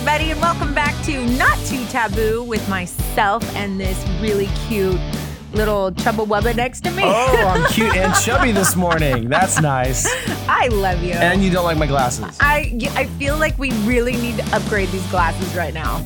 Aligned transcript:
everybody, 0.00 0.30
and 0.30 0.40
welcome 0.40 0.72
back 0.72 0.94
to 1.04 1.26
Knot 1.36 1.58
Too 1.66 1.84
Taboo 1.88 2.42
with 2.42 2.66
myself 2.70 3.44
and 3.54 3.78
this 3.78 4.02
really 4.18 4.48
cute 4.66 4.98
little 5.52 5.92
chubba 5.92 6.26
wubba 6.26 6.56
next 6.56 6.84
to 6.84 6.90
me. 6.92 7.02
Oh, 7.04 7.52
I'm 7.54 7.70
cute 7.70 7.94
and 7.94 8.14
chubby 8.24 8.50
this 8.50 8.74
morning. 8.76 9.28
That's 9.28 9.60
nice. 9.60 10.08
I 10.48 10.68
love 10.68 11.02
you. 11.02 11.12
And 11.12 11.44
you 11.44 11.50
don't 11.50 11.64
like 11.64 11.76
my 11.76 11.86
glasses. 11.86 12.38
I, 12.40 12.78
I 12.94 13.04
feel 13.18 13.36
like 13.36 13.58
we 13.58 13.72
really 13.82 14.16
need 14.16 14.38
to 14.38 14.56
upgrade 14.56 14.88
these 14.88 15.06
glasses 15.10 15.54
right 15.54 15.74
now. 15.74 15.96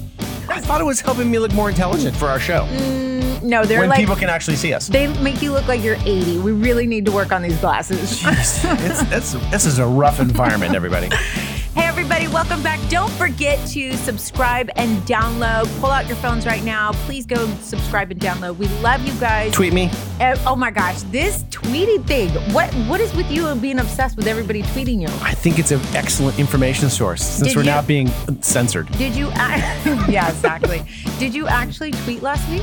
I 0.48 0.60
thought 0.60 0.80
it 0.80 0.84
was 0.84 1.00
helping 1.00 1.30
me 1.30 1.38
look 1.38 1.52
more 1.52 1.68
intelligent 1.68 2.16
for 2.16 2.26
our 2.26 2.40
show. 2.40 2.66
Mm, 2.72 3.44
no, 3.44 3.64
they're 3.64 3.78
when 3.78 3.90
like 3.90 4.00
people 4.00 4.16
can 4.16 4.28
actually 4.28 4.56
see 4.56 4.74
us. 4.74 4.88
they 4.88 5.06
make 5.22 5.40
you 5.40 5.52
look 5.52 5.68
like 5.68 5.84
you're 5.84 5.98
80. 6.04 6.38
We 6.38 6.50
really 6.50 6.88
need 6.88 7.06
to 7.06 7.12
work 7.12 7.30
on 7.30 7.42
these 7.42 7.60
glasses. 7.60 8.20
Jeez, 8.20 8.64
it's, 8.90 9.34
it's, 9.34 9.50
this 9.52 9.64
is 9.64 9.78
a 9.78 9.86
rough 9.86 10.18
environment, 10.18 10.74
everybody. 10.74 11.10
Hey, 11.74 11.86
everybody, 11.86 12.28
welcome 12.28 12.62
back. 12.62 12.78
Don't 12.88 13.10
forget 13.12 13.58
to 13.70 13.96
subscribe 13.96 14.70
and 14.76 15.02
download. 15.02 15.64
Pull 15.80 15.90
out 15.90 16.06
your 16.06 16.16
phones 16.18 16.46
right 16.46 16.62
now. 16.62 16.92
Please 17.06 17.26
go 17.26 17.48
subscribe 17.62 18.12
and 18.12 18.20
download. 18.20 18.56
We 18.58 18.68
love 18.80 19.04
you 19.04 19.12
guys. 19.14 19.52
Tweet 19.52 19.72
me. 19.72 19.90
Uh, 20.20 20.36
oh 20.46 20.54
my 20.54 20.70
gosh, 20.70 21.02
this 21.10 21.42
tweeting 21.44 22.06
thing. 22.06 22.30
What 22.54 22.72
What 22.88 23.00
is 23.00 23.12
with 23.16 23.28
you 23.30 23.52
being 23.56 23.80
obsessed 23.80 24.16
with 24.16 24.28
everybody 24.28 24.62
tweeting 24.62 25.00
you? 25.00 25.08
I 25.26 25.34
think 25.34 25.58
it's 25.58 25.72
an 25.72 25.80
excellent 25.94 26.38
information 26.38 26.90
source 26.90 27.22
since 27.24 27.48
Did 27.48 27.56
we're 27.56 27.62
you- 27.62 27.70
now 27.70 27.82
being 27.82 28.06
censored. 28.40 28.90
Did 28.92 29.16
you? 29.16 29.28
a- 29.30 29.32
yeah, 30.08 30.28
exactly. 30.28 30.84
Did 31.18 31.34
you 31.34 31.48
actually 31.48 31.90
tweet 31.90 32.22
last 32.22 32.48
week? 32.50 32.62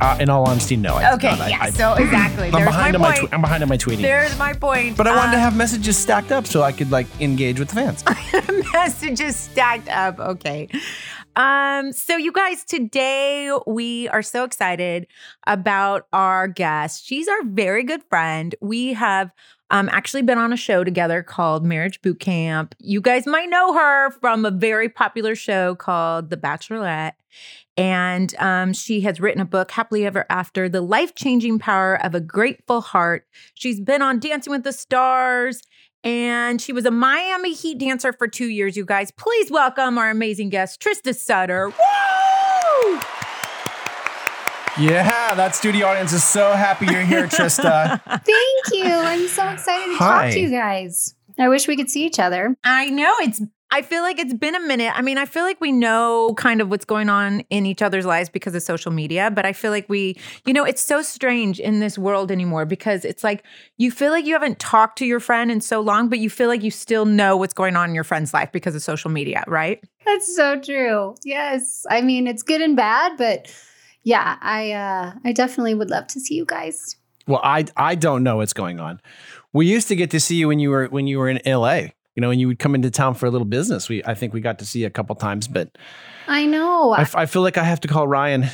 Uh, 0.00 0.16
in 0.20 0.30
all 0.30 0.48
honesty, 0.48 0.76
no. 0.76 0.94
I 0.94 1.12
Okay, 1.14 1.28
not. 1.30 1.40
I- 1.42 1.48
yeah. 1.48 1.58
I, 1.60 1.70
so 1.70 1.94
exactly. 1.94 2.46
I'm 2.46 2.52
There's 2.52 2.64
behind 2.66 2.98
my 2.98 3.08
on 3.08 3.22
my, 3.22 3.28
tw- 3.28 3.32
I'm 3.34 3.40
behind 3.42 3.62
on 3.62 3.68
my 3.68 3.76
tweeting. 3.76 4.00
There's 4.02 4.38
my 4.38 4.54
point. 4.54 4.96
but 4.96 5.06
I 5.06 5.14
wanted 5.14 5.32
to 5.32 5.36
Uh, 5.38 5.40
have 5.40 5.56
messages 5.56 5.96
stacked 5.98 6.32
up 6.32 6.46
so 6.46 6.62
I 6.62 6.72
could 6.72 6.90
like 6.90 7.06
engage 7.20 7.58
with 7.58 7.68
the 7.68 7.74
fans. 7.74 8.02
messages 8.72 9.36
stacked 9.36 9.88
up. 9.88 10.18
Okay. 10.18 10.68
Um, 11.36 11.92
so 11.92 12.16
you 12.16 12.32
guys, 12.32 12.64
today 12.64 13.50
we 13.66 14.08
are 14.08 14.22
so 14.22 14.44
excited 14.44 15.06
about 15.46 16.06
our 16.12 16.48
guest. 16.48 17.06
She's 17.06 17.28
our 17.28 17.44
very 17.44 17.84
good 17.84 18.02
friend. 18.10 18.54
We 18.60 18.94
have 18.94 19.30
um, 19.70 19.88
actually 19.92 20.22
been 20.22 20.38
on 20.38 20.52
a 20.52 20.56
show 20.56 20.82
together 20.82 21.22
called 21.22 21.64
Marriage 21.64 22.02
Boot 22.02 22.18
Camp. 22.20 22.74
You 22.80 23.00
guys 23.00 23.26
might 23.26 23.48
know 23.48 23.74
her 23.74 24.10
from 24.20 24.44
a 24.44 24.50
very 24.50 24.88
popular 24.88 25.34
show 25.36 25.74
called 25.76 26.30
The 26.30 26.36
Bachelorette. 26.36 27.12
And 27.76 28.34
um, 28.38 28.72
she 28.72 29.00
has 29.02 29.20
written 29.20 29.40
a 29.40 29.46
book, 29.46 29.70
Happily 29.70 30.04
Ever 30.04 30.26
After 30.28 30.68
The 30.68 30.80
Life 30.80 31.14
Changing 31.14 31.58
Power 31.58 31.94
of 32.04 32.14
a 32.14 32.20
Grateful 32.20 32.80
Heart. 32.80 33.26
She's 33.54 33.80
been 33.80 34.02
on 34.02 34.18
Dancing 34.18 34.50
with 34.50 34.64
the 34.64 34.72
Stars 34.72 35.62
and 36.02 36.60
she 36.60 36.72
was 36.72 36.86
a 36.86 36.90
Miami 36.90 37.54
Heat 37.54 37.78
dancer 37.78 38.12
for 38.12 38.26
two 38.26 38.48
years, 38.48 38.76
you 38.76 38.84
guys. 38.84 39.10
Please 39.10 39.50
welcome 39.50 39.98
our 39.98 40.10
amazing 40.10 40.48
guest, 40.48 40.80
Trista 40.80 41.14
Sutter. 41.14 41.68
Woo! 41.68 43.00
yeah, 44.78 45.34
that 45.34 45.54
studio 45.54 45.86
audience 45.86 46.12
is 46.12 46.24
so 46.24 46.52
happy 46.52 46.86
you're 46.86 47.02
here, 47.02 47.26
Trista. 47.26 48.00
Thank 48.06 48.84
you. 48.84 48.94
I'm 48.94 49.28
so 49.28 49.48
excited 49.48 49.92
to 49.92 49.98
Hi. 49.98 50.24
talk 50.24 50.32
to 50.32 50.40
you 50.40 50.50
guys. 50.50 51.14
I 51.38 51.48
wish 51.48 51.68
we 51.68 51.76
could 51.76 51.90
see 51.90 52.06
each 52.06 52.18
other. 52.18 52.56
I 52.64 52.86
know 52.90 53.14
it's, 53.20 53.42
I 53.72 53.82
feel 53.82 54.02
like 54.02 54.18
it's 54.18 54.34
been 54.34 54.56
a 54.56 54.60
minute. 54.60 54.92
I 54.96 55.02
mean, 55.02 55.16
I 55.16 55.26
feel 55.26 55.44
like 55.44 55.60
we 55.60 55.70
know 55.70 56.34
kind 56.36 56.60
of 56.60 56.70
what's 56.70 56.84
going 56.84 57.08
on 57.08 57.40
in 57.50 57.66
each 57.66 57.82
other's 57.82 58.04
lives 58.04 58.28
because 58.28 58.54
of 58.54 58.62
social 58.62 58.90
media, 58.90 59.30
but 59.30 59.46
I 59.46 59.52
feel 59.52 59.70
like 59.70 59.88
we, 59.88 60.18
you 60.44 60.52
know, 60.52 60.64
it's 60.64 60.82
so 60.82 61.02
strange 61.02 61.60
in 61.60 61.78
this 61.78 61.96
world 61.96 62.32
anymore 62.32 62.64
because 62.64 63.04
it's 63.04 63.22
like 63.22 63.44
you 63.76 63.92
feel 63.92 64.10
like 64.10 64.26
you 64.26 64.32
haven't 64.32 64.58
talked 64.58 64.98
to 64.98 65.06
your 65.06 65.20
friend 65.20 65.52
in 65.52 65.60
so 65.60 65.80
long, 65.80 66.08
but 66.08 66.18
you 66.18 66.28
feel 66.28 66.48
like 66.48 66.64
you 66.64 66.70
still 66.72 67.04
know 67.04 67.36
what's 67.36 67.54
going 67.54 67.76
on 67.76 67.88
in 67.88 67.94
your 67.94 68.04
friend's 68.04 68.34
life 68.34 68.50
because 68.50 68.74
of 68.74 68.82
social 68.82 69.10
media, 69.10 69.44
right? 69.46 69.82
That's 70.04 70.34
so 70.34 70.60
true. 70.60 71.14
Yes. 71.24 71.86
I 71.88 72.00
mean, 72.00 72.26
it's 72.26 72.42
good 72.42 72.60
and 72.60 72.76
bad, 72.76 73.16
but 73.16 73.54
yeah, 74.02 74.36
I 74.40 74.72
uh 74.72 75.12
I 75.24 75.32
definitely 75.32 75.74
would 75.74 75.90
love 75.90 76.08
to 76.08 76.20
see 76.20 76.34
you 76.34 76.44
guys. 76.44 76.96
Well, 77.28 77.40
I 77.44 77.66
I 77.76 77.94
don't 77.94 78.24
know 78.24 78.38
what's 78.38 78.52
going 78.52 78.80
on. 78.80 79.00
We 79.52 79.66
used 79.66 79.88
to 79.88 79.96
get 79.96 80.10
to 80.10 80.20
see 80.20 80.36
you 80.36 80.48
when 80.48 80.58
you 80.58 80.70
were 80.70 80.86
when 80.88 81.06
you 81.06 81.18
were 81.18 81.28
in 81.28 81.40
LA. 81.46 81.88
You 82.16 82.20
know, 82.20 82.30
and 82.30 82.40
you 82.40 82.48
would 82.48 82.58
come 82.58 82.74
into 82.74 82.90
town 82.90 83.14
for 83.14 83.26
a 83.26 83.30
little 83.30 83.46
business. 83.46 83.88
We 83.88 84.02
I 84.04 84.14
think 84.14 84.32
we 84.34 84.40
got 84.40 84.58
to 84.58 84.66
see 84.66 84.80
you 84.80 84.86
a 84.86 84.90
couple 84.90 85.14
times, 85.16 85.48
but 85.48 85.76
I 86.26 86.44
know. 86.46 86.90
I, 86.90 87.02
f- 87.02 87.16
I 87.16 87.26
feel 87.26 87.42
like 87.42 87.56
I 87.56 87.64
have 87.64 87.80
to 87.80 87.88
call 87.88 88.06
Ryan 88.08 88.46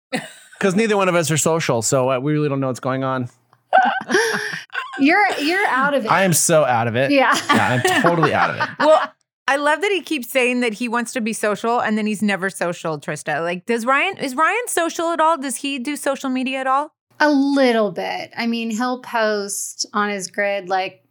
because 0.58 0.74
neither 0.74 0.96
one 0.96 1.08
of 1.08 1.14
us 1.14 1.30
are 1.30 1.36
social, 1.36 1.82
so 1.82 2.10
uh, 2.10 2.18
we 2.18 2.32
really 2.32 2.48
don't 2.48 2.60
know 2.60 2.68
what's 2.68 2.80
going 2.80 3.04
on. 3.04 3.28
you're 4.98 5.26
you're 5.40 5.66
out 5.66 5.94
of 5.94 6.04
it. 6.04 6.10
I 6.10 6.22
am 6.22 6.32
so 6.32 6.64
out 6.64 6.88
of 6.88 6.96
it. 6.96 7.10
yeah. 7.10 7.38
Yeah, 7.48 7.82
I'm 7.84 8.02
totally 8.02 8.32
out 8.32 8.50
of 8.50 8.56
it. 8.56 8.68
well, 8.78 9.12
I 9.48 9.56
love 9.56 9.80
that 9.80 9.90
he 9.92 10.00
keeps 10.00 10.28
saying 10.30 10.60
that 10.60 10.74
he 10.74 10.88
wants 10.88 11.12
to 11.12 11.20
be 11.20 11.32
social 11.32 11.80
and 11.80 11.96
then 11.96 12.06
he's 12.06 12.22
never 12.22 12.50
social, 12.50 12.98
Trista. 12.98 13.42
Like, 13.42 13.66
does 13.66 13.86
Ryan, 13.86 14.18
is 14.18 14.34
Ryan 14.34 14.66
social 14.66 15.10
at 15.12 15.20
all? 15.20 15.38
Does 15.38 15.56
he 15.56 15.78
do 15.78 15.96
social 15.96 16.30
media 16.30 16.58
at 16.58 16.66
all? 16.66 16.92
A 17.20 17.30
little 17.30 17.92
bit. 17.92 18.32
I 18.36 18.46
mean, 18.46 18.70
he'll 18.70 19.00
post 19.00 19.86
on 19.92 20.10
his 20.10 20.28
grid 20.28 20.68
like 20.68 21.02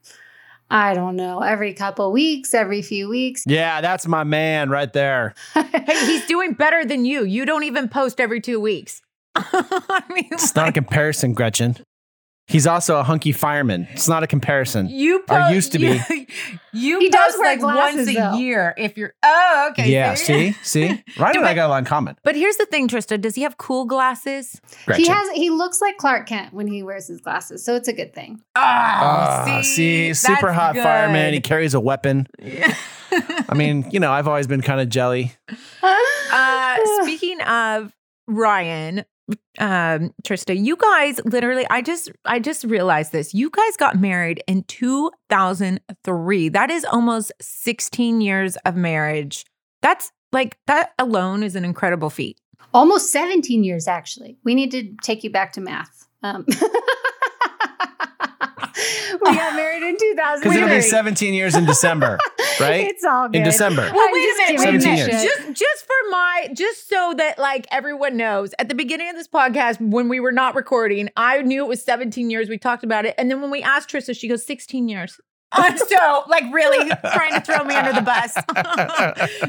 I 0.69 0.93
don't 0.93 1.15
know, 1.15 1.39
every 1.41 1.73
couple 1.73 2.11
weeks, 2.11 2.53
every 2.53 2.81
few 2.81 3.07
weeks. 3.07 3.43
Yeah, 3.55 3.81
that's 3.81 4.07
my 4.07 4.23
man 4.23 4.69
right 4.69 4.91
there. 4.91 5.33
Hey, 5.53 6.05
he's 6.05 6.25
doing 6.25 6.53
better 6.53 6.83
than 6.83 7.05
you. 7.05 7.23
You 7.23 7.45
don't 7.45 7.63
even 7.63 7.87
post 7.87 8.19
every 8.19 8.41
two 8.41 8.59
weeks. 8.59 9.01
I 9.35 10.01
mean, 10.09 10.27
It's 10.31 10.55
not 10.55 10.69
a 10.69 10.71
comparison, 10.71 11.33
Gretchen. 11.33 11.77
He's 12.47 12.67
also 12.67 12.97
a 13.00 13.03
hunky 13.03 13.31
fireman. 13.31 13.88
It's 13.91 14.07
not 14.07 14.22
a 14.22 14.28
comparison. 14.28 14.88
you 14.88 15.17
or 15.17 15.23
post, 15.23 15.53
used 15.53 15.72
to 15.72 15.79
be. 15.79 16.28
You 16.73 17.00
He 17.06 17.09
does 17.09 17.33
wear 17.39 17.56
like 17.57 17.63
once 17.63 18.07
a 18.07 18.13
though. 18.13 18.33
year 18.35 18.73
if 18.78 18.97
you're. 18.97 19.13
Oh, 19.23 19.69
okay. 19.72 19.89
yeah, 19.91 20.13
see, 20.13 20.51
see, 20.61 21.03
Ryan 21.17 21.38
and 21.38 21.45
I 21.47 21.56
got 21.56 21.66
a 21.66 21.69
lot 21.69 21.79
in 21.79 21.85
common. 21.85 22.16
But 22.23 22.35
here's 22.35 22.57
the 22.57 22.67
thing, 22.67 22.88
Trista. 22.88 23.19
Does 23.19 23.33
he 23.33 23.41
have 23.41 23.57
cool 23.57 23.85
glasses? 23.85 24.61
Gretchen. 24.85 25.06
He 25.06 25.09
has 25.09 25.29
he 25.31 25.50
looks 25.50 25.81
like 25.81 25.97
Clark 25.97 26.28
Kent 26.28 26.53
when 26.53 26.67
he 26.67 26.83
wears 26.83 27.07
his 27.07 27.19
glasses, 27.19 27.66
so 27.66 27.75
it's 27.75 27.88
a 27.88 27.94
good 27.94 28.13
thing. 28.13 28.39
Oh, 28.56 28.62
Ah, 28.62 29.62
see, 29.63 30.13
super 30.13 30.51
hot 30.53 30.75
good. 30.75 30.83
fireman. 30.83 31.33
He 31.33 31.41
carries 31.41 31.73
a 31.73 31.79
weapon. 31.79 32.27
Yeah. 32.39 32.75
I 33.50 33.53
mean, 33.56 33.88
you 33.91 34.00
know, 34.00 34.12
I've 34.12 34.27
always 34.27 34.45
been 34.45 34.62
kind 34.62 34.79
of 34.81 34.89
jelly. 34.89 35.31
Uh, 35.81 36.77
speaking 37.01 37.41
of 37.41 37.91
Ryan, 38.27 39.06
um, 39.59 40.13
Trista, 40.24 40.56
you 40.58 40.75
guys 40.75 41.19
literally, 41.25 41.66
I 41.69 41.81
just, 41.81 42.12
I 42.25 42.40
just 42.40 42.63
realized 42.63 43.12
this. 43.12 43.34
You 43.34 43.50
guys 43.50 43.78
got 43.78 44.00
married 44.00 44.44
in 44.47 44.63
2003. 44.63 46.50
That 46.50 46.69
is 46.69 46.86
almost 46.86 47.31
16 47.41 48.22
years 48.22 48.58
of 48.58 48.75
marriage. 48.75 49.46
That's 49.81 50.12
like 50.31 50.58
that 50.68 50.94
alone 51.00 51.44
is 51.44 51.56
an 51.56 51.66
incredible 51.66 52.09
feat. 52.09 52.40
Almost 52.74 53.12
17 53.12 53.63
years, 53.63 53.88
actually. 53.88 54.38
We 54.44 54.53
need 54.53 54.72
to 54.72 54.94
take 55.02 55.24
you 55.24 55.30
back 55.30 55.53
to 55.53 55.62
math. 55.62 56.07
Um, 56.24 56.46
we 59.23 59.35
got 59.35 59.55
married 59.55 59.83
in 59.83 59.97
2000. 59.99 60.41
Because 60.41 60.57
it'll 60.57 60.69
be 60.69 60.81
17 60.81 61.33
years 61.33 61.55
in 61.55 61.65
December, 61.65 62.17
right? 62.59 62.87
It's 62.87 63.03
all 63.03 63.27
good. 63.27 63.37
In 63.37 63.43
December. 63.43 63.89
Well, 63.93 64.07
I'm 64.07 64.13
wait 64.13 64.23
a 64.23 64.37
minute, 64.37 64.59
wait 64.59 64.69
a 64.69 64.71
minute. 64.73 65.07
years. 65.09 65.23
Just, 65.23 65.47
just 65.53 65.85
for 65.85 66.09
my, 66.11 66.49
just 66.53 66.89
so 66.89 67.13
that 67.17 67.37
like 67.39 67.67
everyone 67.71 68.17
knows, 68.17 68.53
at 68.59 68.69
the 68.69 68.75
beginning 68.75 69.09
of 69.09 69.15
this 69.15 69.27
podcast, 69.27 69.79
when 69.81 70.09
we 70.09 70.19
were 70.19 70.31
not 70.31 70.55
recording, 70.55 71.09
I 71.17 71.41
knew 71.41 71.63
it 71.63 71.67
was 71.67 71.83
17 71.83 72.29
years. 72.29 72.49
We 72.49 72.57
talked 72.57 72.83
about 72.83 73.05
it, 73.05 73.15
and 73.17 73.29
then 73.29 73.41
when 73.41 73.51
we 73.51 73.61
asked 73.61 73.89
Trista, 73.89 74.17
she 74.17 74.27
goes 74.27 74.45
16 74.45 74.87
years. 74.87 75.19
I'm 75.51 75.77
so 75.77 76.23
like 76.27 76.43
really 76.51 76.89
trying 77.13 77.33
to 77.33 77.39
throw 77.39 77.63
me 77.63 77.75
under 77.75 77.93
the 77.93 78.01
bus. 78.01 78.33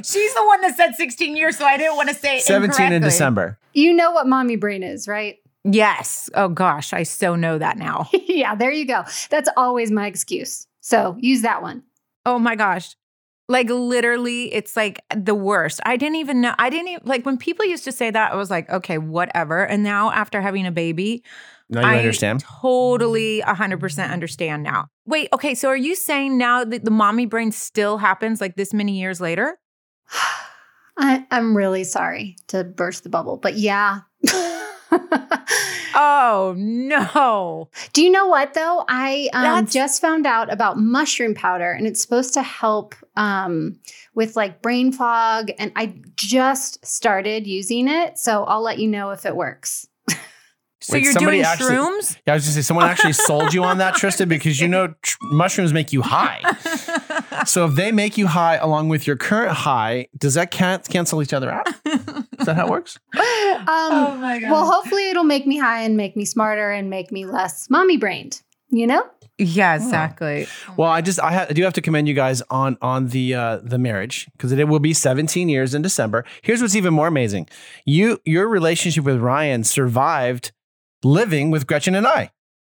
She's 0.08 0.34
the 0.34 0.44
one 0.44 0.60
that 0.60 0.76
said 0.76 0.94
16 0.94 1.36
years, 1.36 1.56
so 1.56 1.64
I 1.64 1.76
didn't 1.76 1.96
want 1.96 2.08
to 2.10 2.14
say 2.14 2.36
it 2.36 2.42
17 2.42 2.92
in. 2.92 3.02
December. 3.02 3.58
You 3.72 3.92
know 3.92 4.12
what 4.12 4.28
mommy 4.28 4.56
brain 4.56 4.82
is, 4.84 5.08
right? 5.08 5.38
Yes. 5.68 6.30
Oh 6.34 6.48
gosh, 6.48 6.92
I 6.92 7.02
so 7.02 7.34
know 7.34 7.58
that 7.58 7.76
now. 7.76 8.08
yeah, 8.12 8.54
there 8.54 8.70
you 8.70 8.86
go. 8.86 9.02
That's 9.30 9.48
always 9.56 9.90
my 9.90 10.06
excuse. 10.06 10.66
So 10.80 11.16
use 11.18 11.42
that 11.42 11.60
one. 11.62 11.82
Oh 12.24 12.38
my 12.38 12.54
gosh. 12.54 12.94
Like 13.48 13.68
literally, 13.68 14.52
it's 14.52 14.76
like 14.76 15.00
the 15.14 15.34
worst. 15.34 15.80
I 15.84 15.96
didn't 15.96 16.16
even 16.16 16.40
know. 16.40 16.54
I 16.58 16.70
didn't 16.70 16.88
even 16.88 17.02
like 17.06 17.24
when 17.26 17.36
people 17.36 17.64
used 17.64 17.84
to 17.84 17.92
say 17.92 18.10
that, 18.10 18.32
I 18.32 18.36
was 18.36 18.50
like, 18.50 18.68
okay, 18.70 18.98
whatever. 18.98 19.64
And 19.64 19.82
now 19.82 20.10
after 20.10 20.40
having 20.40 20.66
a 20.66 20.72
baby, 20.72 21.22
Now 21.68 21.80
you 21.80 21.86
I 21.86 21.98
understand. 21.98 22.40
totally 22.40 23.42
100% 23.46 24.10
understand 24.10 24.62
now. 24.62 24.88
Wait, 25.04 25.28
okay. 25.32 25.54
So 25.54 25.68
are 25.68 25.76
you 25.76 25.94
saying 25.94 26.38
now 26.38 26.64
that 26.64 26.84
the 26.84 26.90
mommy 26.90 27.26
brain 27.26 27.52
still 27.52 27.98
happens 27.98 28.40
like 28.40 28.56
this 28.56 28.72
many 28.74 28.98
years 28.98 29.20
later? 29.20 29.58
I, 30.98 31.26
I'm 31.30 31.56
really 31.56 31.84
sorry 31.84 32.36
to 32.48 32.64
burst 32.64 33.02
the 33.04 33.10
bubble, 33.10 33.36
but 33.36 33.56
yeah. 33.56 34.00
Oh 35.98 36.54
no. 36.58 37.70
Do 37.94 38.02
you 38.02 38.10
know 38.10 38.26
what 38.26 38.52
though? 38.52 38.84
I 38.86 39.30
um, 39.32 39.66
just 39.66 40.02
found 40.02 40.26
out 40.26 40.52
about 40.52 40.78
mushroom 40.78 41.34
powder, 41.34 41.72
and 41.72 41.86
it's 41.86 42.02
supposed 42.02 42.34
to 42.34 42.42
help 42.42 42.94
um, 43.16 43.78
with 44.14 44.36
like 44.36 44.60
brain 44.60 44.92
fog. 44.92 45.50
And 45.58 45.72
I 45.74 45.94
just 46.16 46.84
started 46.84 47.46
using 47.46 47.88
it, 47.88 48.18
so 48.18 48.44
I'll 48.44 48.60
let 48.60 48.78
you 48.78 48.88
know 48.88 49.10
if 49.10 49.24
it 49.24 49.34
works. 49.34 49.88
So 50.82 50.92
Wait, 50.92 51.04
you're 51.04 51.12
somebody 51.14 51.38
doing 51.38 51.46
actually- 51.46 51.74
shrooms? 51.74 52.18
Yeah, 52.26 52.34
I 52.34 52.36
was 52.36 52.44
just 52.44 52.54
say 52.54 52.62
someone 52.62 52.84
actually 52.86 53.14
sold 53.14 53.54
you 53.54 53.64
on 53.64 53.78
that, 53.78 53.94
Trista, 53.94 54.28
because 54.28 54.60
you 54.60 54.68
know 54.68 54.94
tr- 55.00 55.16
mushrooms 55.22 55.72
make 55.72 55.92
you 55.92 56.02
high. 56.02 56.42
So 57.44 57.66
if 57.66 57.74
they 57.74 57.92
make 57.92 58.16
you 58.16 58.26
high 58.26 58.56
along 58.56 58.88
with 58.88 59.06
your 59.06 59.16
current 59.16 59.52
high, 59.52 60.08
does 60.16 60.34
that 60.34 60.50
can- 60.50 60.80
cancel 60.88 61.22
each 61.22 61.32
other 61.32 61.50
out? 61.50 61.66
Is 61.84 62.46
that 62.46 62.56
how 62.56 62.66
it 62.66 62.70
works? 62.70 62.98
Um, 63.56 63.66
oh 63.68 64.16
my 64.20 64.38
god. 64.38 64.50
well, 64.50 64.70
hopefully 64.70 65.08
it'll 65.10 65.24
make 65.24 65.46
me 65.46 65.56
high 65.56 65.80
and 65.82 65.96
make 65.96 66.14
me 66.14 66.24
smarter 66.24 66.70
and 66.70 66.90
make 66.90 67.10
me 67.10 67.24
less 67.24 67.68
mommy 67.70 67.96
brained. 67.96 68.42
You 68.68 68.86
know? 68.86 69.02
yeah, 69.38 69.74
exactly. 69.74 70.46
Well, 70.76 70.90
I 70.90 71.00
just 71.00 71.20
I, 71.20 71.32
ha- 71.32 71.46
I 71.48 71.52
do 71.52 71.62
have 71.62 71.72
to 71.74 71.82
commend 71.82 72.06
you 72.06 72.14
guys 72.14 72.42
on 72.50 72.78
on 72.80 73.08
the 73.08 73.34
uh, 73.34 73.56
the 73.62 73.78
marriage 73.78 74.28
because 74.32 74.52
it 74.52 74.68
will 74.68 74.78
be 74.78 74.94
17 74.94 75.48
years 75.48 75.74
in 75.74 75.82
December. 75.82 76.24
Here's 76.42 76.62
what's 76.62 76.76
even 76.76 76.94
more 76.94 77.06
amazing: 77.06 77.48
you 77.84 78.20
your 78.24 78.48
relationship 78.48 79.04
with 79.04 79.20
Ryan 79.20 79.64
survived 79.64 80.52
living 81.02 81.50
with 81.50 81.66
Gretchen 81.66 81.94
and 81.94 82.06
I. 82.06 82.30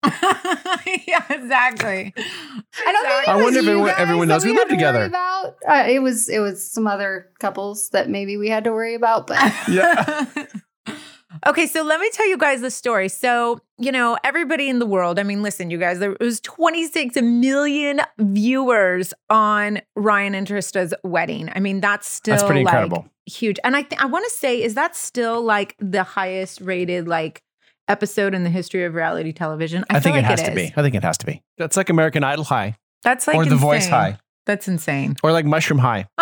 yeah, 1.08 1.24
exactly. 1.30 2.14
I 2.18 2.92
don't 2.92 3.06
think 3.08 3.28
I 3.28 3.36
wonder 3.42 3.60
if 3.60 3.66
everyone- 3.68 3.94
everyone 3.98 4.28
knows 4.28 4.44
we 4.46 4.52
live 4.52 4.60
had 4.60 4.64
to 4.70 4.74
worry 4.76 4.78
together. 4.78 5.06
About. 5.06 5.56
Uh, 5.68 5.84
it 5.90 6.00
was 6.02 6.30
it 6.30 6.40
was 6.40 6.70
some 6.72 6.88
other 6.88 7.30
couples 7.40 7.90
that 7.90 8.10
maybe 8.10 8.38
we 8.38 8.50
had 8.50 8.64
to 8.66 8.72
worry 8.72 8.96
about, 8.96 9.28
but 9.28 9.38
Yeah. 9.70 10.26
okay, 11.48 11.68
so 11.68 11.84
let 11.84 12.00
me 12.00 12.10
tell 12.12 12.28
you 12.28 12.38
guys 12.38 12.62
the 12.62 12.72
story. 12.72 13.10
So, 13.10 13.60
you 13.78 13.92
know, 13.92 14.18
everybody 14.24 14.70
in 14.70 14.80
the 14.80 14.86
world, 14.86 15.20
I 15.20 15.24
mean, 15.24 15.44
listen, 15.44 15.70
you 15.70 15.78
guys, 15.78 16.00
there 16.00 16.16
was 16.20 16.40
26 16.42 17.16
million 17.22 18.02
viewers 18.18 19.14
on 19.30 19.80
Ryan 19.96 20.36
and 20.36 20.48
Trista's 20.48 20.94
wedding. 21.04 21.50
I 21.56 21.60
mean, 21.60 21.82
that's 21.82 22.10
still 22.10 22.34
That's 22.34 22.44
pretty 22.44 22.64
like, 22.64 22.74
incredible. 22.74 23.06
huge. 23.26 23.58
And 23.64 23.76
I 23.76 23.84
th- 23.84 24.02
I 24.02 24.06
want 24.06 24.26
to 24.26 24.32
say, 24.32 24.62
is 24.62 24.74
that 24.76 24.96
still 24.96 25.42
like 25.44 25.76
the 25.80 26.04
highest 26.04 26.62
rated 26.62 27.08
like 27.08 27.44
episode 27.90 28.34
in 28.34 28.44
the 28.46 28.50
history 28.50 28.86
of 28.86 28.94
reality 28.94 29.34
television? 29.34 29.84
I, 29.90 29.96
feel 29.96 30.02
think 30.02 30.16
it 30.16 30.20
like 30.20 30.26
has 30.26 30.42
to 30.44 30.52
is. 30.52 30.56
be. 30.70 30.74
I 30.78 30.82
think 30.82 30.96
it 30.96 31.04
has 31.04 31.18
to 31.18 31.26
be. 31.26 31.44
That's 31.58 31.76
like 31.76 31.90
American 31.90 32.24
Idol 32.24 32.46
high, 32.46 32.78
That's 33.04 33.28
like 33.28 33.36
or 33.36 33.46
The 33.46 33.56
Voice 33.58 33.88
high, 33.90 34.18
That's 34.46 34.68
insane. 34.68 35.18
or 35.24 35.32
like 35.34 35.46
Mushroom 35.46 35.80
high. 35.80 36.08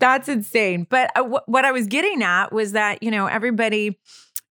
That's 0.00 0.28
insane. 0.28 0.86
But 0.88 1.10
uh, 1.16 1.24
wh- 1.24 1.48
what 1.48 1.64
I 1.64 1.72
was 1.72 1.86
getting 1.86 2.22
at 2.22 2.52
was 2.52 2.72
that 2.72 3.02
you 3.02 3.10
know 3.10 3.26
everybody, 3.26 3.98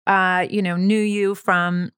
uh, 0.06 0.46
you 0.50 0.60
know, 0.62 0.76
knew 0.76 1.00
you 1.00 1.34
from 1.34 1.92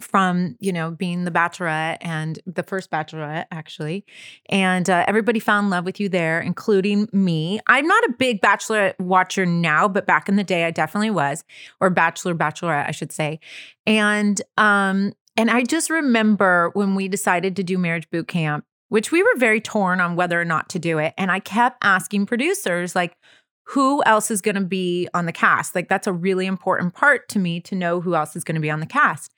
from 0.00 0.56
you 0.60 0.72
know 0.72 0.90
being 0.90 1.24
the 1.24 1.30
Bachelorette 1.30 1.98
and 2.00 2.38
the 2.46 2.62
first 2.62 2.90
Bachelorette 2.90 3.46
actually, 3.50 4.04
and 4.48 4.88
uh, 4.88 5.04
everybody 5.06 5.40
fell 5.40 5.58
in 5.58 5.70
love 5.70 5.84
with 5.84 6.00
you 6.00 6.08
there, 6.08 6.40
including 6.40 7.08
me. 7.12 7.60
I'm 7.66 7.86
not 7.86 8.04
a 8.04 8.14
big 8.18 8.40
Bachelorette 8.40 8.98
watcher 8.98 9.46
now, 9.46 9.88
but 9.88 10.06
back 10.06 10.28
in 10.28 10.36
the 10.36 10.44
day, 10.44 10.64
I 10.64 10.70
definitely 10.70 11.10
was, 11.10 11.44
or 11.80 11.90
Bachelor 11.90 12.34
Bachelorette, 12.34 12.88
I 12.88 12.92
should 12.92 13.12
say, 13.12 13.40
and 13.86 14.40
um. 14.56 15.12
And 15.36 15.50
I 15.50 15.64
just 15.64 15.90
remember 15.90 16.70
when 16.74 16.94
we 16.94 17.08
decided 17.08 17.56
to 17.56 17.64
do 17.64 17.76
marriage 17.76 18.08
boot 18.08 18.28
camp, 18.28 18.64
which 18.88 19.10
we 19.10 19.20
were 19.20 19.34
very 19.36 19.60
torn 19.60 20.00
on 20.00 20.14
whether 20.14 20.40
or 20.40 20.44
not 20.44 20.68
to 20.68 20.78
do 20.78 20.98
it. 20.98 21.12
And 21.18 21.28
I 21.28 21.40
kept 21.40 21.78
asking 21.82 22.26
producers, 22.26 22.94
like, 22.94 23.16
who 23.64 24.00
else 24.04 24.30
is 24.30 24.40
going 24.40 24.54
to 24.54 24.60
be 24.60 25.08
on 25.12 25.26
the 25.26 25.32
cast? 25.32 25.74
Like, 25.74 25.88
that's 25.88 26.06
a 26.06 26.12
really 26.12 26.46
important 26.46 26.94
part 26.94 27.28
to 27.30 27.40
me 27.40 27.58
to 27.62 27.74
know 27.74 28.00
who 28.00 28.14
else 28.14 28.36
is 28.36 28.44
going 28.44 28.54
to 28.54 28.60
be 28.60 28.70
on 28.70 28.78
the 28.78 28.86
cast. 28.86 29.34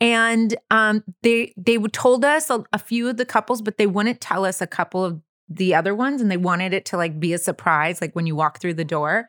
And 0.00 0.56
um, 0.70 1.02
they 1.22 1.52
they 1.56 1.76
told 1.78 2.24
us 2.24 2.50
a, 2.50 2.64
a 2.72 2.78
few 2.78 3.08
of 3.08 3.16
the 3.16 3.24
couples, 3.24 3.62
but 3.62 3.78
they 3.78 3.86
wouldn't 3.86 4.20
tell 4.20 4.44
us 4.44 4.60
a 4.60 4.66
couple 4.66 5.04
of 5.04 5.20
the 5.48 5.74
other 5.74 5.94
ones, 5.94 6.20
and 6.20 6.30
they 6.30 6.36
wanted 6.36 6.74
it 6.74 6.84
to 6.86 6.96
like 6.96 7.18
be 7.18 7.32
a 7.32 7.38
surprise, 7.38 8.00
like 8.00 8.14
when 8.14 8.26
you 8.26 8.36
walk 8.36 8.60
through 8.60 8.74
the 8.74 8.84
door. 8.84 9.28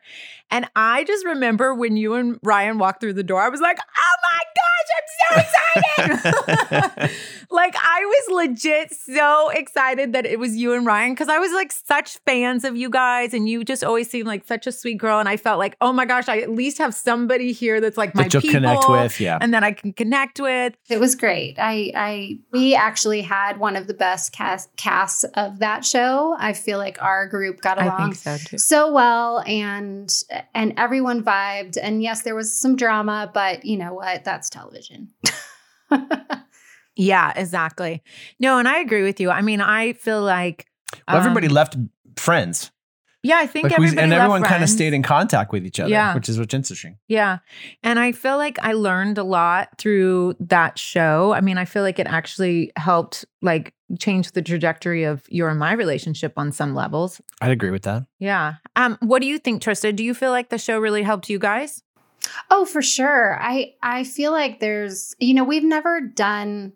And 0.50 0.68
I 0.76 1.04
just 1.04 1.24
remember 1.24 1.74
when 1.74 1.96
you 1.96 2.14
and 2.14 2.38
Ryan 2.42 2.78
walked 2.78 3.00
through 3.00 3.14
the 3.14 3.22
door, 3.22 3.40
I 3.40 3.48
was 3.48 3.60
like, 3.60 3.78
"Oh 3.78 4.09
my 4.40 4.46
gosh, 4.60 4.88
I'm 4.96 5.08
so 5.18 6.10
excited!" 6.10 7.10
like 7.50 7.74
I 7.76 8.00
was 8.04 8.48
legit 8.48 8.92
so 8.94 9.50
excited 9.50 10.12
that 10.12 10.26
it 10.26 10.38
was 10.38 10.56
you 10.56 10.72
and 10.74 10.86
Ryan 10.86 11.12
because 11.12 11.28
I 11.28 11.38
was 11.38 11.52
like 11.52 11.72
such 11.72 12.18
fans 12.26 12.64
of 12.64 12.76
you 12.76 12.90
guys, 12.90 13.34
and 13.34 13.48
you 13.48 13.64
just 13.64 13.84
always 13.84 14.10
seemed 14.10 14.26
like 14.26 14.46
such 14.46 14.66
a 14.66 14.72
sweet 14.72 14.98
girl. 14.98 15.18
And 15.18 15.28
I 15.28 15.36
felt 15.36 15.58
like, 15.58 15.76
oh 15.80 15.92
my 15.92 16.04
gosh, 16.04 16.28
I 16.28 16.38
at 16.40 16.50
least 16.50 16.78
have 16.78 16.94
somebody 16.94 17.52
here 17.52 17.80
that's 17.80 17.96
like 17.96 18.14
my 18.14 18.24
that 18.24 18.34
you'll 18.34 18.42
people, 18.42 18.60
connect 18.60 18.88
with. 18.88 19.20
Yeah. 19.20 19.38
and 19.40 19.52
that 19.54 19.64
I 19.64 19.72
can 19.72 19.92
connect 19.92 20.40
with. 20.40 20.74
it 20.88 21.00
was 21.00 21.14
great. 21.14 21.56
I 21.58 21.92
I 21.94 22.38
we 22.52 22.74
actually 22.74 23.22
had 23.22 23.58
one 23.58 23.76
of 23.76 23.86
the 23.86 23.94
best 23.94 24.32
cast 24.32 24.74
casts 24.76 25.24
of 25.34 25.58
that 25.58 25.84
show. 25.84 26.36
I 26.38 26.52
feel 26.52 26.78
like 26.78 27.00
our 27.02 27.26
group 27.26 27.60
got 27.60 27.80
along 27.80 28.14
so 28.14 28.36
so 28.56 28.92
well 28.92 29.42
and 29.46 30.12
and 30.54 30.74
everyone 30.76 31.22
vibed 31.22 31.76
and 31.80 32.02
yes 32.02 32.22
there 32.22 32.34
was 32.34 32.58
some 32.58 32.76
drama 32.76 33.30
but 33.32 33.64
you 33.64 33.76
know 33.76 33.94
what 33.94 34.24
that's 34.30 34.48
television 34.50 35.08
Yeah, 36.96 37.32
exactly. 37.34 38.02
No, 38.40 38.58
and 38.58 38.68
I 38.68 38.80
agree 38.80 39.02
with 39.02 39.20
you. 39.20 39.30
I 39.30 39.40
mean, 39.42 39.60
I 39.60 39.94
feel 39.94 40.20
like 40.22 40.66
Well, 41.08 41.16
everybody 41.18 41.46
um, 41.46 41.54
left 41.54 41.76
friends. 42.16 42.70
Yeah, 43.22 43.36
I 43.38 43.46
think 43.46 43.64
Like 43.64 43.78
we, 43.78 43.86
everybody 43.86 44.02
and 44.02 44.10
left 44.10 44.20
everyone 44.22 44.42
kind 44.42 44.62
of 44.62 44.68
stayed 44.68 44.92
in 44.94 45.02
contact 45.02 45.52
with 45.52 45.64
each 45.66 45.78
other, 45.78 45.90
Yeah. 45.90 46.14
which 46.14 46.28
is 46.28 46.38
what's 46.38 46.54
interesting. 46.54 46.98
Yeah. 47.06 47.38
And 47.82 47.98
I 47.98 48.12
feel 48.12 48.38
like 48.38 48.58
I 48.62 48.72
learned 48.72 49.18
a 49.18 49.24
lot 49.24 49.68
through 49.78 50.34
that 50.40 50.78
show. 50.78 51.32
I 51.32 51.40
mean, 51.40 51.58
I 51.58 51.64
feel 51.64 51.82
like 51.82 51.98
it 51.98 52.06
actually 52.06 52.72
helped 52.76 53.24
like 53.40 53.74
change 53.98 54.32
the 54.32 54.42
trajectory 54.42 55.04
of 55.04 55.22
your 55.28 55.48
and 55.50 55.58
my 55.58 55.72
relationship 55.72 56.32
on 56.36 56.50
some 56.52 56.74
levels. 56.74 57.20
I'd 57.40 57.50
agree 57.50 57.70
with 57.70 57.82
that. 57.82 58.06
Yeah. 58.18 58.54
Um 58.76 58.96
what 59.00 59.20
do 59.22 59.26
you 59.28 59.38
think 59.38 59.62
Trista? 59.62 59.94
Do 59.94 60.04
you 60.04 60.14
feel 60.14 60.30
like 60.30 60.48
the 60.50 60.58
show 60.58 60.78
really 60.78 61.02
helped 61.02 61.28
you 61.30 61.38
guys? 61.38 61.82
Oh 62.50 62.64
for 62.64 62.82
sure. 62.82 63.38
I 63.40 63.74
i 63.82 64.04
feel 64.04 64.32
like 64.32 64.60
there's 64.60 65.14
you 65.18 65.34
know 65.34 65.44
we've 65.44 65.64
never 65.64 66.00
done 66.00 66.72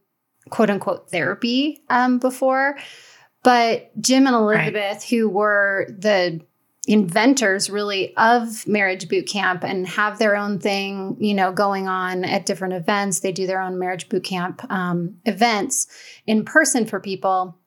quote 0.51 0.71
unquote 0.71 1.11
therapy 1.11 1.83
um 1.89 2.19
before 2.19 2.77
but 3.43 3.91
jim 4.01 4.27
and 4.27 4.37
elizabeth 4.37 5.03
who 5.05 5.27
were 5.27 5.87
the 5.89 6.39
inventors 6.87 7.71
really 7.71 8.15
of 8.17 8.67
marriage 8.67 9.09
boot 9.09 9.27
camp 9.27 9.65
and 9.65 9.87
have 9.87 10.19
their 10.19 10.37
own 10.37 10.59
thing 10.59 11.17
you 11.19 11.35
know 11.35 11.53
going 11.53 11.89
on 11.89 12.25
at 12.25 12.47
different 12.47 12.75
events. 12.75 13.21
They 13.21 13.33
do 13.33 13.47
their 13.47 13.61
own 13.61 13.79
marriage 13.79 14.09
boot 14.09 14.25
camp 14.25 14.71
um, 14.71 15.17
events 15.25 15.87
in 16.27 16.45
person 16.45 16.87
for 16.87 17.01
people. 17.01 17.59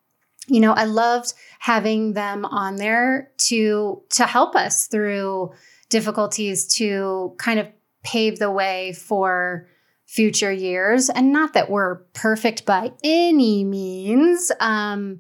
You 0.48 0.62
know 0.62 0.72
i 0.72 0.86
loved 0.86 1.34
having 1.60 2.14
them 2.14 2.46
on 2.46 2.78
there 2.78 3.32
to 3.50 4.02
to 4.12 4.26
help 4.26 4.56
us 4.56 4.88
through 4.88 5.52
difficulties 5.90 6.68
to 6.76 7.34
kind 7.38 7.60
of 7.60 7.68
pave 8.04 8.40
the 8.40 8.52
way 8.52 8.94
for 8.94 9.68
future 10.06 10.52
years 10.52 11.10
and 11.10 11.34
not 11.34 11.54
that 11.54 11.70
we're 11.70 11.96
perfect 12.14 12.66
by 12.66 12.92
any 13.04 13.64
means 13.66 14.52
um, 14.62 15.20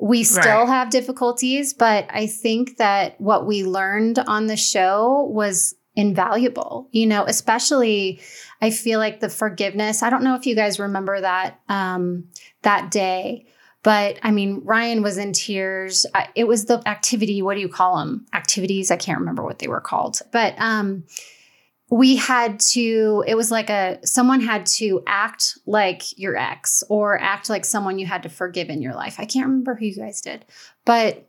we 0.00 0.24
still 0.24 0.42
Right. 0.60 0.68
have 0.68 0.90
difficulties 0.90 1.72
but 1.72 2.06
i 2.10 2.26
think 2.26 2.78
that 2.78 3.20
what 3.20 3.46
we 3.46 3.62
learned 3.62 4.18
on 4.18 4.46
the 4.48 4.56
show 4.56 5.28
was 5.30 5.76
invaluable 5.94 6.88
you 6.90 7.06
know 7.06 7.24
especially 7.26 8.20
i 8.60 8.70
feel 8.70 8.98
like 8.98 9.20
the 9.20 9.28
forgiveness 9.28 10.02
i 10.02 10.10
don't 10.10 10.24
know 10.24 10.34
if 10.34 10.46
you 10.46 10.56
guys 10.56 10.80
remember 10.80 11.20
that 11.20 11.60
um, 11.68 12.24
that 12.62 12.90
day 12.90 13.46
but 13.84 14.18
I 14.22 14.32
mean, 14.32 14.62
Ryan 14.64 15.02
was 15.02 15.18
in 15.18 15.32
tears. 15.32 16.06
It 16.34 16.48
was 16.48 16.64
the 16.64 16.82
activity. 16.88 17.42
What 17.42 17.54
do 17.54 17.60
you 17.60 17.68
call 17.68 17.98
them? 17.98 18.26
Activities. 18.32 18.90
I 18.90 18.96
can't 18.96 19.20
remember 19.20 19.44
what 19.44 19.60
they 19.60 19.68
were 19.68 19.80
called. 19.80 20.18
But 20.32 20.54
um, 20.58 21.04
we 21.90 22.16
had 22.16 22.58
to. 22.60 23.22
It 23.26 23.36
was 23.36 23.50
like 23.50 23.68
a 23.68 23.98
someone 24.04 24.40
had 24.40 24.64
to 24.66 25.02
act 25.06 25.58
like 25.66 26.18
your 26.18 26.34
ex 26.34 26.82
or 26.88 27.20
act 27.20 27.50
like 27.50 27.66
someone 27.66 27.98
you 27.98 28.06
had 28.06 28.22
to 28.22 28.30
forgive 28.30 28.70
in 28.70 28.80
your 28.80 28.94
life. 28.94 29.16
I 29.18 29.26
can't 29.26 29.46
remember 29.46 29.74
who 29.74 29.84
you 29.84 29.96
guys 29.96 30.22
did, 30.22 30.46
but 30.86 31.28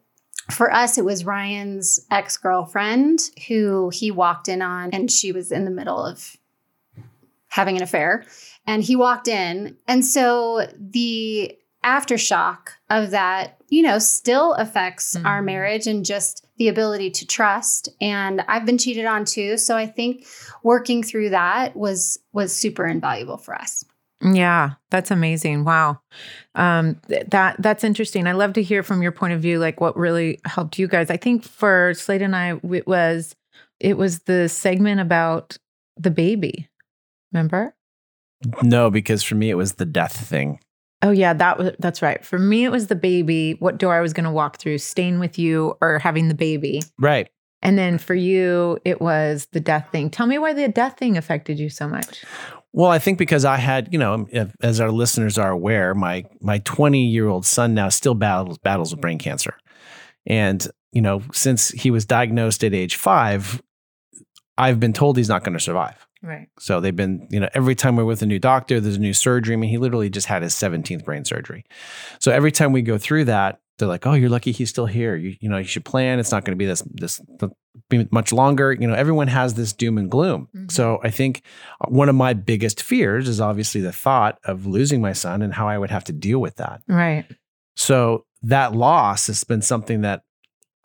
for 0.49 0.71
us, 0.71 0.97
it 0.97 1.03
was 1.03 1.25
Ryan's 1.25 2.05
ex 2.09 2.37
girlfriend 2.37 3.19
who 3.49 3.89
he 3.93 4.11
walked 4.11 4.47
in 4.47 4.61
on, 4.61 4.91
and 4.91 5.11
she 5.11 5.33
was 5.33 5.51
in 5.51 5.65
the 5.65 5.71
middle 5.71 6.03
of 6.03 6.37
having 7.49 7.75
an 7.75 7.83
affair. 7.83 8.25
And 8.67 8.81
he 8.81 8.95
walked 8.95 9.27
in. 9.27 9.77
And 9.87 10.03
so 10.03 10.67
the 10.77 11.57
aftershock 11.85 12.69
of 12.89 13.11
that, 13.11 13.57
you 13.69 13.81
know, 13.81 13.99
still 13.99 14.53
affects 14.53 15.15
our 15.17 15.41
Mhm. 15.41 15.45
marriage 15.45 15.87
and 15.87 16.03
just 16.05 16.45
the 16.57 16.67
ability 16.67 17.11
to 17.11 17.25
trust. 17.27 17.89
And 18.01 18.41
I've 18.47 18.65
been 18.65 18.77
cheated 18.77 19.05
on 19.05 19.25
too. 19.25 19.57
So 19.57 19.75
I 19.77 19.85
think 19.87 20.25
working 20.63 21.03
through 21.03 21.29
that 21.29 21.75
was 21.75 22.17
was 22.33 22.53
super 22.55 22.85
invaluable 22.85 23.37
for 23.37 23.53
us. 23.55 23.83
Yeah, 24.23 24.71
that's 24.89 25.11
amazing. 25.11 25.65
Wow. 25.65 25.99
Um 26.55 26.99
th- 27.09 27.27
that 27.29 27.57
that's 27.59 27.83
interesting. 27.83 28.27
I 28.27 28.31
love 28.31 28.53
to 28.53 28.63
hear 28.63 28.81
from 28.81 29.03
your 29.03 29.11
point 29.11 29.33
of 29.33 29.41
view 29.41 29.59
like 29.59 29.79
what 29.81 29.97
really 29.97 30.39
helped 30.45 30.79
you 30.79 30.87
guys. 30.87 31.09
I 31.09 31.17
think 31.17 31.43
for 31.43 31.93
Slade 31.93 32.21
and 32.21 32.35
I 32.35 32.59
it 32.71 32.87
was 32.87 33.35
it 33.79 33.97
was 33.97 34.19
the 34.19 34.47
segment 34.49 35.01
about 35.01 35.57
the 35.97 36.11
baby. 36.11 36.69
Remember? 37.33 37.75
No, 38.63 38.89
because 38.89 39.21
for 39.23 39.35
me 39.35 39.49
it 39.49 39.55
was 39.55 39.73
the 39.73 39.85
death 39.85 40.15
thing. 40.15 40.59
Oh 41.05 41.11
yeah, 41.11 41.33
that 41.33 41.59
was 41.59 41.71
that's 41.77 42.01
right. 42.01 42.25
For 42.25 42.39
me 42.39 42.65
it 42.65 42.71
was 42.71 42.87
the 42.87 42.95
baby, 42.95 43.53
what 43.59 43.77
door 43.77 43.93
I 43.93 44.01
was 44.01 44.11
going 44.11 44.23
to 44.23 44.31
walk 44.31 44.57
through, 44.57 44.79
staying 44.79 45.19
with 45.19 45.37
you 45.37 45.77
or 45.79 45.99
having 45.99 46.29
the 46.29 46.33
baby. 46.33 46.81
Right. 46.99 47.29
And 47.61 47.77
then 47.77 47.99
for 47.99 48.15
you 48.15 48.79
it 48.83 48.99
was 48.99 49.47
the 49.51 49.59
death 49.59 49.87
thing. 49.91 50.09
Tell 50.09 50.25
me 50.25 50.39
why 50.39 50.53
the 50.53 50.67
death 50.67 50.97
thing 50.97 51.15
affected 51.15 51.59
you 51.59 51.69
so 51.69 51.87
much. 51.87 52.25
Well, 52.73 52.89
I 52.89 52.97
think 52.97 53.19
because 53.19 53.45
I 53.45 53.57
had, 53.57 53.93
you 53.93 53.99
know, 53.99 54.25
as 54.61 54.81
our 54.81 54.89
listeners 54.89 55.37
are 55.37 55.51
aware, 55.51 55.93
my 55.93 56.25
my 56.41 56.57
20 56.59 57.05
year 57.05 57.27
old 57.27 57.45
son 57.45 57.75
now 57.75 57.89
still 57.89 58.15
battles 58.15 58.57
battles 58.57 58.91
with 58.91 58.99
brain 58.99 59.19
cancer, 59.19 59.55
and 60.25 60.67
you 60.91 61.01
know, 61.01 61.21
since 61.33 61.69
he 61.69 61.91
was 61.91 62.07
diagnosed 62.07 62.63
at 62.63 62.73
age 62.73 62.95
five, 62.95 63.61
I've 64.57 64.79
been 64.79 64.93
told 64.93 65.17
he's 65.17 65.29
not 65.29 65.43
going 65.43 65.53
to 65.53 65.63
survive. 65.63 66.04
Right. 66.25 66.47
So 66.59 66.79
they've 66.79 66.95
been, 66.95 67.27
you 67.29 67.39
know, 67.39 67.49
every 67.53 67.75
time 67.75 67.95
we're 67.95 68.05
with 68.05 68.21
a 68.21 68.25
new 68.25 68.39
doctor, 68.39 68.79
there's 68.79 68.95
a 68.95 68.99
new 68.99 69.13
surgery. 69.13 69.53
I 69.53 69.57
mean, 69.57 69.69
he 69.69 69.77
literally 69.77 70.09
just 70.09 70.27
had 70.27 70.41
his 70.41 70.53
17th 70.55 71.05
brain 71.05 71.23
surgery. 71.23 71.65
So 72.19 72.31
every 72.31 72.51
time 72.51 72.71
we 72.71 72.81
go 72.81 72.97
through 72.97 73.25
that, 73.25 73.59
they're 73.77 73.87
like, 73.89 74.07
"Oh, 74.07 74.13
you're 74.13 74.29
lucky 74.29 74.53
he's 74.53 74.69
still 74.69 74.85
here. 74.85 75.15
You, 75.17 75.35
you 75.41 75.49
know, 75.49 75.57
you 75.57 75.65
should 75.65 75.83
plan. 75.83 76.17
It's 76.17 76.31
not 76.31 76.45
going 76.45 76.53
to 76.53 76.57
be 76.57 76.65
this 76.65 76.81
this 76.93 77.21
be 77.89 78.07
much 78.09 78.31
longer." 78.31 78.71
You 78.71 78.87
know, 78.87 78.93
everyone 78.93 79.27
has 79.27 79.55
this 79.55 79.73
doom 79.73 79.97
and 79.97 80.09
gloom. 80.09 80.47
Mhm. 80.55 80.71
So 80.71 80.99
I 81.03 81.09
think 81.11 81.41
uh, 81.81 81.89
one 81.89 82.07
of 82.07 82.15
my 82.15 82.33
biggest 82.33 82.81
fears 82.81 83.27
is 83.27 83.41
obviously 83.41 83.81
the 83.81 83.91
thought 83.91 84.39
of 84.45 84.65
losing 84.65 85.01
my 85.01 85.11
son 85.13 85.41
and 85.41 85.53
how 85.53 85.67
I 85.67 85.77
would 85.77 85.91
have 85.91 86.05
to 86.05 86.13
deal 86.13 86.39
with 86.39 86.55
that. 86.55 86.81
Right. 86.87 87.25
So 87.75 88.25
that 88.43 88.73
loss 88.73 89.27
has 89.27 89.43
been 89.43 89.61
something 89.61 90.01
that 90.01 90.21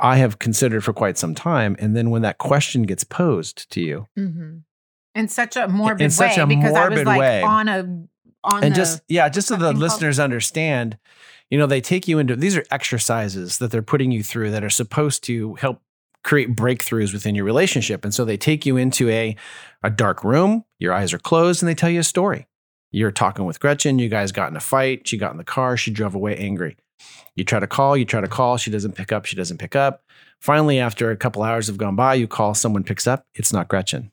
I 0.00 0.16
have 0.16 0.40
considered 0.40 0.82
for 0.82 0.92
quite 0.92 1.16
some 1.16 1.34
time. 1.36 1.76
And 1.78 1.94
then 1.94 2.10
when 2.10 2.22
that 2.22 2.38
question 2.38 2.82
gets 2.82 3.04
posed 3.04 3.70
to 3.70 3.80
you, 3.80 4.06
Mm-hmm. 4.18 4.58
In 5.14 5.28
such 5.28 5.56
a 5.56 5.68
morbid 5.68 6.02
In 6.02 6.10
such 6.10 6.36
way, 6.36 6.42
a 6.42 6.46
because 6.46 6.74
I 6.74 6.88
was 6.88 7.04
like 7.04 7.20
way. 7.20 7.42
on 7.42 7.68
a 7.68 7.78
on 8.42 8.64
and 8.64 8.72
the, 8.72 8.76
just 8.76 9.02
yeah 9.08 9.28
just 9.28 9.48
so 9.48 9.56
the 9.56 9.72
listeners 9.72 10.18
understand 10.18 10.96
you 11.50 11.58
know 11.58 11.66
they 11.66 11.80
take 11.80 12.08
you 12.08 12.18
into 12.18 12.36
these 12.36 12.56
are 12.56 12.64
exercises 12.70 13.58
that 13.58 13.70
they're 13.70 13.82
putting 13.82 14.10
you 14.10 14.22
through 14.22 14.50
that 14.50 14.64
are 14.64 14.70
supposed 14.70 15.22
to 15.24 15.54
help 15.56 15.82
create 16.22 16.54
breakthroughs 16.54 17.12
within 17.12 17.34
your 17.34 17.44
relationship. 17.44 18.04
And 18.04 18.12
so 18.12 18.24
they 18.24 18.36
take 18.36 18.66
you 18.66 18.76
into 18.76 19.08
a 19.08 19.36
a 19.82 19.90
dark 19.90 20.22
room 20.22 20.64
your 20.78 20.92
eyes 20.92 21.12
are 21.12 21.18
closed 21.18 21.62
and 21.62 21.68
they 21.68 21.74
tell 21.74 21.90
you 21.90 22.00
a 22.00 22.04
story. 22.04 22.46
You're 22.92 23.12
talking 23.12 23.44
with 23.44 23.60
gretchen 23.60 23.98
you 23.98 24.08
guys 24.08 24.32
got 24.32 24.50
in 24.50 24.56
a 24.56 24.60
fight 24.60 25.06
she 25.08 25.16
got 25.16 25.32
in 25.32 25.38
the 25.38 25.44
car 25.44 25.76
she 25.76 25.90
drove 25.90 26.14
away 26.14 26.36
angry. 26.36 26.76
You 27.36 27.44
try 27.44 27.60
to 27.60 27.66
call 27.66 27.96
you 27.96 28.04
try 28.04 28.20
to 28.20 28.28
call 28.28 28.56
she 28.56 28.70
doesn't 28.70 28.92
pick 28.96 29.12
up 29.12 29.24
she 29.24 29.36
doesn't 29.36 29.58
pick 29.58 29.74
up. 29.74 30.02
Finally 30.40 30.78
after 30.78 31.10
a 31.10 31.16
couple 31.16 31.42
hours 31.42 31.66
have 31.66 31.78
gone 31.78 31.96
by 31.96 32.14
you 32.14 32.28
call 32.28 32.54
someone 32.54 32.84
picks 32.84 33.06
up 33.06 33.26
it's 33.34 33.52
not 33.52 33.68
gretchen 33.68 34.12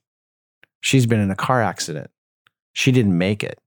she's 0.87 1.05
been 1.05 1.19
in 1.19 1.31
a 1.31 1.35
car 1.35 1.61
accident 1.61 2.09
she 2.73 2.91
didn't 2.91 3.17
make 3.17 3.43
it 3.43 3.59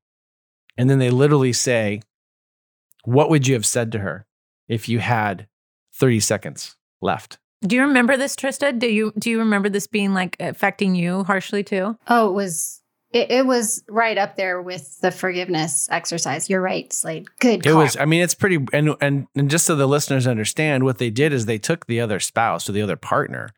and 0.80 0.88
then 0.88 0.98
they 0.98 1.10
literally 1.10 1.52
say, 1.52 2.00
What 3.04 3.28
would 3.28 3.46
you 3.46 3.52
have 3.52 3.66
said 3.66 3.92
to 3.92 3.98
her 3.98 4.24
if 4.66 4.88
you 4.88 4.98
had 4.98 5.46
30 5.92 6.20
seconds 6.20 6.76
left? 7.02 7.38
Do 7.62 7.76
you 7.76 7.82
remember 7.82 8.16
this, 8.16 8.34
Trista? 8.34 8.78
Do 8.78 8.86
you 8.86 9.12
do 9.18 9.28
you 9.28 9.40
remember 9.40 9.68
this 9.68 9.86
being 9.86 10.14
like 10.14 10.38
affecting 10.40 10.94
you 10.94 11.24
harshly 11.24 11.62
too? 11.62 11.98
Oh, 12.08 12.30
it 12.30 12.32
was 12.32 12.80
it, 13.12 13.30
it 13.30 13.46
was 13.46 13.84
right 13.90 14.16
up 14.16 14.36
there 14.36 14.62
with 14.62 14.98
the 15.00 15.10
forgiveness 15.10 15.86
exercise. 15.90 16.48
You're 16.48 16.62
right, 16.62 16.90
Slade. 16.90 17.26
Good. 17.40 17.66
It 17.66 17.72
call. 17.72 17.82
was, 17.82 17.98
I 17.98 18.06
mean, 18.06 18.22
it's 18.22 18.34
pretty, 18.34 18.64
and, 18.72 18.94
and, 19.00 19.26
and 19.34 19.50
just 19.50 19.66
so 19.66 19.74
the 19.74 19.88
listeners 19.88 20.28
understand, 20.28 20.84
what 20.84 20.98
they 20.98 21.10
did 21.10 21.32
is 21.32 21.44
they 21.44 21.58
took 21.58 21.86
the 21.86 22.00
other 22.00 22.20
spouse 22.20 22.68
or 22.68 22.72
the 22.72 22.82
other 22.82 22.94
partner, 22.94 23.50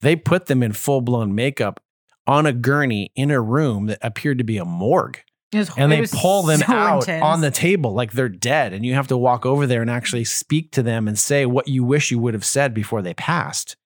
they 0.00 0.16
put 0.16 0.46
them 0.46 0.62
in 0.62 0.72
full 0.72 1.02
blown 1.02 1.34
makeup 1.34 1.80
on 2.26 2.46
a 2.46 2.52
gurney 2.52 3.12
in 3.14 3.30
a 3.30 3.40
room 3.40 3.86
that 3.86 3.98
appeared 4.02 4.38
to 4.38 4.44
be 4.44 4.56
a 4.56 4.64
morgue. 4.64 5.20
Was, 5.52 5.70
and 5.76 5.92
they 5.92 6.04
pull 6.06 6.42
them 6.42 6.60
so 6.60 6.72
out 6.72 7.02
intense. 7.02 7.22
on 7.22 7.40
the 7.40 7.50
table 7.52 7.94
like 7.94 8.10
they're 8.10 8.28
dead 8.28 8.72
and 8.72 8.84
you 8.84 8.94
have 8.94 9.06
to 9.06 9.16
walk 9.16 9.46
over 9.46 9.68
there 9.68 9.82
and 9.82 9.90
actually 9.90 10.24
speak 10.24 10.72
to 10.72 10.82
them 10.82 11.06
and 11.06 11.16
say 11.16 11.46
what 11.46 11.68
you 11.68 11.84
wish 11.84 12.10
you 12.10 12.18
would 12.18 12.34
have 12.34 12.44
said 12.44 12.74
before 12.74 13.02
they 13.02 13.14
passed 13.14 13.76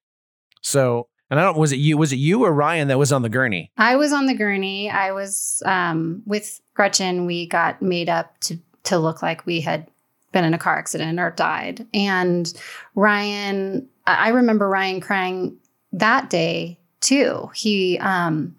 so 0.62 1.09
and 1.28 1.38
i 1.38 1.42
don't 1.42 1.59
was 1.59 1.71
it 1.71 1.76
you 1.76 1.99
was 1.99 2.11
it 2.11 2.16
you 2.16 2.42
or 2.42 2.54
ryan 2.54 2.88
that 2.88 2.97
was 2.97 3.12
on 3.12 3.21
the 3.21 3.28
gurney 3.28 3.71
I 3.76 3.97
was 3.97 4.12
on 4.12 4.26
the 4.26 4.35
gurney. 4.35 4.90
I 4.90 5.12
was 5.12 5.62
um, 5.66 6.23
with 6.25 6.61
Gretchen. 6.75 7.26
We 7.26 7.47
got 7.47 7.83
made 7.83 8.09
up 8.09 8.38
to 8.40 8.59
to 8.85 8.99
look 8.99 9.23
like 9.23 9.45
we 9.45 9.61
had 9.61 9.88
been 10.33 10.45
in 10.45 10.54
a 10.54 10.59
car 10.59 10.78
accident 10.78 11.18
or 11.21 11.30
died. 11.30 11.87
And 11.92 12.52
Ryan, 12.95 13.88
I 14.07 14.26
I 14.26 14.28
remember 14.30 14.68
Ryan 14.68 15.00
crying 15.00 15.57
that 15.92 16.30
day 16.30 16.78
too. 17.00 17.50
He 17.55 17.99
um, 17.99 18.57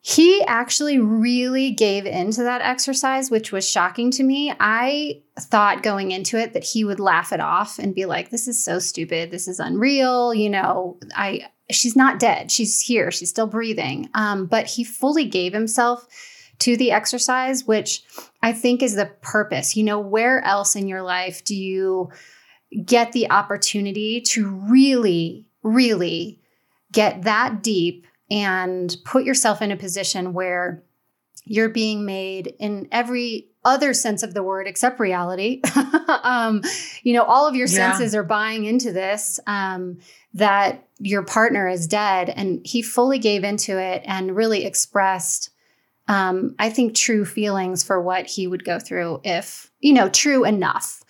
he 0.00 0.42
actually 0.44 0.98
really 1.00 1.72
gave 1.72 2.06
into 2.06 2.44
that 2.44 2.62
exercise, 2.62 3.30
which 3.30 3.50
was 3.50 3.68
shocking 3.68 4.12
to 4.12 4.22
me. 4.22 4.52
I 4.60 5.22
thought 5.38 5.82
going 5.82 6.12
into 6.12 6.38
it 6.38 6.52
that 6.52 6.62
he 6.62 6.84
would 6.84 7.00
laugh 7.00 7.32
it 7.32 7.40
off 7.40 7.78
and 7.78 7.94
be 7.94 8.06
like, 8.06 8.30
"This 8.30 8.46
is 8.46 8.62
so 8.62 8.78
stupid. 8.78 9.30
This 9.30 9.48
is 9.48 9.58
unreal." 9.58 10.32
You 10.32 10.50
know, 10.50 10.98
I 11.14 11.48
she's 11.70 11.96
not 11.96 12.18
dead. 12.18 12.50
She's 12.50 12.80
here. 12.80 13.10
She's 13.10 13.30
still 13.30 13.46
breathing. 13.46 14.08
Um, 14.14 14.46
but 14.46 14.66
he 14.66 14.84
fully 14.84 15.24
gave 15.24 15.52
himself 15.52 16.06
to 16.60 16.76
the 16.76 16.92
exercise, 16.92 17.64
which 17.64 18.04
I 18.42 18.52
think 18.52 18.82
is 18.82 18.94
the 18.94 19.10
purpose. 19.22 19.76
You 19.76 19.84
know, 19.84 20.00
where 20.00 20.42
else 20.44 20.76
in 20.76 20.88
your 20.88 21.02
life 21.02 21.44
do 21.44 21.54
you 21.54 22.10
get 22.84 23.12
the 23.12 23.30
opportunity 23.30 24.20
to 24.20 24.48
really, 24.48 25.46
really 25.62 26.40
get 26.92 27.22
that 27.22 27.62
deep 27.62 28.06
and 28.30 28.96
put 29.04 29.24
yourself 29.24 29.62
in 29.62 29.70
a 29.70 29.76
position 29.76 30.32
where 30.32 30.82
you're 31.44 31.68
being 31.68 32.04
made 32.04 32.54
in 32.58 32.88
every 32.90 33.48
other 33.64 33.94
sense 33.94 34.22
of 34.22 34.34
the 34.34 34.42
word 34.42 34.66
except 34.66 34.98
reality. 34.98 35.60
um, 36.22 36.62
you 37.02 37.12
know, 37.12 37.22
all 37.22 37.46
of 37.46 37.54
your 37.54 37.68
Yeah. 37.68 37.92
senses 37.92 38.14
are 38.14 38.24
buying 38.24 38.64
into 38.64 38.92
this. 38.92 39.38
Um, 39.46 39.98
that 40.34 40.86
your 40.98 41.22
partner 41.22 41.66
is 41.66 41.86
dead 41.86 42.28
and 42.28 42.60
he 42.64 42.82
fully 42.82 43.18
gave 43.18 43.42
into 43.42 43.78
it 43.80 44.02
and 44.04 44.36
really 44.36 44.64
expressed 44.66 45.50
um, 46.08 46.54
i 46.58 46.68
think 46.68 46.94
true 46.94 47.24
feelings 47.24 47.82
for 47.82 48.00
what 48.00 48.26
he 48.26 48.46
would 48.46 48.64
go 48.64 48.78
through 48.78 49.18
if 49.24 49.70
you 49.80 49.92
know 49.94 50.08
true 50.10 50.44
enough 50.44 51.02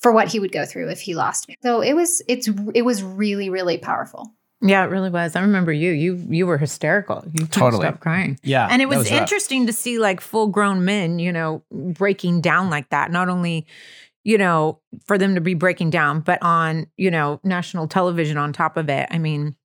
for 0.00 0.10
what 0.10 0.28
he 0.28 0.40
would 0.40 0.52
go 0.52 0.64
through 0.64 0.88
if 0.90 1.00
he 1.02 1.14
lost 1.14 1.48
me 1.48 1.56
so 1.62 1.80
it 1.82 1.92
was 1.92 2.22
it's 2.28 2.48
it 2.74 2.82
was 2.82 3.02
really 3.02 3.50
really 3.50 3.76
powerful 3.76 4.32
yeah, 4.62 4.84
it 4.84 4.88
really 4.90 5.10
was. 5.10 5.34
I 5.36 5.40
remember 5.42 5.72
you. 5.72 5.90
You 5.90 6.14
you 6.28 6.46
were 6.46 6.56
hysterical. 6.58 7.24
You 7.32 7.46
Totally. 7.46 7.82
stop 7.84 8.00
crying. 8.00 8.38
yeah 8.42 8.68
and 8.70 8.80
it 8.80 8.88
was, 8.88 9.10
rough. 9.10 9.20
interesting 9.20 9.66
to 9.66 9.72
see 9.72 9.98
like 9.98 10.20
full 10.20 10.46
grown 10.46 10.84
men, 10.84 11.18
you 11.18 11.32
know, 11.32 11.62
breaking 11.72 12.40
down 12.40 12.70
like 12.70 12.88
that. 12.90 13.10
Not 13.10 13.28
only, 13.28 13.66
you 14.24 14.38
know, 14.38 14.80
for 15.04 15.18
them 15.18 15.34
to 15.34 15.40
be 15.40 15.54
breaking 15.54 15.90
down, 15.90 16.20
but 16.20 16.40
on, 16.42 16.86
you 16.96 17.10
know, 17.10 17.40
national 17.42 17.88
television 17.88 18.36
on 18.38 18.52
top 18.52 18.76
of 18.76 18.88
it. 18.88 19.08
I 19.10 19.18
mean, 19.18 19.56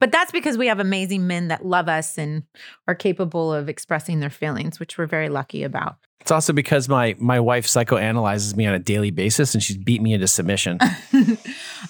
but 0.00 0.10
that's 0.10 0.32
because 0.32 0.58
we 0.58 0.66
have 0.66 0.80
amazing 0.80 1.28
men 1.28 1.46
that 1.48 1.64
love 1.64 1.88
us 1.88 2.18
and 2.18 2.42
are 2.88 2.94
capable 2.96 3.52
of 3.54 3.68
expressing 3.68 4.18
their 4.18 4.30
feelings, 4.30 4.80
which 4.80 4.98
we're 4.98 5.06
very 5.06 5.28
lucky 5.28 5.62
about. 5.62 5.96
it's 6.20 6.32
also 6.32 6.52
because 6.52 6.88
my 6.88 7.14
my 7.20 7.38
wife 7.38 7.66
psychoanalyzes 7.68 8.56
me 8.56 8.66
on 8.66 8.74
a 8.74 8.80
daily 8.80 9.12
basis 9.12 9.54
and 9.54 9.62
she's 9.62 9.76
beat 9.76 10.02
me 10.02 10.12
into 10.12 10.26
submission 10.26 10.78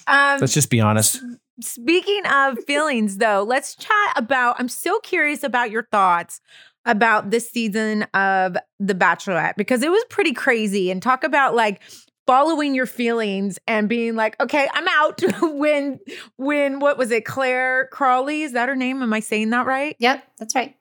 um, 0.07 0.39
let's 0.39 0.53
just 0.53 0.69
be 0.69 0.79
honest 0.81 1.21
Speaking 1.61 2.25
of 2.25 2.57
feelings, 2.65 3.17
though, 3.17 3.43
let's 3.47 3.75
chat 3.75 4.13
about. 4.15 4.55
I'm 4.59 4.69
so 4.69 4.99
curious 4.99 5.43
about 5.43 5.71
your 5.71 5.87
thoughts 5.91 6.41
about 6.85 7.29
this 7.29 7.49
season 7.49 8.03
of 8.13 8.57
The 8.79 8.95
Bachelorette 8.95 9.55
because 9.55 9.83
it 9.83 9.91
was 9.91 10.03
pretty 10.09 10.33
crazy. 10.33 10.91
And 10.91 11.01
talk 11.01 11.23
about 11.23 11.55
like 11.55 11.81
following 12.25 12.73
your 12.73 12.85
feelings 12.85 13.59
and 13.67 13.87
being 13.87 14.15
like, 14.15 14.39
okay, 14.41 14.67
I'm 14.73 14.87
out. 14.87 15.21
when, 15.41 15.99
when, 16.37 16.79
what 16.79 16.97
was 16.97 17.11
it? 17.11 17.25
Clare 17.25 17.87
Crawley? 17.91 18.43
Is 18.43 18.53
that 18.53 18.69
her 18.69 18.75
name? 18.75 19.01
Am 19.01 19.13
I 19.13 19.19
saying 19.19 19.51
that 19.51 19.65
right? 19.65 19.95
yep 19.99 20.23
that's 20.39 20.55
right 20.55 20.75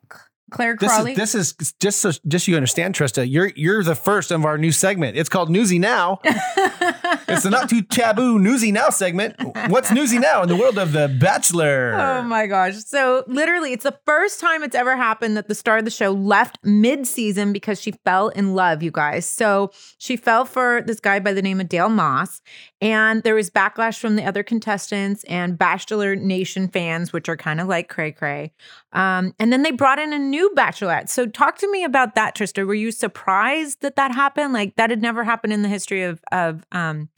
Clare 0.52 0.76
this 0.78 0.88
Crawley. 0.92 1.12
is 1.12 1.16
this 1.18 1.34
is 1.34 1.72
just 1.80 2.00
so 2.00 2.12
just 2.28 2.46
so 2.46 2.50
you 2.50 2.56
understand 2.56 2.94
trista 2.94 3.28
you're 3.28 3.52
you're 3.56 3.82
the 3.82 3.94
first 3.94 4.30
of 4.30 4.44
our 4.44 4.58
new 4.58 4.72
segment 4.72 5.16
it's 5.16 5.28
called 5.28 5.50
newsy 5.50 5.78
now 5.78 6.20
it's 6.24 7.42
the 7.42 7.50
knot 7.50 7.68
too 7.68 7.82
taboo 7.82 8.38
newsy 8.38 8.70
now 8.72 8.88
segment 8.90 9.34
what's 9.68 9.90
newsy 9.90 10.18
now 10.18 10.42
in 10.42 10.48
the 10.48 10.56
world 10.56 10.78
of 10.78 10.92
the 10.92 11.08
bachelor 11.20 11.92
Oh 11.94 12.22
my 12.22 12.46
gosh. 12.46 12.76
So 12.84 13.24
literally 13.26 13.72
it's 13.72 13.84
the 13.84 13.98
first 14.04 14.40
time 14.40 14.62
it's 14.62 14.74
ever 14.74 14.96
happened 14.96 15.36
that 15.36 15.48
the 15.48 15.54
star 15.54 15.78
of 15.78 15.84
the 15.84 15.90
show 15.90 16.10
left 16.10 16.58
mid-season 16.62 17.52
because 17.52 17.80
she 17.80 17.92
fell 18.04 18.28
in 18.28 18.54
love, 18.54 18.82
you 18.82 18.90
guys. 18.90 19.26
So 19.26 19.70
she 19.98 20.16
fell 20.16 20.44
for 20.44 20.82
this 20.86 21.00
guy 21.00 21.20
by 21.20 21.32
the 21.32 21.42
name 21.42 21.60
of 21.60 21.68
Dale 21.68 21.88
Moss 21.88 22.40
and 22.80 23.22
there 23.22 23.34
was 23.34 23.50
backlash 23.50 23.98
from 23.98 24.16
the 24.16 24.24
other 24.24 24.42
contestants 24.42 25.24
and 25.24 25.56
Bachelor 25.56 26.16
Nation 26.16 26.68
fans 26.68 27.12
which 27.12 27.28
are 27.28 27.36
kind 27.36 27.60
of 27.60 27.68
like 27.68 27.88
cray 27.88 28.12
cray. 28.12 28.52
Um, 28.92 29.34
and 29.38 29.52
then 29.52 29.62
they 29.62 29.70
brought 29.70 29.98
in 29.98 30.12
a 30.12 30.18
new 30.18 30.41
bachelorette. 30.50 31.08
So 31.08 31.26
talk 31.26 31.58
to 31.58 31.70
me 31.70 31.84
about 31.84 32.14
that 32.14 32.34
Trista. 32.34 32.66
Were 32.66 32.74
you 32.74 32.90
surprised 32.90 33.80
that 33.82 33.96
that 33.96 34.12
happened? 34.12 34.52
Like 34.52 34.76
that 34.76 34.90
had 34.90 35.02
never 35.02 35.24
happened 35.24 35.52
in 35.52 35.62
the 35.62 35.68
history 35.68 36.02
of 36.02 36.20
of 36.32 36.64
um 36.72 37.08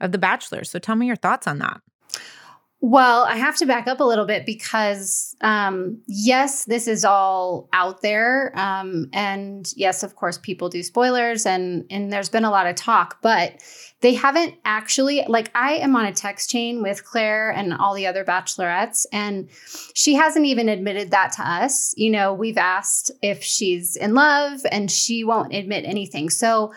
of 0.00 0.12
the 0.12 0.18
Bachelor. 0.18 0.64
So 0.64 0.78
tell 0.78 0.96
me 0.96 1.06
your 1.06 1.16
thoughts 1.16 1.46
on 1.46 1.58
that. 1.58 1.80
Well, 2.84 3.22
I 3.22 3.36
have 3.36 3.54
to 3.58 3.66
back 3.66 3.86
up 3.86 4.00
a 4.00 4.04
little 4.04 4.26
bit 4.26 4.44
because, 4.44 5.36
um, 5.40 6.02
yes, 6.08 6.64
this 6.64 6.88
is 6.88 7.04
all 7.04 7.68
out 7.72 8.02
there, 8.02 8.52
um, 8.58 9.06
and 9.12 9.72
yes, 9.76 10.02
of 10.02 10.16
course, 10.16 10.36
people 10.36 10.68
do 10.68 10.82
spoilers, 10.82 11.46
and 11.46 11.84
and 11.90 12.12
there's 12.12 12.28
been 12.28 12.44
a 12.44 12.50
lot 12.50 12.66
of 12.66 12.74
talk, 12.74 13.22
but 13.22 13.62
they 14.00 14.14
haven't 14.14 14.56
actually. 14.64 15.24
Like, 15.28 15.52
I 15.54 15.74
am 15.74 15.94
on 15.94 16.06
a 16.06 16.12
text 16.12 16.50
chain 16.50 16.82
with 16.82 17.04
Clare 17.04 17.52
and 17.52 17.72
all 17.72 17.94
the 17.94 18.08
other 18.08 18.24
bachelorettes, 18.24 19.06
and 19.12 19.48
she 19.94 20.14
hasn't 20.14 20.46
even 20.46 20.68
admitted 20.68 21.12
that 21.12 21.30
to 21.36 21.48
us. 21.48 21.94
You 21.96 22.10
know, 22.10 22.34
we've 22.34 22.58
asked 22.58 23.12
if 23.22 23.44
she's 23.44 23.94
in 23.94 24.14
love, 24.14 24.58
and 24.72 24.90
she 24.90 25.22
won't 25.22 25.54
admit 25.54 25.84
anything. 25.84 26.30
So. 26.30 26.74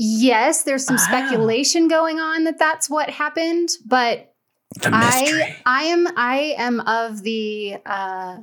Yes, 0.00 0.62
there's 0.62 0.86
some 0.86 0.94
Wow. 0.94 1.02
speculation 1.08 1.88
going 1.88 2.20
on 2.20 2.44
that 2.44 2.56
that's 2.56 2.88
what 2.88 3.10
happened, 3.10 3.70
but 3.84 4.27
The 4.74 4.90
mystery. 4.90 5.56
I 5.64 5.82
I 5.82 5.82
am 5.84 6.06
I 6.16 6.54
am 6.58 6.80
of 6.80 7.22
the 7.22 7.78
uh 7.86 8.38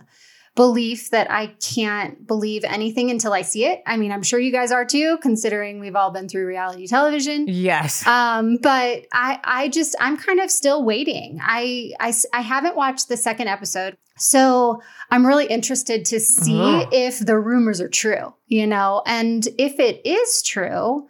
belief 0.55 1.09
that 1.09 1.29
I 1.29 1.47
can't 1.61 2.25
believe 2.25 2.63
anything 2.63 3.11
until 3.11 3.33
I 3.33 3.41
see 3.41 3.65
it. 3.65 3.83
I 3.85 3.97
mean, 3.97 4.13
I'm 4.13 4.23
sure 4.23 4.39
you 4.39 4.53
guys 4.53 4.71
are 4.71 4.85
too, 4.85 5.17
considering 5.21 5.79
we've 5.79 5.97
all 5.97 6.11
been 6.11 6.29
through 6.29 6.47
reality 6.47 6.87
television. 6.87 7.45
Yes. 7.47 8.07
Um, 8.07 8.57
but 8.61 9.05
I 9.11 9.39
I 9.43 9.67
just 9.67 9.95
I'm 9.99 10.15
kind 10.17 10.39
of 10.39 10.49
still 10.49 10.83
waiting. 10.83 11.39
I, 11.43 11.91
I, 11.99 12.13
I 12.33 12.41
haven't 12.41 12.77
watched 12.77 13.09
the 13.09 13.17
second 13.17 13.49
episode. 13.49 13.97
So 14.17 14.81
I'm 15.11 15.25
really 15.27 15.45
interested 15.45 16.05
to 16.05 16.21
see 16.21 16.85
if 16.93 17.19
the 17.19 17.37
rumors 17.37 17.81
are 17.81 17.89
true, 17.89 18.33
you 18.47 18.65
know, 18.65 19.03
and 19.05 19.45
if 19.57 19.77
it 19.77 20.05
is 20.05 20.41
true, 20.41 21.09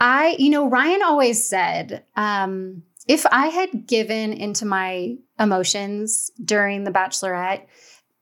I, 0.00 0.34
you 0.38 0.48
know, 0.48 0.66
Ryan 0.66 1.02
always 1.02 1.46
said, 1.46 2.04
um, 2.16 2.84
if 3.08 3.24
I 3.32 3.46
had 3.46 3.86
given 3.86 4.32
into 4.32 4.66
my 4.66 5.16
emotions 5.40 6.30
during 6.44 6.84
The 6.84 6.90
Bachelorette, 6.92 7.66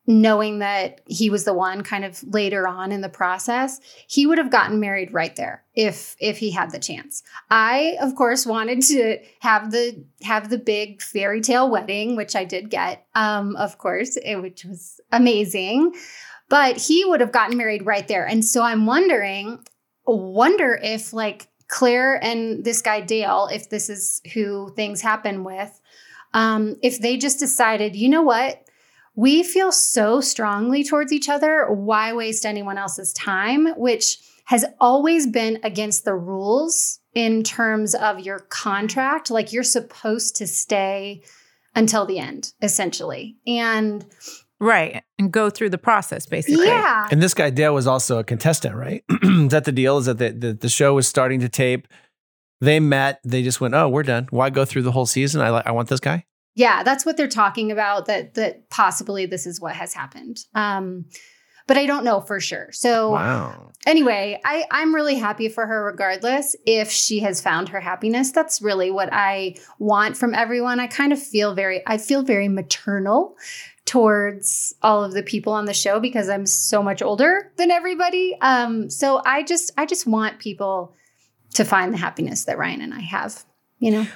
knowing 0.09 0.59
that 0.59 1.01
he 1.05 1.29
was 1.29 1.43
the 1.43 1.53
one 1.53 1.83
kind 1.83 2.05
of 2.05 2.23
later 2.23 2.65
on 2.65 2.93
in 2.93 3.01
the 3.01 3.09
process, 3.09 3.81
he 4.07 4.25
would 4.25 4.37
have 4.37 4.49
gotten 4.49 4.79
married 4.79 5.13
right 5.13 5.35
there 5.35 5.65
if 5.75 6.15
if 6.21 6.37
he 6.37 6.51
had 6.51 6.71
the 6.71 6.79
chance. 6.79 7.21
I, 7.51 7.97
of 8.01 8.15
course, 8.15 8.45
wanted 8.45 8.81
to 8.83 9.17
have 9.41 9.71
the 9.71 10.05
have 10.23 10.49
the 10.49 10.57
big 10.57 11.01
fairy 11.01 11.41
tale 11.41 11.69
wedding, 11.69 12.15
which 12.15 12.37
I 12.37 12.45
did 12.45 12.69
get, 12.69 13.05
um, 13.13 13.57
of 13.57 13.77
course, 13.77 14.17
eh, 14.23 14.35
which 14.35 14.63
was 14.63 15.01
amazing. 15.11 15.93
But 16.49 16.77
he 16.77 17.03
would 17.03 17.19
have 17.19 17.33
gotten 17.33 17.57
married 17.57 17.85
right 17.85 18.07
there. 18.07 18.25
And 18.25 18.45
so 18.45 18.63
I'm 18.63 18.85
wondering, 18.85 19.59
wonder 20.05 20.79
if 20.81 21.11
like 21.11 21.49
Clare 21.67 22.23
and 22.23 22.63
this 22.63 22.81
guy 22.81 23.01
Dale, 23.01 23.49
if 23.51 23.69
this 23.69 23.89
is 23.89 24.21
who 24.33 24.73
things 24.75 25.01
happen 25.01 25.43
with, 25.43 25.81
um, 26.33 26.75
if 26.81 26.99
they 26.99 27.17
just 27.17 27.39
decided, 27.39 27.95
you 27.95 28.09
know 28.09 28.21
what, 28.21 28.63
we 29.15 29.43
feel 29.43 29.71
so 29.71 30.21
strongly 30.21 30.83
towards 30.83 31.11
each 31.11 31.27
other, 31.27 31.67
why 31.71 32.13
waste 32.13 32.45
anyone 32.45 32.77
else's 32.77 33.11
time? 33.13 33.67
Which 33.75 34.19
has 34.45 34.63
always 34.79 35.27
been 35.27 35.59
against 35.63 36.05
the 36.05 36.15
rules 36.15 36.99
in 37.13 37.43
terms 37.43 37.95
of 37.95 38.19
your 38.19 38.39
contract. 38.39 39.29
Like 39.29 39.51
you're 39.51 39.63
supposed 39.63 40.35
to 40.37 40.47
stay 40.47 41.23
until 41.75 42.05
the 42.05 42.19
end, 42.19 42.53
essentially. 42.61 43.37
And 43.45 44.05
right. 44.59 45.03
And 45.19 45.31
go 45.31 45.49
through 45.49 45.69
the 45.69 45.77
process, 45.77 46.25
basically. 46.25 46.67
yeah, 46.67 47.07
And 47.11 47.21
this 47.21 47.33
guy 47.33 47.49
Dale 47.49 47.73
was 47.73 47.87
also 47.87 48.19
a 48.19 48.23
contestant, 48.23 48.75
right? 48.75 49.03
is 49.23 49.49
that 49.49 49.65
the 49.65 49.71
deal? 49.71 49.97
Is 49.97 50.05
that 50.05 50.17
the, 50.17 50.31
the 50.31 50.53
the 50.53 50.69
show 50.69 50.93
was 50.93 51.07
starting 51.07 51.39
to 51.41 51.49
tape? 51.49 51.87
They 52.61 52.79
met. 52.79 53.19
They 53.23 53.43
just 53.43 53.61
went, 53.61 53.73
"Oh, 53.75 53.87
we're 53.89 54.03
done. 54.03 54.27
Why 54.31 54.49
go 54.49 54.65
through 54.65 54.81
the 54.83 54.91
whole 54.91 55.05
season? 55.05 55.41
I 55.41 55.51
li- 55.51 55.63
I 55.65 55.71
want 55.71 55.89
this 55.89 55.99
guy." 55.99 56.25
Yeah, 56.55 56.81
that's 56.81 57.05
what 57.05 57.17
they're 57.17 57.27
talking 57.27 57.71
about. 57.71 58.07
That 58.07 58.33
that 58.33 58.69
possibly 58.69 59.25
this 59.27 59.45
is 59.45 59.61
what 59.61 59.75
has 59.75 59.93
happened. 59.93 60.37
Um, 60.55 61.05
but 61.67 61.77
I 61.77 61.85
don't 61.85 62.03
know 62.05 62.21
for 62.21 62.39
sure. 62.39 62.69
So 62.71 63.11
Wow. 63.11 63.71
anyway, 63.85 64.39
I 64.43 64.65
I'm 64.71 64.95
really 64.95 65.15
happy 65.15 65.49
for 65.49 65.67
her 65.67 65.83
regardless. 65.85 66.55
If 66.65 66.89
she 66.89 67.19
has 67.19 67.41
found 67.41 67.69
her 67.69 67.79
happiness, 67.81 68.31
that's 68.31 68.61
really 68.61 68.89
what 68.89 69.09
I 69.11 69.55
want 69.77 70.17
from 70.17 70.33
everyone. 70.33 70.79
I 70.79 70.87
kind 70.87 71.13
of 71.13 71.21
feel 71.21 71.53
very 71.53 71.83
I 71.85 71.97
feel 71.99 72.23
very 72.23 72.47
maternal 72.47 73.35
towards 73.87 74.75
all 74.83 75.03
of 75.03 75.13
the 75.13 75.23
people 75.23 75.53
on 75.53 75.65
the 75.65 75.73
show 75.73 75.99
because 75.99 76.29
I'm 76.29 76.45
so 76.45 76.83
much 76.83 77.01
older 77.01 77.51
than 77.55 77.71
everybody. 77.71 78.37
Um, 78.41 78.89
so 78.89 79.21
I 79.25 79.41
just 79.41 79.71
I 79.77 79.87
just 79.87 80.05
want 80.05 80.39
people 80.39 80.93
to 81.53 81.65
find 81.65 81.93
the 81.93 81.97
happiness 81.97 82.45
that 82.45 82.57
Ryan 82.57 82.81
and 82.81 82.93
I 82.93 82.99
have. 82.99 83.45
You 83.79 83.91
know. 83.91 84.07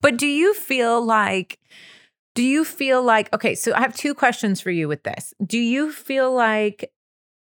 But 0.00 0.16
do 0.16 0.26
you 0.26 0.54
feel 0.54 1.04
like, 1.04 1.58
do 2.34 2.42
you 2.42 2.64
feel 2.64 3.02
like, 3.02 3.32
okay, 3.34 3.54
so 3.54 3.74
I 3.74 3.80
have 3.80 3.94
two 3.94 4.14
questions 4.14 4.60
for 4.60 4.70
you 4.70 4.88
with 4.88 5.02
this. 5.02 5.34
Do 5.44 5.58
you 5.58 5.92
feel 5.92 6.34
like 6.34 6.90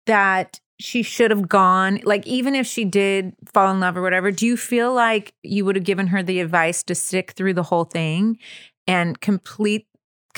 that 0.07 0.61
she 0.81 1.03
should 1.03 1.31
have 1.31 1.49
gone, 1.49 2.01
like, 2.05 2.27
even 2.27 2.55
if 2.55 2.67
she 2.67 2.85
did 2.85 3.35
fall 3.53 3.71
in 3.71 3.81
love 3.81 3.97
or 3.97 4.03
whatever, 4.03 4.33
do 4.33 4.47
you 4.47 4.57
feel 4.57 4.93
like 4.93 5.35
you 5.43 5.65
would 5.65 5.77
have 5.77 5.85
given 5.85 6.09
her 6.09 6.23
the 6.23 6.41
advice 6.41 6.83
to 6.85 6.95
stick 6.95 7.33
through 7.33 7.55
the 7.55 7.63
whole 7.65 7.85
thing 7.85 8.39
and 8.87 9.21
complete? 9.21 9.87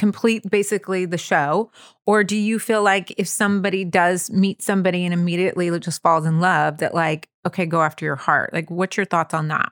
Complete 0.01 0.51
basically 0.51 1.05
the 1.05 1.19
show? 1.19 1.71
Or 2.07 2.25
do 2.25 2.35
you 2.35 2.59
feel 2.59 2.83
like 2.83 3.13
if 3.19 3.29
somebody 3.29 3.85
does 3.85 4.31
meet 4.31 4.63
somebody 4.63 5.05
and 5.05 5.13
immediately 5.13 5.79
just 5.79 6.01
falls 6.01 6.25
in 6.25 6.41
love 6.41 6.79
that 6.79 6.95
like 6.95 7.29
okay 7.47 7.67
go 7.67 7.83
after 7.83 8.07
your 8.07 8.17
heart? 8.17 8.55
Like 8.55 8.71
what's 8.71 8.97
your 8.97 9.05
thoughts 9.05 9.35
on 9.35 9.49
that? 9.49 9.71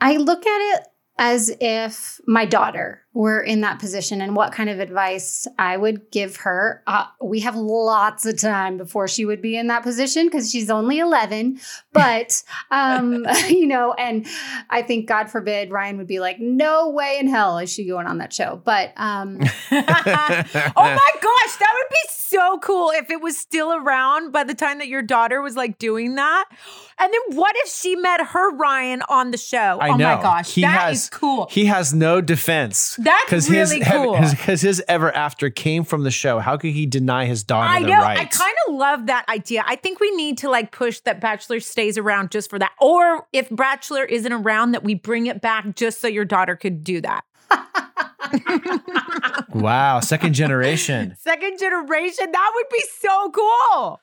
I 0.00 0.16
look 0.16 0.44
at 0.44 0.74
it 0.74 0.86
as 1.16 1.56
if 1.60 2.20
my 2.26 2.44
daughter 2.44 3.03
were 3.14 3.40
in 3.40 3.60
that 3.60 3.78
position 3.78 4.20
and 4.20 4.34
what 4.34 4.52
kind 4.52 4.68
of 4.68 4.80
advice 4.80 5.46
I 5.56 5.76
would 5.76 6.10
give 6.10 6.36
her. 6.38 6.82
Uh, 6.86 7.06
we 7.22 7.40
have 7.40 7.54
lots 7.54 8.26
of 8.26 8.40
time 8.40 8.76
before 8.76 9.06
she 9.06 9.24
would 9.24 9.40
be 9.40 9.56
in 9.56 9.68
that 9.68 9.84
position 9.84 10.26
because 10.26 10.50
she's 10.50 10.68
only 10.68 10.98
11. 10.98 11.60
But, 11.92 12.42
um, 12.72 13.24
you 13.48 13.68
know, 13.68 13.92
and 13.94 14.26
I 14.68 14.82
think, 14.82 15.06
God 15.06 15.30
forbid, 15.30 15.70
Ryan 15.70 15.96
would 15.98 16.08
be 16.08 16.18
like, 16.18 16.40
no 16.40 16.90
way 16.90 17.18
in 17.20 17.28
hell 17.28 17.58
is 17.58 17.72
she 17.72 17.86
going 17.86 18.08
on 18.08 18.18
that 18.18 18.32
show. 18.32 18.60
But, 18.64 18.92
um, 18.96 19.38
oh 19.70 19.70
my 19.70 21.10
gosh, 21.20 21.56
that 21.56 21.72
would 21.72 21.90
be 21.90 22.08
so 22.08 22.58
cool 22.58 22.90
if 22.90 23.10
it 23.10 23.20
was 23.20 23.38
still 23.38 23.72
around 23.72 24.32
by 24.32 24.42
the 24.42 24.54
time 24.54 24.78
that 24.78 24.88
your 24.88 25.02
daughter 25.02 25.40
was 25.40 25.54
like 25.54 25.78
doing 25.78 26.16
that. 26.16 26.46
And 26.98 27.12
then 27.12 27.36
what 27.36 27.54
if 27.58 27.70
she 27.72 27.94
met 27.96 28.20
her 28.20 28.54
Ryan 28.56 29.02
on 29.08 29.30
the 29.30 29.36
show? 29.38 29.78
I 29.80 29.90
oh 29.90 29.96
know. 29.96 30.16
my 30.16 30.22
gosh, 30.22 30.52
He 30.52 30.62
that 30.62 30.80
has- 30.80 31.04
is 31.04 31.10
cool. 31.10 31.46
He 31.50 31.66
has 31.66 31.94
no 31.94 32.20
defense. 32.20 32.96
That's 33.04 33.30
his, 33.30 33.50
really 33.50 33.80
cool. 33.80 34.18
Because 34.18 34.62
his, 34.62 34.82
ever 34.88 35.14
after 35.14 35.50
came 35.50 35.84
from 35.84 36.02
the 36.02 36.10
show. 36.10 36.38
How 36.38 36.56
could 36.56 36.72
he 36.72 36.86
deny 36.86 37.26
his 37.26 37.42
daughter 37.42 37.68
I 37.68 37.80
know. 37.80 37.98
right? 37.98 38.18
I 38.18 38.24
kind 38.24 38.54
of 38.68 38.74
love 38.74 39.06
that 39.06 39.28
idea. 39.28 39.64
I 39.66 39.76
think 39.76 40.00
we 40.00 40.10
need 40.16 40.38
to 40.38 40.50
like 40.50 40.72
push 40.72 41.00
that 41.00 41.20
Bachelor 41.20 41.60
stays 41.60 41.98
around 41.98 42.30
just 42.30 42.50
for 42.50 42.58
that. 42.58 42.72
Or 42.80 43.26
if 43.32 43.48
Bachelor 43.50 44.04
isn't 44.04 44.32
around, 44.32 44.72
that 44.72 44.84
we 44.84 44.94
bring 44.94 45.26
it 45.26 45.40
back 45.40 45.76
just 45.76 46.00
so 46.00 46.08
your 46.08 46.24
daughter 46.24 46.56
could 46.56 46.82
do 46.82 47.00
that. 47.02 47.24
wow, 49.54 50.00
second 50.00 50.34
generation. 50.34 51.14
Second 51.18 51.58
generation, 51.58 52.32
that 52.32 52.52
would 52.54 52.66
be 52.72 52.84
so 52.98 53.30
cool. 53.30 54.00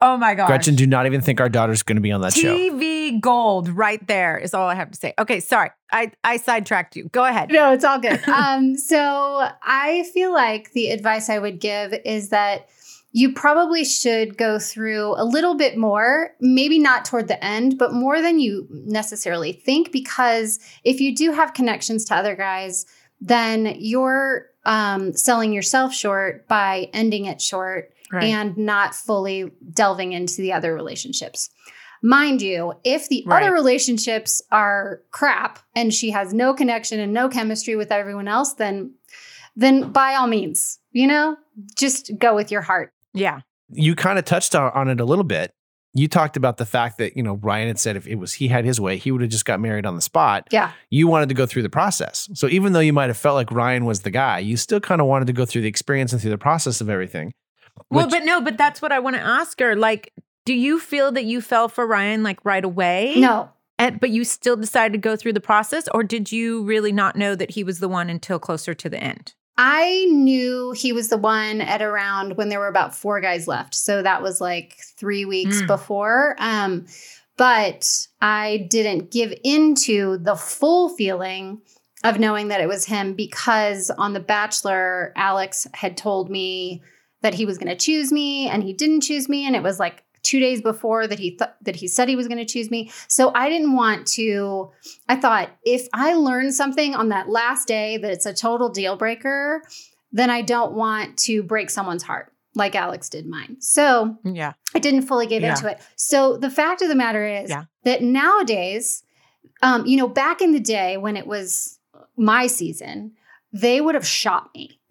Oh 0.00 0.18
my 0.18 0.34
gosh. 0.34 0.48
Gretchen, 0.48 0.74
do 0.74 0.86
not 0.86 1.06
even 1.06 1.22
think 1.22 1.40
our 1.40 1.48
daughter's 1.48 1.82
going 1.82 1.96
to 1.96 2.02
be 2.02 2.12
on 2.12 2.20
that 2.20 2.34
show. 2.34 2.54
TV 2.54 3.18
gold 3.18 3.68
right 3.68 4.04
there 4.06 4.36
is 4.36 4.52
all 4.52 4.68
I 4.68 4.74
have 4.74 4.90
to 4.90 4.98
say. 4.98 5.14
Okay, 5.18 5.40
sorry. 5.40 5.70
I, 5.90 6.12
I 6.22 6.36
sidetracked 6.36 6.96
you. 6.96 7.08
Go 7.12 7.24
ahead. 7.24 7.50
No, 7.50 7.72
it's 7.72 7.84
all 7.84 7.98
good. 7.98 8.26
um, 8.28 8.76
so 8.76 9.48
I 9.62 10.04
feel 10.12 10.32
like 10.32 10.72
the 10.72 10.90
advice 10.90 11.30
I 11.30 11.38
would 11.38 11.60
give 11.60 11.94
is 12.04 12.28
that 12.28 12.68
you 13.12 13.32
probably 13.32 13.82
should 13.86 14.36
go 14.36 14.58
through 14.58 15.14
a 15.16 15.24
little 15.24 15.54
bit 15.54 15.78
more, 15.78 16.32
maybe 16.40 16.78
not 16.78 17.06
toward 17.06 17.28
the 17.28 17.42
end, 17.42 17.78
but 17.78 17.94
more 17.94 18.20
than 18.20 18.38
you 18.38 18.68
necessarily 18.70 19.52
think. 19.52 19.90
Because 19.92 20.60
if 20.84 21.00
you 21.00 21.16
do 21.16 21.32
have 21.32 21.54
connections 21.54 22.04
to 22.06 22.14
other 22.14 22.36
guys, 22.36 22.84
then 23.22 23.74
you're 23.78 24.50
um, 24.66 25.14
selling 25.14 25.54
yourself 25.54 25.94
short 25.94 26.46
by 26.48 26.90
ending 26.92 27.24
it 27.24 27.40
short 27.40 27.94
Right. 28.12 28.24
and 28.24 28.56
not 28.56 28.94
fully 28.94 29.50
delving 29.72 30.12
into 30.12 30.40
the 30.40 30.52
other 30.52 30.74
relationships. 30.74 31.50
Mind 32.02 32.40
you, 32.42 32.74
if 32.84 33.08
the 33.08 33.24
Right. 33.26 33.42
other 33.42 33.52
relationships 33.52 34.40
are 34.52 35.00
crap 35.10 35.58
and 35.74 35.92
she 35.92 36.10
has 36.10 36.32
no 36.32 36.54
connection 36.54 37.00
and 37.00 37.12
no 37.12 37.28
chemistry 37.28 37.74
with 37.74 37.90
everyone 37.90 38.28
else, 38.28 38.54
then 38.54 38.92
then 39.58 39.90
by 39.90 40.14
all 40.14 40.26
means, 40.26 40.78
you 40.92 41.06
know, 41.06 41.34
just 41.76 42.10
go 42.18 42.34
with 42.34 42.50
your 42.52 42.60
heart. 42.62 42.92
yeah. 43.14 43.40
You 43.68 43.96
kind 43.96 44.16
of 44.18 44.24
touched 44.24 44.54
on, 44.54 44.70
on 44.74 44.88
it 44.88 45.00
a 45.00 45.04
little 45.04 45.24
bit. 45.24 45.50
You 45.94 46.06
talked 46.06 46.36
about 46.36 46.58
the 46.58 46.66
fact 46.66 46.98
that, 46.98 47.16
you 47.16 47.22
know, 47.22 47.34
Ryan 47.42 47.66
had 47.68 47.78
said 47.80 47.96
if 47.96 48.06
it 48.06 48.14
was 48.16 48.34
he 48.34 48.46
had 48.48 48.64
his 48.66 48.78
way, 48.78 48.98
he 48.98 49.10
would 49.10 49.22
have 49.22 49.30
just 49.30 49.46
got 49.46 49.58
married 49.58 49.86
on 49.86 49.96
the 49.96 50.02
spot. 50.02 50.46
Yeah. 50.52 50.70
You 50.90 51.08
wanted 51.08 51.30
to 51.30 51.34
go 51.34 51.46
through 51.46 51.62
the 51.62 51.70
process. 51.70 52.28
So 52.34 52.46
even 52.48 52.74
though 52.74 52.80
you 52.80 52.92
might 52.92 53.08
have 53.08 53.16
felt 53.16 53.34
like 53.34 53.50
Ryan 53.50 53.86
was 53.86 54.02
the 54.02 54.10
guy, 54.10 54.38
you 54.40 54.56
still 54.58 54.78
kind 54.78 55.00
of 55.00 55.06
wanted 55.08 55.26
to 55.28 55.32
go 55.32 55.46
through 55.46 55.62
the 55.62 55.68
experience 55.68 56.12
and 56.12 56.20
through 56.20 56.30
the 56.32 56.38
process 56.38 56.80
of 56.82 56.88
everything. 56.90 57.32
Well, 57.90 58.08
but 58.08 58.24
no, 58.24 58.40
but 58.40 58.56
that's 58.58 58.82
what 58.82 58.92
I 58.92 58.98
want 58.98 59.16
to 59.16 59.22
ask 59.22 59.58
her. 59.60 59.76
Like, 59.76 60.12
do 60.44 60.54
you 60.54 60.78
feel 60.80 61.12
that 61.12 61.24
you 61.24 61.40
fell 61.40 61.68
for 61.68 61.86
Ryan 61.86 62.22
like 62.22 62.44
right 62.44 62.64
away? 62.64 63.14
No. 63.16 63.50
And 63.78 64.00
but 64.00 64.10
you 64.10 64.24
still 64.24 64.56
decided 64.56 64.92
to 64.92 64.98
go 64.98 65.16
through 65.16 65.34
the 65.34 65.40
process, 65.40 65.86
or 65.92 66.02
did 66.02 66.32
you 66.32 66.62
really 66.64 66.92
not 66.92 67.16
know 67.16 67.34
that 67.34 67.50
he 67.50 67.62
was 67.64 67.78
the 67.78 67.88
one 67.88 68.08
until 68.08 68.38
closer 68.38 68.72
to 68.74 68.88
the 68.88 69.02
end? 69.02 69.34
I 69.58 70.06
knew 70.10 70.72
he 70.72 70.92
was 70.92 71.08
the 71.08 71.16
one 71.18 71.60
at 71.62 71.80
around 71.82 72.36
when 72.36 72.48
there 72.50 72.58
were 72.58 72.68
about 72.68 72.94
four 72.94 73.20
guys 73.20 73.48
left. 73.48 73.74
So 73.74 74.02
that 74.02 74.22
was 74.22 74.40
like 74.40 74.76
three 74.96 75.24
weeks 75.24 75.62
Mm. 75.62 75.66
before. 75.66 76.36
Um, 76.38 76.86
but 77.38 78.06
I 78.20 78.66
didn't 78.70 79.10
give 79.10 79.32
into 79.44 80.18
the 80.18 80.36
full 80.36 80.90
feeling 80.90 81.60
of 82.04 82.18
knowing 82.18 82.48
that 82.48 82.60
it 82.60 82.68
was 82.68 82.84
him 82.86 83.14
because 83.14 83.90
on 83.90 84.12
The 84.12 84.20
Bachelor, 84.20 85.12
Alex 85.16 85.66
had 85.74 85.96
told 85.96 86.30
me 86.30 86.82
that 87.22 87.34
he 87.34 87.44
was 87.46 87.58
going 87.58 87.68
to 87.68 87.76
choose 87.76 88.12
me 88.12 88.48
and 88.48 88.62
he 88.62 88.72
didn't 88.72 89.00
choose 89.02 89.28
me. 89.28 89.46
And 89.46 89.56
it 89.56 89.62
was 89.62 89.78
like 89.80 90.02
two 90.22 90.40
days 90.40 90.60
before 90.60 91.06
that 91.06 91.18
he 91.18 91.30
th- 91.32 91.50
that 91.62 91.76
he 91.76 91.86
said 91.88 92.08
he 92.08 92.16
was 92.16 92.26
going 92.28 92.38
to 92.38 92.44
choose 92.44 92.70
me. 92.70 92.90
So 93.08 93.32
I 93.34 93.48
didn't 93.48 93.74
want 93.74 94.06
to 94.08 94.70
I 95.08 95.16
thought 95.16 95.50
if 95.64 95.86
I 95.92 96.14
learn 96.14 96.52
something 96.52 96.94
on 96.94 97.08
that 97.10 97.28
last 97.28 97.68
day 97.68 97.96
that 97.98 98.10
it's 98.10 98.26
a 98.26 98.34
total 98.34 98.68
deal 98.68 98.96
breaker, 98.96 99.62
then 100.12 100.30
I 100.30 100.42
don't 100.42 100.72
want 100.72 101.16
to 101.20 101.42
break 101.42 101.70
someone's 101.70 102.02
heart 102.02 102.32
like 102.54 102.74
Alex 102.74 103.08
did 103.08 103.26
mine. 103.26 103.56
So 103.60 104.16
Yeah. 104.24 104.54
I 104.74 104.78
didn't 104.78 105.02
fully 105.02 105.26
give 105.26 105.42
Yeah. 105.42 105.50
into 105.50 105.68
it. 105.70 105.78
So 105.96 106.36
the 106.36 106.50
fact 106.50 106.80
of 106.82 106.88
the 106.88 106.94
matter 106.94 107.26
is 107.26 107.50
Yeah. 107.50 107.64
that 107.84 108.02
nowadays, 108.02 109.02
um, 109.62 109.84
you 109.86 109.96
know, 109.96 110.08
back 110.08 110.40
in 110.40 110.52
the 110.52 110.60
day 110.60 110.96
when 110.96 111.16
it 111.16 111.26
was 111.26 111.78
my 112.16 112.46
season, 112.46 113.12
they 113.52 113.80
would 113.80 113.94
have 113.94 114.06
shot 114.06 114.50
me 114.54 114.80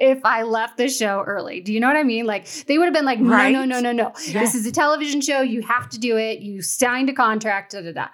if 0.00 0.24
I 0.24 0.42
left 0.42 0.76
the 0.76 0.88
show 0.88 1.22
early. 1.26 1.60
Do 1.60 1.72
you 1.72 1.80
know 1.80 1.86
what 1.88 1.96
I 1.96 2.02
mean? 2.02 2.26
Like 2.26 2.46
they 2.66 2.78
would 2.78 2.84
have 2.84 2.94
been 2.94 3.04
like, 3.04 3.20
no, 3.20 3.30
Right. 3.30 3.52
no, 3.52 3.64
no, 3.64 3.80
no, 3.80 3.92
no. 3.92 4.12
Yeah. 4.26 4.40
This 4.40 4.54
is 4.54 4.66
a 4.66 4.72
television 4.72 5.20
show. 5.20 5.40
You 5.40 5.62
have 5.62 5.88
to 5.90 5.98
do 5.98 6.16
it. 6.16 6.40
You 6.40 6.62
signed 6.62 7.08
a 7.08 7.12
contract. 7.12 7.72
Da 7.72 7.82
da 7.82 7.92
da. 7.92 8.08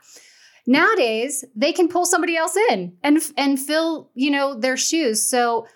Nowadays, 0.67 1.45
they 1.57 1.73
can 1.73 1.89
pull 1.89 2.05
somebody 2.07 2.37
else 2.37 2.57
in 2.71 2.97
and 3.03 3.21
and 3.37 3.59
fill 3.59 4.11
you 4.15 4.31
know 4.31 4.55
their 4.59 4.77
shoes. 4.77 5.29
So 5.29 5.67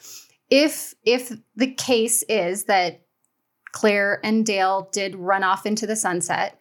if 0.50 0.94
if 1.04 1.32
the 1.56 1.72
case 1.72 2.22
is 2.28 2.64
that 2.64 3.02
Clare 3.72 4.20
and 4.24 4.46
Dale 4.46 4.88
did 4.92 5.16
run 5.16 5.42
off 5.42 5.66
into 5.66 5.86
the 5.86 5.96
sunset, 5.96 6.58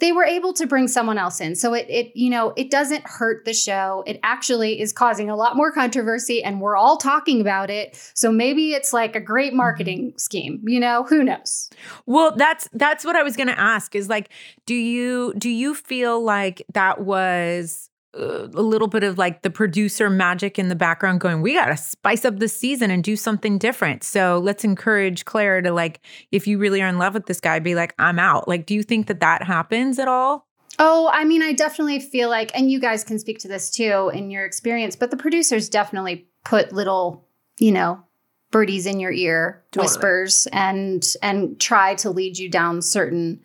they 0.00 0.12
were 0.12 0.24
able 0.24 0.52
to 0.54 0.66
bring 0.66 0.88
someone 0.88 1.18
else 1.18 1.40
in. 1.40 1.54
So 1.54 1.72
it 1.74 1.86
it 1.88 2.12
you 2.14 2.30
know, 2.30 2.52
it 2.56 2.70
doesn't 2.70 3.06
hurt 3.06 3.44
the 3.44 3.54
show. 3.54 4.02
It 4.06 4.18
actually 4.22 4.80
is 4.80 4.92
causing 4.92 5.30
a 5.30 5.36
lot 5.36 5.56
more 5.56 5.72
controversy 5.72 6.42
and 6.42 6.60
we're 6.60 6.76
all 6.76 6.96
talking 6.96 7.40
about 7.40 7.70
it. 7.70 7.96
So 8.14 8.32
maybe 8.32 8.72
it's 8.72 8.92
like 8.92 9.14
a 9.14 9.20
great 9.20 9.50
mm-hmm. 9.50 9.58
marketing 9.58 10.14
scheme, 10.16 10.62
you 10.66 10.80
know, 10.80 11.04
who 11.04 11.22
knows. 11.22 11.70
Well, 12.06 12.34
that's 12.36 12.68
that's 12.72 13.04
what 13.04 13.16
I 13.16 13.22
was 13.22 13.36
going 13.36 13.48
to 13.48 13.58
ask 13.58 13.94
is 13.94 14.08
like 14.08 14.30
do 14.66 14.74
you 14.74 15.32
do 15.38 15.50
you 15.50 15.74
feel 15.74 16.22
like 16.22 16.62
that 16.72 17.00
was 17.00 17.90
Uh, 18.16 18.48
a 18.54 18.62
little 18.62 18.86
bit 18.86 19.02
of 19.02 19.18
like 19.18 19.42
the 19.42 19.50
producer 19.50 20.08
magic 20.08 20.58
in 20.58 20.68
the 20.68 20.76
background 20.76 21.20
going 21.20 21.42
we 21.42 21.54
got 21.54 21.66
to 21.66 21.76
spice 21.76 22.24
up 22.24 22.38
this 22.38 22.56
season 22.56 22.90
and 22.90 23.02
do 23.02 23.16
something 23.16 23.58
different. 23.58 24.04
So 24.04 24.38
let's 24.38 24.62
encourage 24.62 25.24
Clare 25.24 25.60
to 25.62 25.72
like 25.72 26.00
if 26.30 26.46
you 26.46 26.58
really 26.58 26.80
are 26.80 26.88
in 26.88 26.98
love 26.98 27.14
with 27.14 27.26
this 27.26 27.40
guy 27.40 27.58
be 27.58 27.74
like 27.74 27.94
I'm 27.98 28.18
out. 28.18 28.46
Like 28.46 28.66
do 28.66 28.74
you 28.74 28.82
think 28.82 29.08
that 29.08 29.20
that 29.20 29.42
happens 29.42 29.98
at 29.98 30.06
all? 30.06 30.46
Oh, 30.78 31.08
I 31.12 31.24
mean, 31.24 31.42
I 31.42 31.52
definitely 31.52 32.00
feel 32.00 32.28
like, 32.28 32.50
and 32.54 32.70
you 32.70 32.80
guys 32.80 33.04
can 33.04 33.18
speak 33.18 33.38
to 33.40 33.48
this 33.48 33.70
too 33.70 34.10
in 34.12 34.30
your 34.30 34.44
experience, 34.44 34.96
but 34.96 35.10
the 35.10 35.16
producers 35.16 35.68
definitely 35.68 36.26
put 36.44 36.72
little, 36.72 37.26
you 37.58 37.70
know, 37.70 38.02
birdies 38.50 38.86
in 38.86 39.00
your 39.00 39.12
ear, 39.12 39.64
Totally. 39.72 39.84
whispers, 39.84 40.48
and 40.52 41.14
and 41.22 41.60
try 41.60 41.94
to 41.96 42.10
lead 42.10 42.38
you 42.38 42.48
down 42.48 42.82
certain 42.82 43.40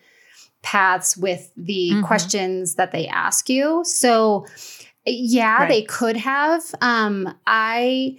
paths 0.61 1.15
with 1.17 1.51
the 1.55 1.91
Mhm. 1.93 2.05
questions 2.05 2.75
that 2.75 2.91
they 2.91 3.07
ask 3.07 3.49
you. 3.49 3.83
So, 3.85 4.45
yeah, 5.05 5.59
Right. 5.59 5.69
they 5.69 5.81
could 5.83 6.17
have. 6.17 6.63
Um, 6.81 7.35
I. 7.47 8.17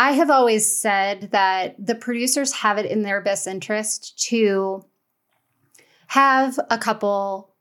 I 0.00 0.12
have 0.12 0.30
always 0.30 0.80
said 0.80 1.30
that 1.32 1.74
the 1.84 1.96
producers 1.96 2.52
have 2.52 2.78
it 2.78 2.86
in 2.86 3.02
their 3.02 3.20
best 3.20 3.48
interest 3.48 4.16
to 4.28 4.84
have 6.08 6.58
a 6.70 6.78
couple 6.78 7.52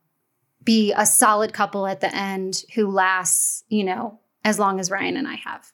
be 0.63 0.93
a 0.97 1.05
solid 1.05 1.53
couple 1.53 1.87
at 1.87 2.01
the 2.01 2.13
end 2.13 2.61
who 2.75 2.91
lasts, 2.91 3.63
you 3.69 3.83
know, 3.83 4.19
as 4.43 4.59
long 4.59 4.79
as 4.79 4.91
Ryan 4.91 5.15
and 5.17 5.27
I 5.27 5.35
have 5.35 5.71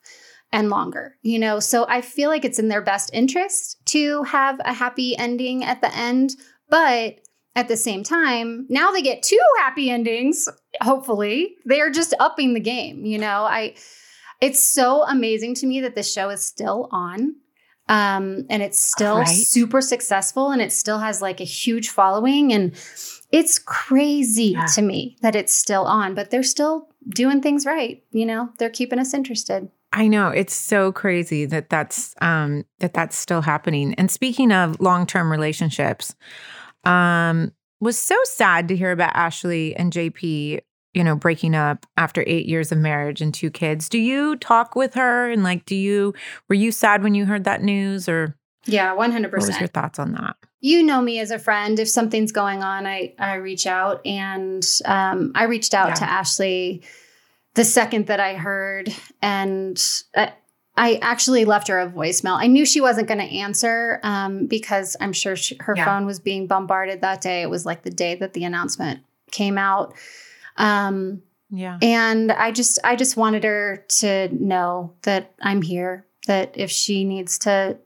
and 0.53 0.69
longer, 0.69 1.15
you 1.21 1.37
know. 1.39 1.59
So 1.59 1.85
I 1.89 1.99
feel 2.01 2.29
like 2.29 2.45
it's 2.45 2.59
in 2.59 2.67
their 2.69 2.81
best 2.81 3.09
interest 3.11 3.83
to 3.87 4.23
have 4.23 4.61
a 4.63 4.71
happy 4.71 5.17
ending 5.17 5.63
at 5.63 5.81
the 5.81 5.93
end, 5.93 6.35
but 6.69 7.19
at 7.55 7.67
the 7.67 7.77
same 7.77 8.03
time, 8.03 8.65
now 8.69 8.91
they 8.91 9.01
get 9.01 9.21
two 9.23 9.39
happy 9.59 9.89
endings, 9.89 10.47
hopefully. 10.81 11.55
They 11.65 11.81
are 11.81 11.89
just 11.91 12.13
upping 12.19 12.53
the 12.53 12.59
game, 12.59 13.05
you 13.05 13.17
know. 13.19 13.43
I 13.43 13.75
it's 14.41 14.61
so 14.61 15.03
amazing 15.07 15.55
to 15.55 15.65
me 15.67 15.79
that 15.81 15.95
this 15.95 16.11
show 16.11 16.29
is 16.29 16.43
still 16.45 16.89
on. 16.91 17.35
Um, 17.89 18.45
and 18.49 18.63
it's 18.63 18.79
still 18.79 19.17
Right. 19.19 19.27
super 19.27 19.81
successful 19.81 20.51
and 20.51 20.61
it 20.61 20.71
still 20.71 20.99
has 20.99 21.21
like 21.21 21.41
a 21.41 21.45
huge 21.45 21.89
following 21.89 22.53
and 22.53 22.73
it's 23.31 23.59
crazy 23.59 24.53
Yeah. 24.55 24.65
to 24.75 24.81
me 24.81 25.17
that 25.21 25.35
it's 25.35 25.53
still 25.53 25.83
on, 25.85 26.15
but 26.15 26.29
they're 26.29 26.43
still 26.43 26.87
doing 27.09 27.41
things 27.41 27.65
right. 27.65 28.01
You 28.11 28.25
know, 28.25 28.49
they're 28.57 28.69
keeping 28.69 28.99
us 28.99 29.13
interested. 29.13 29.69
I 29.91 30.07
know 30.07 30.29
it's 30.29 30.55
so 30.55 30.91
crazy 30.91 31.45
that 31.45 31.69
that's 31.69 32.15
um 32.21 32.63
that 32.79 32.93
that's 32.93 33.17
still 33.17 33.41
happening. 33.41 33.93
And 33.95 34.09
speaking 34.09 34.51
of 34.51 34.79
long-term 34.79 35.29
relationships, 35.31 36.15
um 36.83 37.51
was 37.79 37.99
so 37.99 38.15
sad 38.25 38.67
to 38.69 38.75
hear 38.75 38.91
about 38.91 39.15
Ashley 39.15 39.75
and 39.75 39.91
JP, 39.91 40.59
you 40.93 41.03
know, 41.03 41.15
breaking 41.15 41.53
up 41.55 41.85
after 41.97 42.23
8 42.25 42.45
years 42.45 42.71
of 42.71 42.77
marriage 42.77 43.19
and 43.21 43.33
two 43.33 43.49
kids. 43.51 43.89
Do 43.89 43.97
you 43.99 44.37
talk 44.37 44.75
with 44.75 44.93
her 44.93 45.29
and 45.29 45.43
like 45.43 45.65
do 45.65 45.75
you 45.75 46.13
were 46.47 46.55
you 46.55 46.71
sad 46.71 47.03
when 47.03 47.13
you 47.15 47.25
heard 47.25 47.43
that 47.43 47.61
news 47.61 48.07
or 48.07 48.37
Yeah, 48.65 48.95
100%. 48.95 49.23
what 49.31 49.33
was 49.47 49.59
your 49.59 49.67
thoughts 49.67 49.99
on 49.99 50.13
that? 50.13 50.35
you 50.65 50.81
know 50.81 51.01
me 51.01 51.19
as 51.19 51.29
a 51.29 51.37
friend. 51.39 51.77
If 51.77 51.89
something's 51.89 52.31
going 52.31 52.63
on, 52.63 52.87
I, 52.87 53.13
I 53.19 53.33
reach 53.35 53.67
out 53.67 53.99
and 54.07 54.65
um, 54.85 55.33
I 55.35 55.43
reached 55.43 55.73
out 55.73 55.89
Yeah. 55.89 55.95
to 55.95 56.03
Ashley 56.09 56.83
the 57.55 57.65
second 57.65 58.07
that 58.07 58.21
I 58.21 58.35
heard. 58.35 58.87
And 59.21 59.77
I, 60.15 60.31
I 60.75 60.95
actually 61.03 61.45
left 61.45 61.67
her 61.67 61.79
a 61.79 61.87
voicemail. 61.89 62.35
I 62.41 62.47
knew 62.47 62.65
she 62.65 62.81
wasn't 62.81 63.07
going 63.07 63.19
to 63.19 63.25
answer 63.37 63.99
um, 64.01 64.47
because 64.47 64.97
I'm 64.99 65.13
sure 65.13 65.35
she, 65.35 65.55
her 65.59 65.75
Yeah. 65.77 65.85
phone 65.85 66.05
was 66.05 66.19
being 66.19 66.47
bombarded 66.47 67.01
that 67.01 67.21
day. 67.21 67.41
It 67.43 67.49
was 67.49 67.65
like 67.65 67.83
the 67.83 67.91
day 67.91 68.15
that 68.15 68.33
the 68.33 68.43
announcement 68.43 69.01
came 69.31 69.57
out. 69.57 69.93
Um, 70.57 71.21
Yeah. 71.51 71.77
and 71.81 72.31
I 72.31 72.51
just 72.51 72.79
I 72.83 72.95
just 72.95 73.17
wanted 73.17 73.43
her 73.43 73.85
to 73.99 74.29
know 74.33 74.93
that 75.03 75.33
I'm 75.41 75.61
here, 75.61 76.07
that 76.27 76.51
if 76.55 76.71
she 76.71 77.03
needs 77.03 77.37
to 77.39 77.77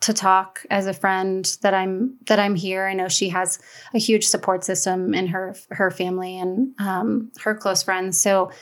to 0.00 0.12
talk 0.12 0.64
as 0.70 0.86
a 0.86 0.92
friend 0.92 1.58
that 1.62 1.74
I'm 1.74 2.18
that 2.28 2.38
I'm 2.38 2.54
here. 2.54 2.86
I 2.86 2.92
know 2.94 3.08
she 3.08 3.30
has 3.30 3.58
a 3.92 3.98
huge 3.98 4.28
support 4.28 4.62
system 4.62 5.12
in 5.12 5.26
her 5.28 5.56
her 5.70 5.90
family 5.90 6.38
and 6.38 6.72
um, 6.78 7.32
her 7.40 7.54
close 7.56 7.82
friends. 7.82 8.20
So 8.20 8.52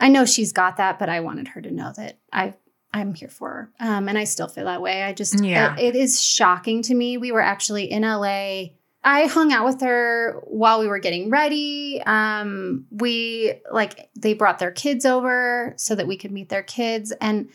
I 0.00 0.08
know 0.08 0.24
she's 0.24 0.52
got 0.54 0.78
that, 0.78 0.98
but 0.98 1.10
I 1.10 1.20
wanted 1.20 1.48
her 1.48 1.60
to 1.60 1.70
know 1.70 1.92
that 1.98 2.18
I 2.32 2.54
I'm 2.94 3.12
here 3.12 3.28
for. 3.28 3.70
Um, 3.80 4.08
and 4.08 4.16
I 4.16 4.24
still 4.24 4.48
feel 4.48 4.64
that 4.64 4.80
way. 4.80 5.02
I 5.02 5.12
just 5.12 5.42
Yeah. 5.44 5.74
it- 5.76 5.94
it 5.94 5.96
is 5.96 6.22
shocking 6.22 6.80
to 6.82 6.94
me. 6.94 7.18
We 7.18 7.32
were 7.32 7.42
actually 7.42 7.90
in 7.90 8.04
LA 8.04 8.72
I 9.06 9.26
hung 9.26 9.52
out 9.52 9.66
with 9.66 9.82
her 9.82 10.40
while 10.46 10.80
we 10.80 10.86
were 10.88 10.98
getting 10.98 11.28
ready. 11.28 12.00
Um, 12.06 12.86
we 12.90 13.52
like 13.70 14.08
they 14.18 14.32
brought 14.32 14.58
their 14.58 14.70
kids 14.70 15.04
over 15.04 15.74
so 15.76 15.94
that 15.94 16.06
we 16.06 16.16
could 16.16 16.32
meet 16.32 16.48
their 16.48 16.62
kids, 16.62 17.12
and 17.20 17.50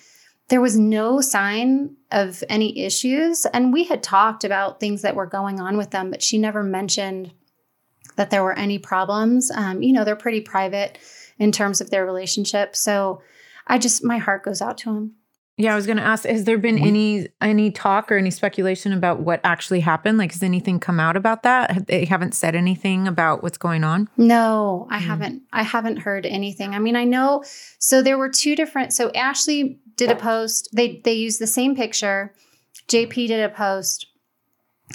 there 0.49 0.61
was 0.61 0.77
no 0.77 1.21
sign 1.21 1.95
of 2.11 2.43
any 2.49 2.77
issues. 2.85 3.47
And 3.47 3.73
we 3.73 3.85
had 3.85 4.03
talked 4.03 4.43
about 4.43 4.79
things 4.79 5.01
that 5.01 5.15
were 5.15 5.25
going 5.25 5.59
on 5.59 5.75
with 5.75 5.89
them, 5.89 6.11
but 6.11 6.21
she 6.21 6.37
never 6.37 6.61
mentioned 6.61 7.31
that 8.15 8.29
there 8.29 8.43
were 8.43 8.57
any 8.57 8.77
problems. 8.77 9.49
Um, 9.49 9.81
you 9.81 9.91
know, 9.91 10.03
they're 10.03 10.15
pretty 10.15 10.41
private 10.41 10.99
in 11.39 11.51
terms 11.51 11.81
of 11.81 11.89
their 11.89 12.05
relationship. 12.05 12.75
So 12.75 13.21
I 13.65 13.79
just 13.79 14.03
my 14.03 14.19
heart 14.19 14.43
goes 14.43 14.61
out 14.61 14.77
to 14.79 14.91
him. 14.95 15.13
Yeah, 15.61 15.73
I 15.73 15.75
was 15.75 15.85
going 15.85 15.97
to 15.97 16.03
ask 16.03 16.23
has 16.23 16.45
there 16.45 16.57
been 16.57 16.75
We- 16.75 16.87
any 16.87 17.27
any 17.41 17.69
talk 17.69 18.09
or 18.11 18.17
any 18.17 18.31
speculation 18.31 18.93
about 18.93 19.19
what 19.19 19.41
actually 19.43 19.81
happened? 19.81 20.17
Like 20.17 20.31
has 20.31 20.41
anything 20.41 20.79
come 20.79 21.01
out 21.01 21.17
about 21.17 21.43
that? 21.43 21.85
They 21.87 22.05
haven't 22.05 22.33
said 22.33 22.55
anything 22.55 23.09
about 23.09 23.43
what's 23.43 23.57
going 23.57 23.83
on? 23.83 24.07
No, 24.15 24.87
I 24.89 24.99
Mm. 24.99 25.01
haven't. 25.01 25.41
I 25.51 25.63
haven't 25.63 25.97
heard 25.97 26.25
anything. 26.25 26.73
I 26.73 26.79
mean, 26.79 26.95
I 26.95 27.03
know. 27.03 27.43
So 27.77 28.01
there 28.01 28.17
were 28.17 28.29
two 28.29 28.55
different. 28.55 28.93
So 28.93 29.11
Ashley 29.11 29.79
did 29.97 30.09
a 30.09 30.15
post. 30.15 30.69
They 30.71 31.01
they 31.03 31.11
used 31.13 31.39
the 31.41 31.47
same 31.47 31.75
picture. 31.75 32.33
JP 32.87 33.27
did 33.27 33.43
a 33.43 33.49
post. 33.49 34.05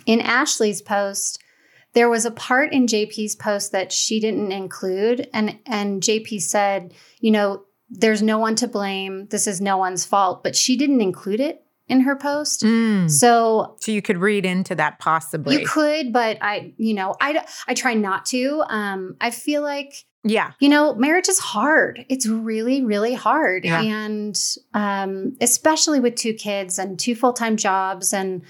In 0.06 0.20
Ashley's 0.22 0.80
post, 0.80 1.40
there 1.92 2.08
was 2.08 2.24
a 2.24 2.30
part 2.30 2.72
in 2.72 2.86
JP's 2.86 3.36
post 3.36 3.70
that 3.72 3.92
she 3.92 4.18
didn't 4.18 4.50
include, 4.50 5.28
and 5.34 5.58
and 5.66 6.02
JP 6.02 6.40
said, 6.40 6.94
you 7.20 7.30
know, 7.30 7.63
there's 7.90 8.22
no 8.22 8.38
one 8.38 8.54
to 8.56 8.68
blame. 8.68 9.26
This 9.30 9.46
is 9.46 9.60
no 9.60 9.76
one's 9.76 10.04
fault, 10.04 10.42
but 10.42 10.56
she 10.56 10.76
didn't 10.76 11.00
include 11.00 11.40
it 11.40 11.64
in 11.86 12.00
her 12.00 12.16
post. 12.16 12.62
Mm. 12.62 13.10
So 13.10 13.76
So 13.80 13.92
you 13.92 14.02
could 14.02 14.18
read 14.18 14.46
into 14.46 14.74
that 14.74 14.98
possibly. 14.98 15.60
you 15.60 15.66
could, 15.66 16.12
but 16.12 16.38
I, 16.40 16.72
you 16.78 16.94
know, 16.94 17.14
I, 17.20 17.44
I 17.68 17.74
try 17.74 17.94
not 17.94 18.26
to. 18.26 18.64
Um, 18.68 19.16
I 19.20 19.30
feel 19.30 19.62
like 19.62 19.92
yeah. 20.24 20.52
you 20.58 20.70
know, 20.70 20.94
marriage 20.94 21.28
is 21.28 21.38
hard. 21.38 22.06
It's 22.08 22.26
really, 22.26 22.82
really 22.82 23.12
hard. 23.12 23.66
Yeah. 23.66 23.82
And 23.82 24.40
um, 24.72 25.36
especially 25.40 26.00
with 26.00 26.14
two 26.16 26.32
kids 26.32 26.78
and 26.78 26.98
two 26.98 27.14
full-time 27.14 27.56
jobs 27.56 28.12
and 28.14 28.42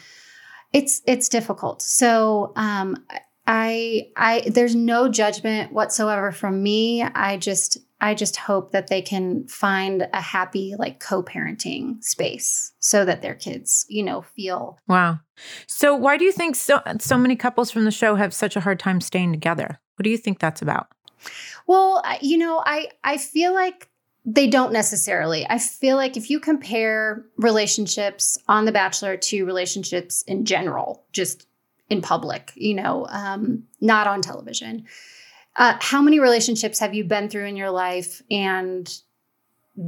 it's 0.73 1.03
it's 1.07 1.29
difficult. 1.29 1.83
So 1.83 2.53
um 2.57 3.05
I 3.47 4.09
I 4.17 4.43
there's 4.47 4.75
no 4.75 5.09
judgment 5.09 5.73
whatsoever 5.73 6.33
from 6.33 6.63
me. 6.63 7.03
I 7.03 7.37
just 7.37 7.79
I 8.01 8.15
just 8.15 8.37
hope 8.37 8.73
that 8.73 8.89
they 8.89 9.03
can 9.03 9.47
find 9.49 10.09
a 10.13 10.21
happy 10.21 10.75
like 10.79 11.01
co-parenting 11.01 12.03
space 12.03 12.73
so 12.79 13.05
that 13.05 13.23
their 13.23 13.35
kids, 13.35 13.87
you 13.89 14.03
know, 14.03 14.23
feel 14.23 14.79
Wow. 14.89 15.21
So 15.67 15.95
why 15.95 16.17
do 16.17 16.25
you 16.25 16.33
think 16.33 16.57
so 16.57 16.81
so 17.01 17.19
many 17.19 17.37
couples 17.37 17.71
from 17.71 17.85
the 17.85 17.91
show 17.91 18.15
have 18.15 18.33
such 18.33 18.57
a 18.57 18.61
hard 18.61 18.79
time 18.79 19.01
staying 19.01 19.33
together? 19.33 19.79
What 19.97 20.05
do 20.05 20.11
you 20.11 20.19
think 20.19 20.39
that's 20.39 20.63
about? 20.63 20.89
Well, 21.67 22.03
you 22.21 22.39
know, 22.39 22.63
I 22.65 22.89
I 23.03 23.19
feel 23.19 23.53
like 23.53 23.89
they 24.25 24.47
don't 24.47 24.73
necessarily. 24.73 25.47
I 25.49 25.59
feel 25.59 25.97
like 25.97 26.17
if 26.17 26.31
you 26.31 26.41
compare 26.41 27.27
relationships 27.37 28.39
on 28.49 28.65
The 28.65 28.73
Bachelor 28.73 29.19
to 29.19 29.45
relationships 29.45 30.23
in 30.23 30.47
general, 30.47 31.05
just 31.13 31.47
in 31.91 32.01
public, 32.01 32.53
you 32.55 32.75
know, 32.75 33.07
um, 33.11 33.65
not 33.81 34.07
on 34.07 34.23
television, 34.23 34.87
uh, 35.57 35.77
how 35.81 36.03
many 36.03 36.19
relationships 36.19 36.79
have 36.79 36.95
you 36.95 37.05
been 37.05 37.29
through 37.29 37.47
in 37.47 37.57
your 37.57 37.71
life 37.71 38.23
and 38.31 39.01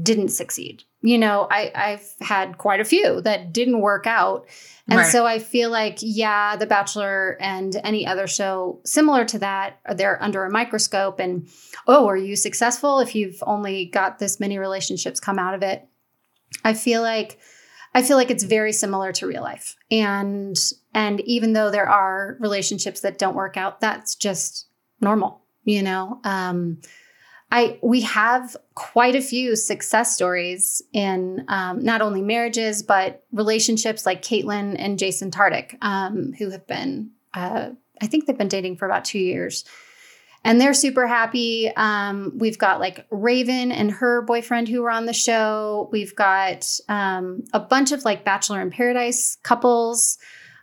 didn't 0.02 0.28
succeed? 0.28 0.84
You 1.00 1.18
know, 1.18 1.46
I, 1.50 1.70
I've 1.74 2.14
had 2.20 2.58
quite 2.58 2.80
a 2.80 2.84
few 2.84 3.20
that 3.22 3.52
didn't 3.52 3.80
work 3.80 4.06
out. 4.06 4.46
And 4.88 4.98
Right. 4.98 5.10
so 5.12 5.24
I 5.26 5.38
feel 5.38 5.70
like, 5.70 5.98
yeah, 6.00 6.56
The 6.56 6.66
Bachelor 6.66 7.36
and 7.40 7.76
any 7.84 8.06
other 8.06 8.26
show 8.26 8.80
similar 8.84 9.24
to 9.26 9.38
that, 9.40 9.78
they're 9.94 10.20
under 10.22 10.44
a 10.44 10.50
microscope. 10.50 11.20
And 11.20 11.48
oh, 11.86 12.06
are 12.08 12.16
you 12.16 12.34
successful 12.36 12.98
if 12.98 13.14
you've 13.14 13.42
only 13.46 13.86
got 13.86 14.18
this 14.18 14.40
many 14.40 14.58
relationships 14.58 15.20
come 15.20 15.38
out 15.38 15.54
of 15.54 15.62
it? 15.62 15.86
I 16.64 16.74
feel 16.74 17.02
like 17.02 17.38
I 17.96 18.02
feel 18.02 18.18
like 18.18 18.30
it's 18.30 18.44
very 18.44 18.72
similar 18.72 19.10
to 19.12 19.26
real 19.26 19.42
life. 19.42 19.74
And 19.90 20.54
and 20.92 21.20
even 21.22 21.54
though 21.54 21.70
there 21.70 21.88
are 21.88 22.36
relationships 22.40 23.00
that 23.00 23.16
don't 23.16 23.34
work 23.34 23.56
out, 23.56 23.80
that's 23.80 24.14
just 24.14 24.68
normal, 25.00 25.40
you 25.64 25.82
know. 25.82 26.20
Um 26.22 26.82
I 27.50 27.78
we 27.82 28.02
have 28.02 28.54
quite 28.74 29.14
a 29.14 29.22
few 29.22 29.56
success 29.56 30.14
stories 30.14 30.82
in 30.92 31.46
um, 31.48 31.82
not 31.82 32.02
only 32.02 32.20
marriages 32.20 32.82
but 32.82 33.24
relationships 33.32 34.04
like 34.04 34.20
Kaitlyn 34.20 34.76
and 34.78 34.98
Jason 34.98 35.30
Tartick, 35.30 35.78
um, 35.80 36.34
who 36.38 36.50
have 36.50 36.66
been 36.66 37.12
uh, 37.32 37.70
I 38.02 38.06
think 38.08 38.26
they've 38.26 38.36
been 38.36 38.48
dating 38.48 38.76
for 38.76 38.84
about 38.84 39.06
two 39.06 39.18
years, 39.18 39.64
and 40.46 40.60
they're 40.60 40.74
super 40.74 41.08
happy. 41.08 41.72
Um, 41.76 42.32
we've 42.36 42.56
got 42.56 42.78
like 42.78 43.04
Raven 43.10 43.72
and 43.72 43.90
her 43.90 44.22
boyfriend 44.22 44.68
who 44.68 44.80
were 44.80 44.92
on 44.92 45.04
the 45.04 45.12
show. 45.12 45.88
We've 45.90 46.14
got 46.14 46.70
um, 46.88 47.42
a 47.52 47.58
bunch 47.58 47.90
of 47.90 48.04
like 48.04 48.24
Bachelor 48.24 48.60
in 48.60 48.70
Paradise 48.70 49.38
couples. 49.42 50.18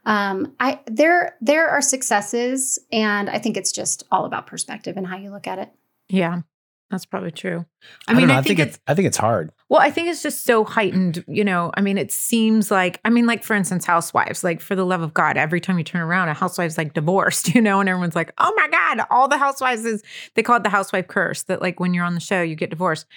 Um, 0.06 0.56
I 0.60 0.80
there 0.88 1.36
there 1.41 1.67
are 1.67 1.82
successes, 1.82 2.80
and 2.91 3.30
I 3.30 3.39
think 3.39 3.58
it's 3.58 3.74
just 3.74 4.04
all 4.10 4.26
about 4.26 4.48
perspective 4.48 4.96
and 4.96 5.06
how 5.06 5.17
you 5.17 5.32
look 5.32 5.48
at 5.48 5.60
it. 5.60 5.69
Yeah. 6.08 6.41
That's 6.93 7.06
probably 7.08 7.32
true. 7.32 7.65
I, 8.08 8.12
I, 8.12 8.15
mean. 8.15 8.29
I, 8.29 8.38
I 8.38 8.41
think, 8.43 8.60
think 8.60 8.69
it's 8.69 8.79
I 8.86 8.93
think 8.93 9.08
it's 9.08 9.17
hard. 9.17 9.51
well, 9.67 9.82
I 9.82 9.89
think 9.89 10.10
it's 10.10 10.21
just 10.21 10.43
so 10.45 10.63
heightened, 10.63 11.25
you 11.27 11.43
know. 11.43 11.71
I 11.73 11.82
mean, 11.82 11.97
it 11.97 12.12
seems 12.12 12.69
like 12.69 13.01
I 13.03 13.10
mean, 13.10 13.25
like 13.25 13.43
for 13.43 13.56
instance, 13.56 13.84
housewives, 13.84 14.43
like 14.43 14.62
for 14.62 14.75
the 14.75 14.86
love 14.86 15.01
of 15.01 15.12
God, 15.12 15.36
every 15.36 15.60
time 15.60 15.79
you 15.79 15.84
turn 15.84 16.01
around, 16.01 16.29
a 16.29 16.36
housewife's 16.36 16.77
like 16.77 16.93
divorced, 16.93 17.49
you 17.56 17.62
know, 17.63 17.79
and 17.79 17.89
everyone's 17.89 18.15
like, 18.15 18.32
Oh 18.38 18.53
my 18.56 18.67
God, 18.67 19.08
all 19.10 19.27
the 19.27 19.39
housewives 19.39 19.86
is 19.86 20.03
they 20.36 20.43
call 20.43 20.58
it 20.58 20.63
the 20.63 20.69
housewife 20.69 21.08
curse 21.08 21.41
that 21.43 21.63
like 21.63 21.79
when 21.79 21.95
you're 21.95 22.06
on 22.06 22.13
the 22.13 22.19
show, 22.19 22.43
you 22.43 22.56
get 22.56 22.69
divorced. 22.69 23.08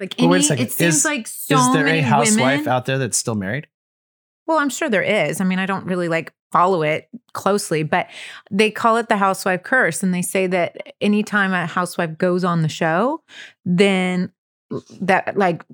Like 0.00 0.14
Well, 0.18 0.30
wait 0.30 0.36
a 0.36 0.38
any- 0.38 0.46
second. 0.48 0.66
it 0.68 0.72
seems 0.72 0.96
Is- 0.96 1.04
like 1.04 1.26
so 1.26 1.58
Is 1.58 1.72
there 1.74 1.86
a 1.86 2.00
housewife 2.00 2.60
women, 2.60 2.68
out 2.68 2.86
there 2.86 2.96
that's 2.96 3.18
still 3.18 3.34
married? 3.34 3.66
Well, 4.46 4.58
I'm 4.58 4.70
sure 4.70 4.88
there 4.88 5.02
is. 5.02 5.42
I 5.42 5.44
mean, 5.44 5.58
I 5.58 5.66
don't 5.66 5.84
really 5.84 6.08
like 6.08 6.32
follow 6.52 6.82
it 6.82 7.08
closely, 7.32 7.82
but 7.82 8.08
they 8.50 8.70
call 8.70 8.96
it 8.96 9.08
the 9.08 9.16
housewife 9.16 9.62
curse. 9.62 10.02
And 10.02 10.14
they 10.14 10.22
say 10.22 10.46
that 10.46 10.94
anytime 11.00 11.52
a 11.52 11.66
housewife 11.66 12.16
goes 12.18 12.44
on 12.44 12.62
the 12.62 12.68
show, 12.68 13.22
then 13.64 14.32
that 15.00 15.36
like 15.36 15.64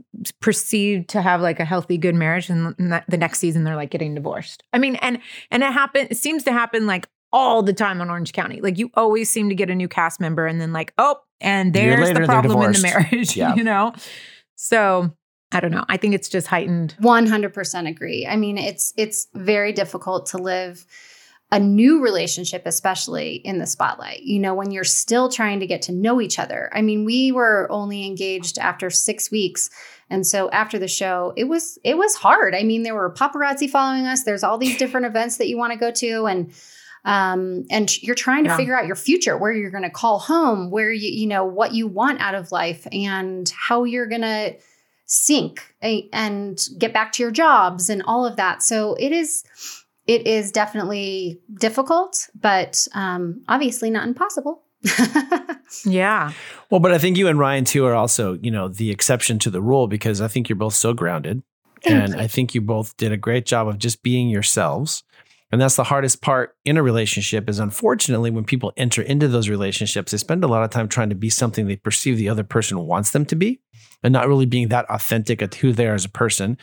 perceived 0.41 1.09
to 1.09 1.21
have 1.21 1.41
like 1.41 1.59
a 1.59 1.65
healthy 1.65 1.99
good 1.99 2.15
marriage 2.15 2.49
and 2.49 2.77
the 2.79 3.17
next 3.17 3.41
season 3.41 3.65
they're 3.65 3.75
like 3.75 3.91
getting 3.91 4.15
divorced 4.15 4.63
i 4.73 4.79
mean 4.79 4.95
and 4.97 5.19
and 5.51 5.65
it 5.65 5.73
happen 5.73 6.07
it 6.11 6.17
seems 6.17 6.45
to 6.45 6.53
happen 6.53 6.87
like 6.87 7.09
all 7.33 7.61
the 7.61 7.73
time 7.73 8.01
on 8.01 8.09
orange 8.09 8.33
county 8.33 8.61
like 8.61 8.79
you 8.79 8.91
always 8.95 9.29
seem 9.29 9.49
to 9.49 9.55
get 9.57 9.69
a 9.69 9.75
new 9.75 9.89
cast 9.89 10.21
member 10.21 10.47
and 10.47 10.61
then 10.61 10.73
like 10.73 10.93
oh 10.99 11.17
and 11.41 11.73
there's 11.75 12.01
later, 12.01 12.21
the 12.21 12.27
problem 12.27 12.63
in 12.63 12.73
the 12.73 12.83
marriage 12.83 13.37
Yeah. 13.37 13.57
you 13.57 13.65
know 13.65 13.93
so 14.55 15.13
i 15.55 15.61
don't 15.61 15.71
know 15.71 15.85
i 15.89 15.97
think 15.97 16.15
it's 16.15 16.29
just 16.29 16.47
heightened 16.47 16.95
100% 17.01 17.89
agree. 17.89 18.27
I 18.27 18.37
mean, 18.37 18.59
it's 18.59 18.93
it's 18.97 19.29
very 19.35 19.73
difficult 19.73 20.27
to 20.27 20.39
live 20.39 20.87
a 21.53 21.59
new 21.61 22.03
relationship 22.03 22.63
especially 22.67 23.35
in 23.37 23.59
the 23.59 23.67
spotlight. 23.67 24.23
You 24.23 24.41
know, 24.41 24.55
when 24.55 24.71
you're 24.73 24.83
still 24.85 25.29
trying 25.29 25.61
to 25.61 25.67
get 25.67 25.83
to 25.83 25.93
know 25.93 26.21
each 26.21 26.39
other. 26.39 26.71
I 26.73 26.83
mean, 26.83 27.05
we 27.05 27.31
were 27.33 27.69
only 27.71 28.07
engaged 28.07 28.59
after 28.59 28.91
6 28.91 29.31
weeks. 29.31 29.71
And 30.11 30.27
so 30.27 30.51
after 30.51 30.79
the 30.79 30.89
show, 30.89 31.33
it 31.37 31.45
was 31.45 31.79
it 31.85 31.97
was 31.97 32.15
hard. 32.17 32.55
I 32.55 32.63
mean, 32.65 32.83
there 32.83 32.95
were 32.95 33.13
paparazzi 33.13 33.69
following 33.71 34.07
us. 34.07 34.25
There's 34.25 34.43
all 34.43 34.59
these 34.59 34.77
different 34.79 35.07
events 35.13 35.37
that 35.37 35.49
you 35.49 35.57
want 35.59 35.73
to 35.73 35.79
go 35.79 35.91
to 35.93 36.27
and 36.27 36.53
um 37.05 37.65
and 37.71 38.03
you're 38.03 38.15
trying 38.15 38.45
to 38.45 38.51
Yeah. 38.51 38.57
figure 38.57 38.77
out 38.79 38.87
your 38.87 38.97
future, 38.97 39.37
where 39.37 39.53
you're 39.53 39.71
going 39.71 39.83
to 39.85 39.91
call 39.91 40.19
home, 40.19 40.71
where 40.71 40.91
you 40.93 41.11
you 41.11 41.27
know 41.27 41.45
what 41.45 41.73
you 41.73 41.87
want 41.87 42.21
out 42.21 42.35
of 42.35 42.51
life 42.51 42.87
and 42.93 43.51
how 43.69 43.85
you're 43.85 44.07
going 44.07 44.23
to 44.23 44.57
sync 45.07 45.75
and 45.83 46.69
get 46.79 46.93
back 46.93 47.13
to 47.13 47.23
your 47.23 47.33
jobs 47.33 47.91
and 47.91 48.03
all 48.07 48.27
of 48.27 48.37
that. 48.37 48.63
So 48.63 48.95
it 48.95 49.13
is 49.13 49.45
it 50.07 50.27
is 50.27 50.53
definitely 50.53 51.41
difficult, 51.59 52.29
but 52.39 52.87
um, 52.95 53.43
obviously 53.49 53.91
not 53.91 54.07
impossible. 54.07 54.63
yeah 55.87 56.31
Well, 56.69 56.79
but 56.79 56.93
I 56.93 56.99
think 56.99 57.17
you 57.17 57.27
and 57.27 57.39
Ryan 57.39 57.65
too 57.65 57.87
are 57.87 57.95
also, 57.95 58.35
you 58.43 58.51
know, 58.51 58.69
the 58.69 58.91
exception 58.91 59.39
to 59.39 59.51
the 59.51 59.63
rule 59.63 59.87
because 59.87 60.21
I 60.21 60.29
think 60.29 60.49
you're 60.49 60.57
both 60.57 60.75
so 60.75 60.93
grounded. 60.93 61.43
Thank 61.83 61.97
and 61.97 62.15
you. 62.15 62.21
I 62.21 62.27
think 62.27 62.55
you 62.55 62.61
both 62.61 62.95
did 62.99 63.11
a 63.11 63.17
great 63.17 63.47
job 63.47 63.67
of 63.67 63.79
just 63.79 64.03
being 64.03 64.29
yourselves. 64.29 65.03
And 65.51 65.61
that's 65.61 65.77
the 65.77 65.85
hardest 65.85 66.21
part 66.21 66.57
in 66.65 66.77
a 66.77 66.83
relationship 66.83 67.49
is 67.49 67.59
unfortunately 67.59 68.31
when 68.31 68.45
people 68.45 68.73
enter 68.77 69.01
into 69.01 69.29
those 69.29 69.49
relationships, 69.49 70.13
they 70.13 70.19
spend 70.19 70.45
a 70.45 70.49
lot 70.49 70.65
of 70.65 70.71
time 70.71 70.89
trying 70.89 71.11
to 71.11 71.15
be 71.15 71.31
something 71.31 71.67
they 71.67 71.77
perceive 71.77 72.19
the 72.19 72.29
other 72.29 72.45
person 72.45 72.79
wants 72.81 73.11
them 73.11 73.25
to 73.27 73.37
be 73.37 73.61
and 74.05 74.13
not 74.13 74.29
really 74.29 74.47
being 74.47 74.69
that 74.69 74.89
authentic 74.91 75.43
at 75.43 75.55
who 75.57 75.73
they 75.73 75.89
are 75.89 75.95
as 75.95 76.05
a 76.05 76.11
person. 76.11 76.59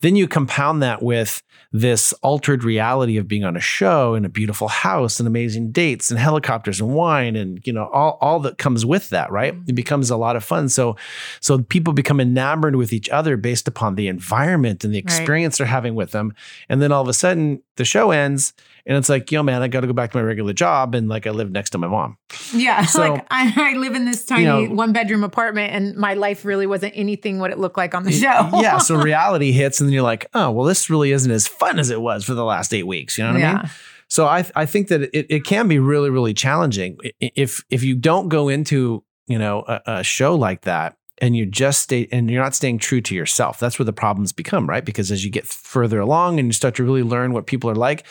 Then 0.00 0.16
you 0.16 0.26
compound 0.26 0.82
that 0.82 1.02
with 1.02 1.42
this 1.72 2.14
altered 2.22 2.64
reality 2.64 3.18
of 3.18 3.28
being 3.28 3.44
on 3.44 3.56
a 3.56 3.60
show 3.60 4.14
in 4.14 4.24
a 4.24 4.30
beautiful 4.30 4.68
house 4.68 5.20
and 5.20 5.26
amazing 5.26 5.72
dates 5.72 6.10
and 6.10 6.18
helicopters 6.18 6.80
and 6.80 6.94
wine 6.94 7.36
and 7.36 7.60
you 7.66 7.72
know 7.72 7.88
all, 7.92 8.16
all 8.22 8.40
that 8.40 8.56
comes 8.56 8.86
with 8.86 9.10
that, 9.10 9.30
right? 9.30 9.52
Mm-hmm. 9.52 9.68
It 9.70 9.74
becomes 9.74 10.10
a 10.10 10.16
lot 10.16 10.36
of 10.36 10.44
fun. 10.44 10.70
So 10.70 10.96
so 11.40 11.58
people 11.58 11.92
become 11.92 12.18
enamored 12.18 12.76
with 12.76 12.92
each 12.92 13.10
other 13.10 13.36
based 13.36 13.68
upon 13.68 13.94
the 13.94 14.08
environment 14.08 14.82
and 14.82 14.94
the 14.94 14.98
experience 14.98 15.58
they're 15.58 15.66
having 15.66 15.94
with 15.94 16.12
them. 16.12 16.32
And 16.68 16.80
then 16.80 16.92
all 16.92 17.02
of 17.02 17.08
a 17.08 17.14
sudden 17.14 17.62
the 17.76 17.84
show 17.84 18.10
ends 18.10 18.54
and 18.86 18.96
it's 18.96 19.08
like, 19.08 19.32
yo, 19.32 19.42
man, 19.42 19.62
I 19.62 19.68
got 19.68 19.80
to 19.80 19.86
go 19.88 19.92
back 19.92 20.12
to 20.12 20.16
my 20.16 20.22
regular 20.22 20.52
job. 20.52 20.94
And 20.94 21.08
like 21.08 21.26
I 21.26 21.30
live 21.30 21.50
next 21.50 21.70
to 21.70 21.78
my 21.78 21.88
mom. 21.88 22.16
Yeah, 22.54 22.86
So- 22.86 23.00
like 23.14 23.26
I, 23.30 23.72
I 23.72 23.76
live 23.76 23.94
in 23.94 24.04
this 24.04 24.24
tiny 24.24 24.44
know- 24.44 24.66
one 24.74 24.92
bedroom 24.92 25.24
apartment, 25.24 25.72
and 25.72 25.96
my 25.96 26.14
life 26.14 26.44
really 26.44 26.66
wasn't 26.66 26.92
anything 26.96 27.38
what 27.40 27.50
it 27.50 27.58
looked 27.58 27.76
like 27.76 27.94
on 27.94 28.04
the 28.04 28.12
show. 28.12 28.48
yeah. 28.60 28.78
So 28.78 28.94
reality 29.02 29.50
hits 29.52 29.80
and 29.80 29.88
then 29.88 29.92
you're 29.94 30.02
like, 30.02 30.26
oh, 30.34 30.50
well, 30.52 30.64
this 30.66 30.88
really 30.88 31.10
isn't 31.12 31.30
as 31.30 31.48
fun 31.48 31.78
as 31.78 31.90
it 31.90 32.00
was 32.00 32.24
for 32.24 32.34
the 32.34 32.44
last 32.44 32.72
eight 32.72 32.86
weeks. 32.86 33.18
You 33.18 33.24
know 33.24 33.32
what 33.32 33.42
I 33.42 33.54
mean? 33.54 33.70
So 34.08 34.26
I 34.26 34.44
I 34.54 34.66
think 34.66 34.86
that 34.88 35.02
it, 35.02 35.26
it 35.28 35.44
can 35.44 35.66
be 35.66 35.80
really 35.80 36.10
really 36.10 36.32
challenging 36.32 36.96
if 37.20 37.64
if 37.70 37.82
you 37.82 37.96
don't 37.96 38.28
go 38.28 38.48
into 38.48 39.02
you 39.26 39.36
know 39.36 39.64
a, 39.66 39.80
a 39.86 40.04
show 40.04 40.36
like 40.36 40.60
that 40.62 40.96
and 41.18 41.34
you 41.34 41.44
just 41.44 41.82
stay 41.82 42.06
and 42.12 42.30
you're 42.30 42.42
not 42.42 42.54
staying 42.54 42.78
true 42.78 43.00
to 43.00 43.16
yourself. 43.16 43.58
That's 43.58 43.80
where 43.80 43.84
the 43.86 43.92
problems 43.92 44.32
become, 44.32 44.68
right? 44.68 44.84
Because 44.84 45.10
as 45.10 45.24
you 45.24 45.30
get 45.32 45.44
further 45.46 45.98
along 45.98 46.38
and 46.38 46.46
you 46.46 46.52
start 46.52 46.76
to 46.76 46.84
really 46.84 47.02
learn 47.02 47.32
what 47.32 47.46
people 47.48 47.68
are 47.68 47.74
like, 47.74 48.06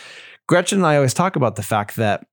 Gretchen 0.47 0.79
and 0.79 0.85
I 0.87 0.95
always 0.95 1.13
talk 1.13 1.35
about 1.35 1.55
the 1.55 1.63
fact 1.63 1.95
that 1.95 2.25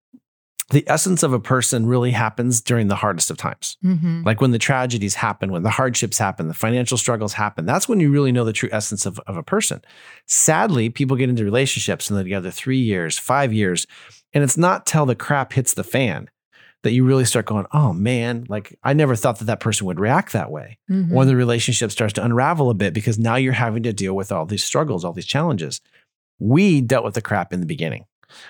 the 0.70 0.85
essence 0.88 1.22
of 1.22 1.33
a 1.35 1.40
person 1.40 1.85
really 1.87 2.12
happens 2.12 2.62
during 2.62 2.88
the 2.88 2.94
hardest 2.96 3.31
of 3.31 3.37
times. 3.37 3.77
Mhm. 3.85 4.25
Like 4.25 4.40
when 4.40 4.53
the 4.53 4.59
tragedies 4.59 5.14
happen, 5.14 5.53
when 5.53 5.64
the 5.64 5.70
hardships 5.70 6.16
happen, 6.16 6.48
the 6.48 6.55
financial 6.55 6.96
struggles 6.96 7.35
happen, 7.35 7.66
that's 7.66 7.88
when 7.88 8.01
you 8.01 8.11
really 8.11 8.33
know 8.33 8.44
the 8.44 8.55
true 8.55 8.70
essence 8.72 9.05
of, 9.05 9.18
of 9.27 9.37
a 9.37 9.42
person. 9.42 9.83
Sadly, 10.27 10.88
people 10.88 11.16
get 11.16 11.29
into 11.29 11.44
relationships 11.44 12.09
and 12.09 12.16
they're 12.16 12.25
together 12.25 12.51
three 12.51 12.79
years, 12.79 13.18
five 13.18 13.53
years, 13.53 13.87
and 14.33 14.42
it's 14.42 14.57
not 14.57 14.87
till 14.87 15.05
the 15.05 15.14
crap 15.14 15.53
hits 15.53 15.75
the 15.75 15.85
fan 15.85 16.31
that 16.85 16.92
you 16.92 17.05
really 17.05 17.25
start 17.27 17.46
going, 17.46 17.66
oh 17.72 17.92
man, 17.92 18.44
like 18.48 18.77
I 18.83 18.92
never 18.94 19.14
thought 19.14 19.38
that 19.40 19.44
that 19.44 19.61
person 19.61 19.87
would 19.87 20.01
react 20.01 20.33
that 20.33 20.51
way. 20.51 20.79
Mhm. 20.90 21.12
Or 21.12 21.25
the 21.25 21.37
relationship 21.37 21.90
starts 21.92 22.14
to 22.14 22.25
unravel 22.25 22.70
a 22.70 22.75
bit 22.75 22.94
because 22.94 23.18
now 23.18 23.37
you're 23.37 23.53
having 23.53 23.83
to 23.85 23.92
deal 23.92 24.14
with 24.14 24.33
all 24.33 24.46
these 24.46 24.64
struggles, 24.64 25.05
all 25.05 25.12
these 25.12 25.27
challenges. 25.27 25.81
We 26.42 26.81
dealt 26.81 27.05
with 27.05 27.14
the 27.14 27.22
crap 27.22 27.52
in 27.52 27.61
the 27.61 27.66
beginning. 27.66 28.05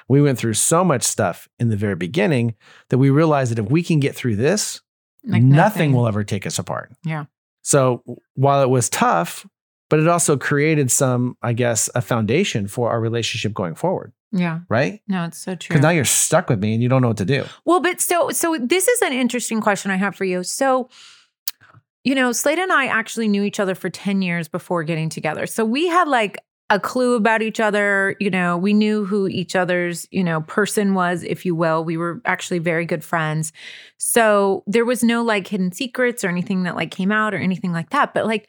We 0.08 0.22
went 0.22 0.38
through 0.38 0.54
so 0.54 0.84
much 0.84 1.02
stuff 1.02 1.48
in 1.58 1.68
the 1.68 1.76
very 1.76 1.96
beginning 1.96 2.54
that 2.88 2.98
we 2.98 3.10
realized 3.10 3.50
that 3.50 3.58
if 3.58 3.70
we 3.70 3.82
can 3.82 4.00
get 4.00 4.14
through 4.14 4.36
this, 4.36 4.80
Like 5.24 5.42
nothing 5.42 5.92
will 5.92 6.06
ever 6.08 6.24
take 6.24 6.46
us 6.46 6.58
apart. 6.58 6.92
Yeah. 7.04 7.24
So 7.62 8.02
while 8.34 8.62
it 8.62 8.70
was 8.70 8.88
tough, 8.88 9.46
but 9.90 10.00
it 10.00 10.08
also 10.08 10.36
created 10.36 10.90
some, 10.90 11.36
I 11.42 11.52
guess, 11.52 11.90
a 11.94 12.00
foundation 12.00 12.66
for 12.66 12.90
our 12.90 13.00
relationship 13.00 13.52
going 13.54 13.74
forward, 13.74 14.12
Yeah. 14.32 14.60
right? 14.68 15.00
No, 15.06 15.24
it's 15.26 15.38
so 15.38 15.54
true. 15.54 15.74
Because 15.74 15.82
now 15.82 15.90
you're 15.90 16.04
stuck 16.04 16.48
with 16.48 16.60
me 16.60 16.74
and 16.74 16.82
you 16.82 16.88
don't 16.88 17.02
know 17.02 17.08
what 17.08 17.18
to 17.18 17.24
do. 17.24 17.44
Well, 17.64 17.80
but 17.80 18.00
so 18.00 18.30
so 18.30 18.56
this 18.58 18.88
is 18.88 19.02
an 19.02 19.12
interesting 19.12 19.60
question 19.60 19.90
I 19.90 19.96
have 19.96 20.16
for 20.16 20.24
you. 20.24 20.42
So, 20.44 20.88
you 22.04 22.14
know, 22.14 22.32
Slade 22.32 22.58
and 22.58 22.72
I 22.72 22.86
actually 22.86 23.28
knew 23.28 23.42
each 23.42 23.60
other 23.60 23.74
for 23.74 23.90
10 23.90 24.22
years 24.22 24.48
before 24.48 24.82
getting 24.82 25.08
together. 25.08 25.46
So 25.46 25.64
we 25.64 25.86
had 25.88 26.08
like 26.08 26.38
a 26.72 26.80
clue 26.80 27.16
about 27.16 27.42
each 27.42 27.60
other, 27.60 28.16
you 28.18 28.30
know, 28.30 28.56
we 28.56 28.72
knew 28.72 29.04
who 29.04 29.28
each 29.28 29.54
other's, 29.54 30.08
you 30.10 30.24
know, 30.24 30.40
person 30.40 30.94
was, 30.94 31.22
if 31.22 31.44
you 31.44 31.54
will. 31.54 31.84
We 31.84 31.98
were 31.98 32.22
actually 32.24 32.60
very 32.60 32.86
good 32.86 33.04
friends. 33.04 33.52
So 33.98 34.64
there 34.66 34.86
was 34.86 35.04
no 35.04 35.22
like 35.22 35.46
hidden 35.46 35.70
secrets 35.70 36.24
or 36.24 36.28
anything 36.28 36.62
that 36.62 36.74
like 36.74 36.90
came 36.90 37.12
out 37.12 37.34
or 37.34 37.36
anything 37.36 37.72
like 37.72 37.90
that. 37.90 38.14
But 38.14 38.24
like 38.24 38.48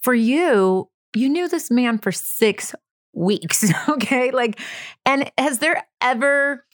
for 0.00 0.14
you, 0.14 0.90
you 1.14 1.28
knew 1.28 1.48
this 1.48 1.70
man 1.70 1.98
for 1.98 2.10
6 2.10 2.74
weeks, 3.12 3.72
okay? 3.88 4.32
Like 4.32 4.58
and 5.06 5.30
has 5.38 5.60
there 5.60 5.86
ever 6.00 6.66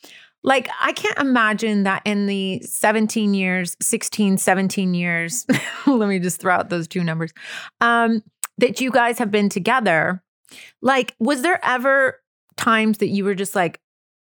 like 0.44 0.68
i 0.80 0.92
can't 0.92 1.18
imagine 1.18 1.82
that 1.82 2.02
in 2.04 2.26
the 2.26 2.60
17 2.62 3.34
years 3.34 3.76
16 3.80 4.38
17 4.38 4.94
years 4.94 5.44
let 5.86 6.08
me 6.08 6.20
just 6.20 6.40
throw 6.40 6.54
out 6.54 6.70
those 6.70 6.86
two 6.86 7.02
numbers 7.02 7.32
um 7.80 8.22
that 8.58 8.80
you 8.80 8.90
guys 8.90 9.18
have 9.18 9.30
been 9.30 9.48
together 9.48 10.22
like 10.82 11.14
was 11.18 11.42
there 11.42 11.64
ever 11.64 12.20
times 12.56 12.98
that 12.98 13.08
you 13.08 13.24
were 13.24 13.34
just 13.34 13.54
like 13.54 13.80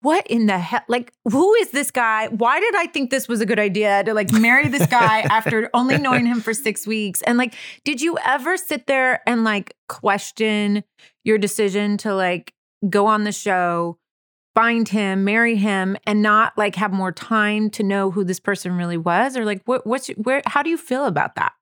what 0.01 0.25
in 0.27 0.47
the 0.47 0.57
hell 0.57 0.81
like 0.87 1.13
who 1.29 1.53
is 1.55 1.71
this 1.71 1.91
guy 1.91 2.27
why 2.27 2.59
did 2.59 2.75
i 2.75 2.87
think 2.87 3.09
this 3.09 3.27
was 3.27 3.41
a 3.41 3.45
good 3.45 3.59
idea 3.59 4.03
to 4.03 4.13
like 4.13 4.31
marry 4.31 4.67
this 4.67 4.85
guy 4.87 5.19
after 5.29 5.69
only 5.73 5.97
knowing 5.97 6.25
him 6.25 6.41
for 6.41 6.53
6 6.53 6.87
weeks 6.87 7.21
and 7.23 7.37
like 7.37 7.53
did 7.83 8.01
you 8.01 8.17
ever 8.25 8.57
sit 8.57 8.87
there 8.87 9.21
and 9.27 9.43
like 9.43 9.75
question 9.87 10.83
your 11.23 11.37
decision 11.37 11.97
to 11.97 12.13
like 12.15 12.53
go 12.89 13.05
on 13.05 13.23
the 13.23 13.31
show 13.31 13.97
find 14.53 14.89
him, 14.89 15.23
marry 15.23 15.55
him, 15.55 15.97
and 16.05 16.21
not 16.21 16.57
like 16.57 16.75
have 16.75 16.91
more 16.91 17.11
time 17.11 17.69
to 17.71 17.83
know 17.83 18.11
who 18.11 18.23
this 18.23 18.39
person 18.39 18.75
really 18.75 18.97
was? 18.97 19.37
Or 19.37 19.45
like, 19.45 19.61
what, 19.65 19.85
what's 19.87 20.07
where? 20.09 20.41
How 20.45 20.63
do 20.63 20.69
you 20.69 20.77
feel 20.77 21.05
about 21.05 21.35
that? 21.35 21.53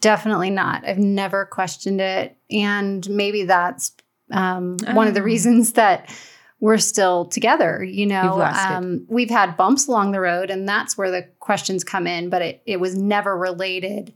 Definitely 0.00 0.50
not. 0.50 0.84
I've 0.84 0.98
never 0.98 1.44
questioned 1.46 2.00
it. 2.00 2.36
And 2.50 3.08
maybe 3.08 3.44
that's 3.44 3.92
um, 4.30 4.76
one 4.92 5.08
of 5.08 5.14
the 5.14 5.20
Oh. 5.20 5.24
reasons 5.24 5.72
that 5.74 6.08
we're 6.60 6.78
still 6.78 7.24
together. 7.24 7.82
You 7.82 8.06
know, 8.06 8.42
um, 8.42 9.06
we've 9.08 9.30
had 9.30 9.56
bumps 9.56 9.88
along 9.88 10.12
the 10.12 10.20
road, 10.20 10.50
and 10.50 10.68
that's 10.68 10.96
where 10.98 11.10
the 11.10 11.22
questions 11.38 11.84
come 11.84 12.06
in, 12.06 12.28
but 12.30 12.42
it, 12.42 12.62
it 12.66 12.78
was 12.80 12.94
never 12.96 13.36
related 13.36 14.12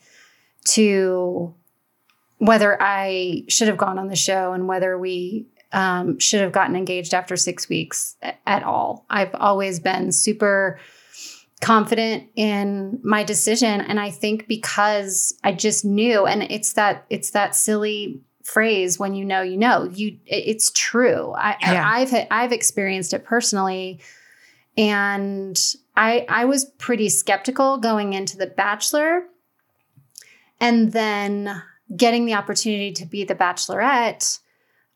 to 0.66 1.54
whether 2.38 2.76
I 2.82 3.44
should 3.48 3.68
have 3.68 3.76
gone 3.78 3.98
on 3.98 4.08
the 4.08 4.16
show 4.16 4.52
and 4.52 4.68
whether 4.68 4.98
we 4.98 5.46
um, 5.72 6.18
should 6.18 6.40
have 6.40 6.52
gotten 6.52 6.76
engaged 6.76 7.14
after 7.14 7.36
six 7.36 7.68
weeks 7.68 8.16
at 8.46 8.62
all. 8.62 9.06
I've 9.08 9.34
always 9.34 9.80
been 9.80 10.12
super 10.12 10.78
confident 11.64 12.28
in 12.36 13.00
my 13.02 13.24
decision. 13.24 13.80
And 13.80 13.98
i 13.98 14.10
think 14.10 14.46
because 14.46 15.34
i 15.42 15.52
just 15.52 15.84
knew 15.84 16.26
and 16.26 16.42
it's 16.42 16.74
that 16.74 17.06
it's 17.08 17.30
that 17.30 17.56
silly 17.56 18.20
phrase 18.42 18.98
when 18.98 19.14
you 19.14 19.24
know 19.24 19.40
you 19.40 19.56
know 19.56 19.84
you 19.84 20.18
it's 20.26 20.70
true. 20.74 21.32
I 21.36 21.56
Yeah. 21.60 21.84
I've 21.86 22.26
i've 22.30 22.52
experienced 22.52 23.14
it 23.14 23.24
personally. 23.24 24.00
And 24.76 25.58
i 25.96 26.26
i 26.28 26.44
was 26.44 26.66
pretty 26.66 27.08
skeptical 27.08 27.78
going 27.78 28.12
into 28.12 28.36
the 28.36 28.46
bachelor 28.46 29.22
and 30.60 30.92
then 30.92 31.62
getting 31.96 32.26
the 32.26 32.34
opportunity 32.34 32.92
to 32.92 33.06
be 33.06 33.24
the 33.24 33.34
bachelorette 33.34 34.38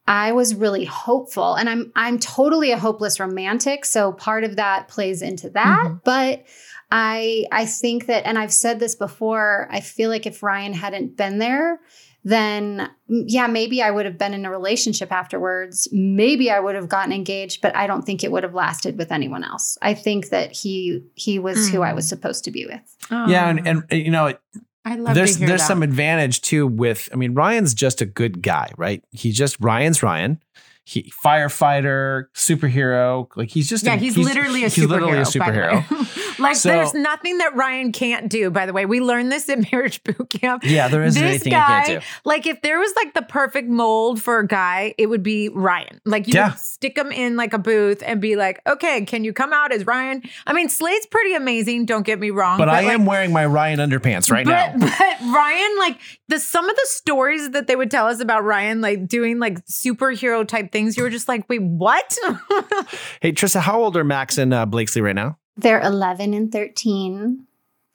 I 0.08 0.32
was 0.32 0.54
really 0.54 0.84
hopeful 0.86 1.54
and 1.54 1.68
I'm 1.68 1.92
I'm 1.94 2.18
totally 2.18 2.72
a 2.72 2.78
hopeless 2.78 3.20
romantic 3.20 3.84
so 3.84 4.12
part 4.12 4.42
of 4.44 4.56
that 4.56 4.88
plays 4.88 5.22
into 5.22 5.50
that. 5.50 5.84
Mhm. 5.86 6.00
but 6.04 6.44
I 6.90 7.44
I 7.52 7.66
think 7.66 8.06
that 8.06 8.26
and 8.26 8.38
I've 8.38 8.52
said 8.52 8.80
this 8.80 8.94
before 8.96 9.68
I 9.70 9.80
feel 9.80 10.08
like 10.10 10.26
if 10.26 10.42
Ryan 10.42 10.72
hadn't 10.72 11.16
been 11.16 11.38
there 11.38 11.80
then 12.24 12.90
mm, 13.10 13.24
yeah 13.26 13.46
maybe 13.46 13.82
I 13.82 13.90
would 13.90 14.04
have 14.06 14.18
been 14.18 14.34
in 14.34 14.44
a 14.46 14.50
relationship 14.50 15.12
afterwards. 15.12 15.88
Maybe 15.92 16.50
I 16.50 16.58
would 16.58 16.74
have 16.74 16.88
gotten 16.88 17.12
engaged 17.12 17.60
but 17.60 17.76
I 17.76 17.86
don't 17.86 18.02
think 18.02 18.24
it 18.24 18.32
would 18.32 18.42
have 18.42 18.54
lasted 18.54 18.96
with 18.98 19.12
anyone 19.12 19.44
else. 19.44 19.76
I 19.82 19.92
think 19.94 20.30
that 20.30 20.52
he 20.52 21.02
he 21.14 21.38
was 21.38 21.68
who 21.68 21.82
I 21.82 21.90
Mm. 21.92 21.96
was 21.96 22.08
supposed 22.08 22.44
to 22.44 22.50
be 22.50 22.64
with. 22.66 22.96
Yeah, 23.10 23.48
and, 23.50 23.66
and 23.66 23.84
you 23.90 24.10
know, 24.10 24.32
I 24.88 24.94
love 24.96 25.14
there's 25.14 25.38
there's 25.38 25.60
that. 25.60 25.66
some 25.66 25.82
advantage 25.82 26.40
too 26.40 26.66
with 26.66 27.08
I 27.12 27.16
mean 27.16 27.34
Ryan's 27.34 27.74
just 27.74 28.00
a 28.00 28.06
good 28.06 28.42
guy, 28.42 28.70
right? 28.76 29.04
He's 29.12 29.36
just 29.36 29.60
Ryan's 29.60 30.02
Ryan. 30.02 30.42
He 30.84 31.12
firefighter, 31.22 32.26
superhero, 32.34 33.28
like 33.36 33.50
he's 33.50 33.68
just 33.68 33.84
yeah, 33.84 33.94
a, 33.94 33.96
he's, 33.98 34.16
literally 34.16 34.64
a 34.64 34.68
he's 34.68 34.86
superhero. 34.86 34.88
literally 34.88 35.18
a 35.18 35.38
by 35.38 35.50
the 35.50 35.58
way. 35.60 35.66
superhero. 35.66 36.24
like, 36.38 36.56
So- 36.56 36.68
there's 36.70 36.94
nothing 36.94 37.38
that 37.38 37.54
Ryan 37.56 37.92
can't 37.92 38.28
do. 38.28 38.50
By 38.50 38.66
the 38.66 38.72
way, 38.72 38.86
we 38.86 39.00
learned 39.00 39.30
this 39.32 39.48
in 39.48 39.66
marriage 39.72 40.02
boot 40.04 40.28
camp. 40.30 40.62
yeah, 40.64 40.88
there 40.88 41.02
isn't 41.04 41.20
This 41.20 41.30
anything 41.30 41.52
guy, 41.52 41.80
he 41.80 41.86
can't 41.92 42.02
do. 42.02 42.06
Like, 42.24 42.46
if 42.46 42.62
there 42.62 42.78
was 42.78 42.92
like 42.96 43.14
the 43.14 43.22
perfect 43.22 43.68
mold 43.68 44.22
for 44.22 44.38
a 44.38 44.46
guy, 44.46 44.94
it 44.98 45.06
would 45.06 45.22
be 45.22 45.48
Ryan. 45.48 46.00
Like, 46.04 46.26
you 46.26 46.34
Yeah. 46.34 46.52
stick 46.54 46.96
him 46.96 47.12
in 47.12 47.36
like 47.36 47.52
a 47.52 47.58
booth 47.58 48.02
and 48.04 48.20
be 48.20 48.36
like, 48.36 48.60
"Okay, 48.66 49.04
can 49.04 49.24
you 49.24 49.32
come 49.32 49.52
out 49.52 49.72
as 49.72 49.86
Ryan?" 49.86 50.22
I 50.46 50.52
mean, 50.52 50.68
Slade's 50.68 51.06
pretty 51.06 51.34
amazing. 51.34 51.86
Don't 51.86 52.04
get 52.06 52.18
me 52.18 52.30
wrong, 52.30 52.58
But, 52.58 52.68
I 52.68 52.82
like, 52.82 52.94
am 52.94 53.06
wearing 53.06 53.32
my 53.32 53.46
Ryan 53.46 53.78
underpants 53.80 54.30
right 54.30 54.44
but, 54.44 54.76
now. 54.76 54.86
But 54.86 55.32
Ryan, 55.34 55.78
like 55.78 55.98
the 56.28 56.38
some 56.38 56.68
of 56.68 56.76
the 56.76 56.86
stories 56.86 57.50
that 57.50 57.66
they 57.66 57.76
would 57.76 57.90
tell 57.90 58.06
us 58.06 58.20
about 58.20 58.44
Ryan, 58.44 58.80
like 58.80 59.06
doing 59.08 59.38
like 59.38 59.64
superhero 59.66 60.46
type 60.46 60.72
things, 60.72 60.96
you 60.96 61.02
were 61.02 61.10
just 61.10 61.28
like, 61.28 61.48
wait, 61.48 61.62
what? 61.62 62.16
Hey 63.20 63.32
Trista, 63.32 63.60
how 63.60 63.80
old 63.82 63.96
are 63.96 64.04
Max 64.04 64.38
and 64.38 64.52
uh, 64.54 64.66
Blakesley 64.66 65.02
right 65.02 65.14
now? 65.14 65.38
They're 65.58 65.80
11 65.82 66.32
and 66.34 66.50
13 66.50 67.46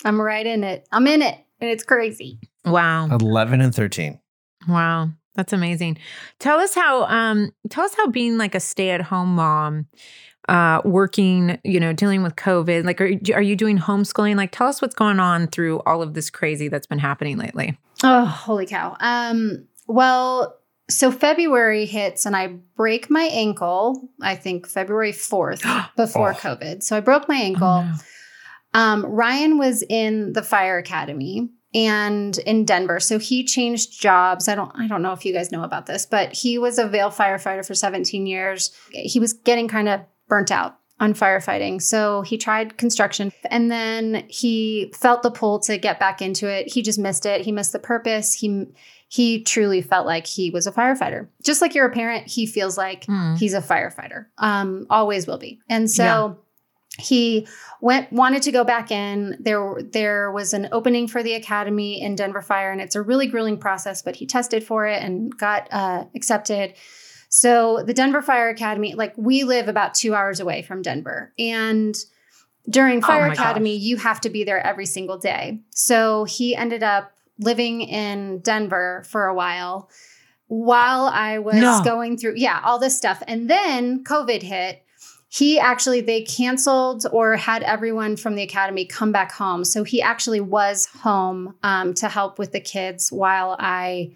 I'm 0.06 0.22
right 0.22 0.46
in 0.46 0.64
it 0.64 0.88
I'm 0.92 1.08
in 1.08 1.22
it 1.22 1.38
and 1.60 1.70
it's 1.70 1.84
crazy 1.84 2.40
wow. 2.66 3.08
11 3.08 3.62
and 3.62 3.74
13. 3.74 4.20
Wow. 4.68 5.10
That's 5.36 5.54
amazing. 5.54 5.98
Tell 6.40 6.60
us 6.60 6.76
how 6.76 7.06
um 7.06 7.52
tell 7.70 7.84
us 7.84 7.96
how 7.96 8.08
being 8.08 8.38
like 8.38 8.54
a 8.54 8.60
stay-at-home 8.60 9.36
mom 9.36 9.88
uh 10.48 10.82
working, 10.86 11.60
you 11.64 11.80
know, 11.80 11.92
dealing 11.92 12.22
with 12.22 12.36
COVID, 12.36 12.86
like 12.86 13.02
are, 13.02 13.12
are 13.34 13.42
you 13.42 13.56
doing 13.56 13.80
homeschooling? 13.80 14.36
Like 14.36 14.52
tell 14.52 14.68
us 14.68 14.82
what's 14.82 14.96
going 14.96 15.20
on 15.20 15.48
through 15.48 15.80
all 15.82 16.04
of 16.04 16.14
this 16.14 16.30
crazy 16.30 16.68
that's 16.68 16.86
been 16.86 17.00
happening 17.00 17.38
lately. 17.38 17.78
Oh, 18.04 18.26
holy 18.26 18.68
cow. 18.68 18.96
Um, 19.00 19.66
well, 19.88 20.60
so 20.94 21.12
February 21.12 21.86
hits 21.86 22.26
and 22.26 22.36
I 22.36 22.48
break 22.78 23.10
my 23.10 23.24
ankle, 23.24 24.10
I 24.22 24.36
think 24.36 24.68
February 24.68 25.12
4th 25.12 25.64
before 25.96 26.32
Oh. 26.32 26.36
COVID. 26.36 26.84
So 26.84 26.96
I 26.96 27.00
broke 27.00 27.28
my 27.28 27.36
ankle. 27.38 27.68
Oh, 27.68 27.84
no. 27.84 28.80
Um, 28.80 29.06
Ryan 29.06 29.58
was 29.58 29.84
in 29.88 30.34
the 30.34 30.42
fire 30.42 30.78
academy 30.80 31.50
and 31.76 32.38
in 32.40 32.66
Denver. 32.66 33.00
So 33.00 33.20
he 33.20 33.44
changed 33.44 34.00
jobs. 34.02 34.48
I 34.48 34.56
don't 34.56 34.72
I 34.76 34.88
don't 34.88 35.02
know 35.02 35.12
if 35.14 35.26
you 35.26 35.34
guys 35.34 35.52
know 35.52 35.64
about 35.64 35.86
this, 35.86 36.06
but 36.06 36.34
he 36.34 36.58
was 36.58 36.80
a 36.80 36.88
Vail 36.88 37.10
firefighter 37.10 37.66
for 37.66 37.76
17 37.76 38.26
years. 38.26 38.72
He 38.92 39.20
was 39.20 39.34
getting 39.34 39.68
kind 39.68 39.88
of 39.90 40.02
burnt 40.28 40.52
out 40.52 40.78
on 41.00 41.14
firefighting. 41.14 41.82
So 41.82 42.22
he 42.22 42.38
tried 42.38 42.78
construction 42.78 43.32
and 43.50 43.70
then 43.72 44.26
he 44.28 44.92
felt 44.96 45.22
the 45.24 45.32
pull 45.32 45.60
to 45.62 45.78
get 45.78 46.00
back 46.00 46.22
into 46.22 46.48
it. 46.48 46.72
He 46.72 46.82
just 46.82 46.98
missed 47.00 47.26
it. 47.26 47.42
He 47.42 47.52
missed 47.52 47.74
the 47.74 47.80
purpose. 47.80 48.34
He 48.34 48.68
he 49.16 49.44
truly 49.44 49.80
felt 49.82 50.08
like 50.08 50.26
he 50.26 50.50
was 50.50 50.66
a 50.66 50.72
firefighter. 50.72 51.28
Just 51.44 51.62
like 51.62 51.76
you're 51.76 51.86
a 51.86 51.92
parent, 51.94 52.26
he 52.26 52.48
feels 52.48 52.80
like 52.80 53.06
Hmm. 53.06 53.36
he's 53.36 53.54
a 53.54 53.62
firefighter. 53.62 54.26
Um, 54.40 54.88
always 54.90 55.28
will 55.28 55.38
be. 55.38 55.60
And 55.70 55.92
so 55.92 56.04
Yeah. 56.04 56.34
he 57.04 57.48
went 57.80 58.12
wanted 58.12 58.42
to 58.44 58.52
go 58.52 58.64
back 58.64 58.90
in. 58.90 59.38
There 59.40 59.78
there 59.92 60.32
was 60.32 60.54
an 60.56 60.68
opening 60.72 61.08
for 61.08 61.22
the 61.22 61.34
academy 61.36 62.02
in 62.02 62.16
Denver 62.16 62.42
Fire, 62.42 62.72
and 62.72 62.82
it's 62.82 62.96
a 62.96 63.04
really 63.04 63.28
grueling 63.28 63.58
process. 63.60 64.02
But 64.02 64.16
he 64.16 64.26
tested 64.26 64.64
for 64.64 64.88
it 64.88 65.04
and 65.04 65.38
got 65.38 65.68
uh, 65.72 66.06
accepted. 66.16 66.74
So 67.30 67.84
the 67.86 67.94
Denver 67.94 68.22
Fire 68.24 68.50
Academy, 68.50 68.96
like 68.96 69.14
we 69.16 69.44
live 69.44 69.68
about 69.68 69.94
two 69.94 70.16
hours 70.16 70.40
away 70.40 70.64
from 70.64 70.82
Denver, 70.82 71.34
and 71.38 71.96
during 72.68 72.98
Oh 73.04 73.08
Fire 73.08 73.28
my 73.28 73.34
Academy, 73.34 73.78
gosh. 73.78 73.84
you 73.86 73.98
have 73.98 74.22
to 74.22 74.30
be 74.32 74.44
there 74.44 74.66
every 74.66 74.86
single 74.88 75.18
day. 75.20 75.60
So 75.70 76.24
he 76.24 76.56
ended 76.56 76.82
up 76.82 77.12
living 77.40 77.82
in 77.82 78.40
Denver 78.40 79.04
for 79.10 79.26
a 79.26 79.34
while 79.34 79.90
while 80.48 81.06
I 81.06 81.40
was 81.40 81.56
No. 81.56 81.82
going 81.84 82.18
through, 82.18 82.36
yeah, 82.36 82.62
all 82.64 82.78
this 82.78 82.96
stuff. 82.96 83.24
And 83.28 83.50
then 83.50 84.04
COVID 84.04 84.42
hit. 84.44 84.80
he 85.30 85.58
actually 85.60 86.00
they 86.02 86.22
canceled 86.22 87.06
or 87.12 87.36
had 87.38 87.64
everyone 87.64 88.16
from 88.16 88.36
the 88.36 88.44
academy 88.44 88.86
come 88.86 89.12
back 89.12 89.32
home 89.32 89.66
so 89.66 89.84
he 89.84 90.00
actually 90.00 90.40
was 90.40 90.86
home 91.02 91.56
um, 91.64 91.96
to 91.96 92.08
help 92.08 92.38
with 92.38 92.52
the 92.52 92.60
kids 92.60 93.12
while 93.12 93.56
i 93.60 94.12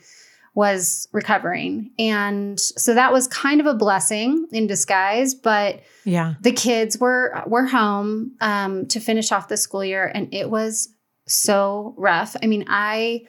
was 0.53 1.07
recovering 1.13 1.89
and 1.97 2.59
so 2.59 2.93
that 2.93 3.11
was 3.11 3.27
kind 3.29 3.59
of 3.59 3.65
a 3.65 3.73
blessing 3.73 4.45
in 4.51 4.67
disguise 4.67 5.33
but 5.33 5.81
Yeah. 6.05 6.35
the 6.41 6.51
kids 6.51 6.99
were 6.99 7.43
were 7.47 7.65
home 7.65 8.33
um, 8.39 8.85
to 8.87 8.99
finish 8.99 9.31
off 9.31 9.47
the 9.47 9.57
school 9.57 9.83
year 9.83 10.11
and 10.13 10.31
it 10.31 10.51
was 10.51 10.89
so 11.27 11.93
rough. 11.97 12.35
I 12.41 12.47
mean 12.47 12.65
i 12.67 13.25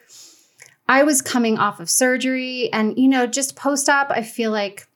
i 0.89 1.03
was 1.03 1.21
coming 1.21 1.59
off 1.59 1.81
of 1.81 1.91
surgery 1.91 2.73
and 2.73 2.99
you 2.99 3.09
know 3.09 3.27
just 3.27 3.57
post-op 3.57 4.11
i 4.11 4.23
feel 4.23 4.51
like 4.51 4.87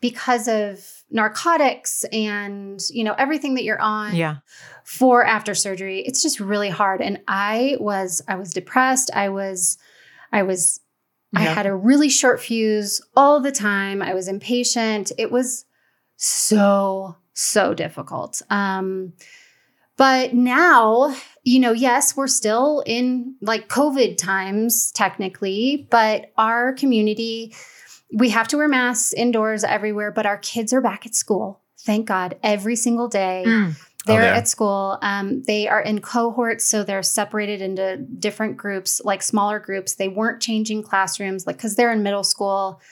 because 0.00 0.48
of 0.48 0.80
narcotics 1.10 2.04
and 2.12 2.80
you 2.90 3.04
know 3.04 3.14
everything 3.18 3.54
that 3.54 3.64
you're 3.64 3.80
on 3.80 4.14
Yeah. 4.14 4.36
for 4.84 5.24
after 5.24 5.54
surgery 5.54 6.00
it's 6.00 6.22
just 6.22 6.40
really 6.40 6.70
hard. 6.70 7.00
And 7.02 7.20
i 7.28 7.76
was 7.80 8.22
i 8.28 8.34
was 8.36 8.52
depressed. 8.52 9.10
I 9.14 9.28
was 9.28 9.76
i 10.32 10.42
was 10.42 10.80
i 11.36 11.42
had 11.42 11.66
a 11.66 11.74
really 11.74 12.08
short 12.08 12.40
fuse 12.40 13.00
all 13.16 13.40
the 13.40 13.52
time. 13.52 14.00
I 14.02 14.14
was 14.14 14.28
impatient. 14.28 15.10
It 15.18 15.30
was 15.32 15.64
so 16.16 17.16
so 17.34 17.74
difficult. 17.74 18.40
Um 18.50 19.12
but 19.96 20.34
now 20.34 21.14
you 21.42 21.58
know 21.60 21.72
yes 21.72 22.16
we're 22.16 22.26
still 22.26 22.82
in 22.86 23.34
like 23.40 23.68
covid 23.68 24.16
times 24.16 24.90
technically 24.92 25.86
but 25.90 26.32
our 26.36 26.72
community 26.72 27.54
we 28.12 28.30
have 28.30 28.48
to 28.48 28.56
wear 28.56 28.68
masks 28.68 29.12
indoors 29.12 29.64
everywhere 29.64 30.10
but 30.10 30.26
our 30.26 30.38
kids 30.38 30.72
are 30.72 30.80
back 30.80 31.04
at 31.06 31.14
school 31.14 31.60
thank 31.80 32.06
god 32.06 32.36
every 32.42 32.76
single 32.76 33.08
day 33.08 33.44
Mm. 33.46 33.74
they're 34.06 34.20
they 34.20 34.28
are. 34.28 34.34
at 34.34 34.46
school. 34.48 34.98
Um, 35.00 35.42
they 35.44 35.66
are 35.66 35.80
in 35.80 36.00
cohorts, 36.02 36.64
so 36.68 36.84
they're 36.84 37.02
separated 37.02 37.62
into 37.62 37.96
different 37.96 38.58
groups, 38.58 39.00
like 39.02 39.22
smaller 39.22 39.58
groups. 39.58 39.94
They 39.94 40.08
weren't 40.08 40.42
changing 40.42 40.82
classrooms, 40.82 41.46
like 41.46 41.56
because 41.56 41.74
they're 41.76 41.90
in 41.90 42.02
middle 42.02 42.22
school. 42.22 42.82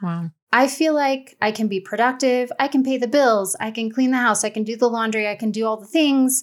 Wow. 0.00 0.30
I 0.52 0.66
feel 0.66 0.94
like 0.94 1.36
I 1.40 1.52
can 1.52 1.68
be 1.68 1.80
productive. 1.80 2.50
I 2.58 2.68
can 2.68 2.82
pay 2.82 2.98
the 2.98 3.06
bills. 3.08 3.56
I 3.60 3.70
can 3.70 3.90
clean 3.90 4.10
the 4.10 4.16
house. 4.16 4.44
I 4.44 4.50
can 4.50 4.64
do 4.64 4.76
the 4.76 4.88
laundry. 4.88 5.28
I 5.28 5.36
can 5.36 5.50
do 5.50 5.64
all 5.66 5.76
the 5.76 5.86
things, 5.86 6.42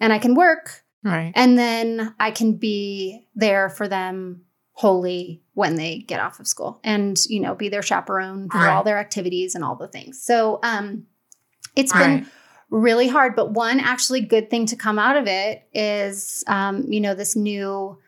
and 0.00 0.12
I 0.12 0.18
can 0.18 0.34
work. 0.34 0.82
Right. 1.04 1.32
And 1.34 1.58
then 1.58 2.14
I 2.18 2.30
can 2.30 2.54
be 2.54 3.26
there 3.34 3.68
for 3.68 3.88
them 3.88 4.42
wholly 4.72 5.42
when 5.54 5.76
they 5.76 5.98
get 5.98 6.20
off 6.20 6.40
of 6.40 6.46
school, 6.46 6.80
and 6.84 7.18
you 7.28 7.40
know, 7.40 7.54
be 7.54 7.68
their 7.68 7.82
chaperone 7.82 8.48
for 8.50 8.58
Right. 8.58 8.74
all 8.74 8.82
their 8.84 8.98
activities 8.98 9.54
and 9.54 9.64
all 9.64 9.76
the 9.76 9.88
things. 9.88 10.22
So, 10.22 10.58
um, 10.62 11.06
it's 11.74 11.92
Right. 11.92 12.20
been 12.22 12.26
really 12.70 13.08
hard. 13.08 13.36
But 13.36 13.52
one 13.52 13.80
actually 13.80 14.20
good 14.20 14.50
thing 14.50 14.66
to 14.66 14.76
come 14.76 14.98
out 14.98 15.16
of 15.16 15.26
it 15.26 15.68
is, 15.72 16.42
um, 16.46 16.84
you 16.88 17.00
know, 17.00 17.14
this 17.14 17.36
new 17.36 17.98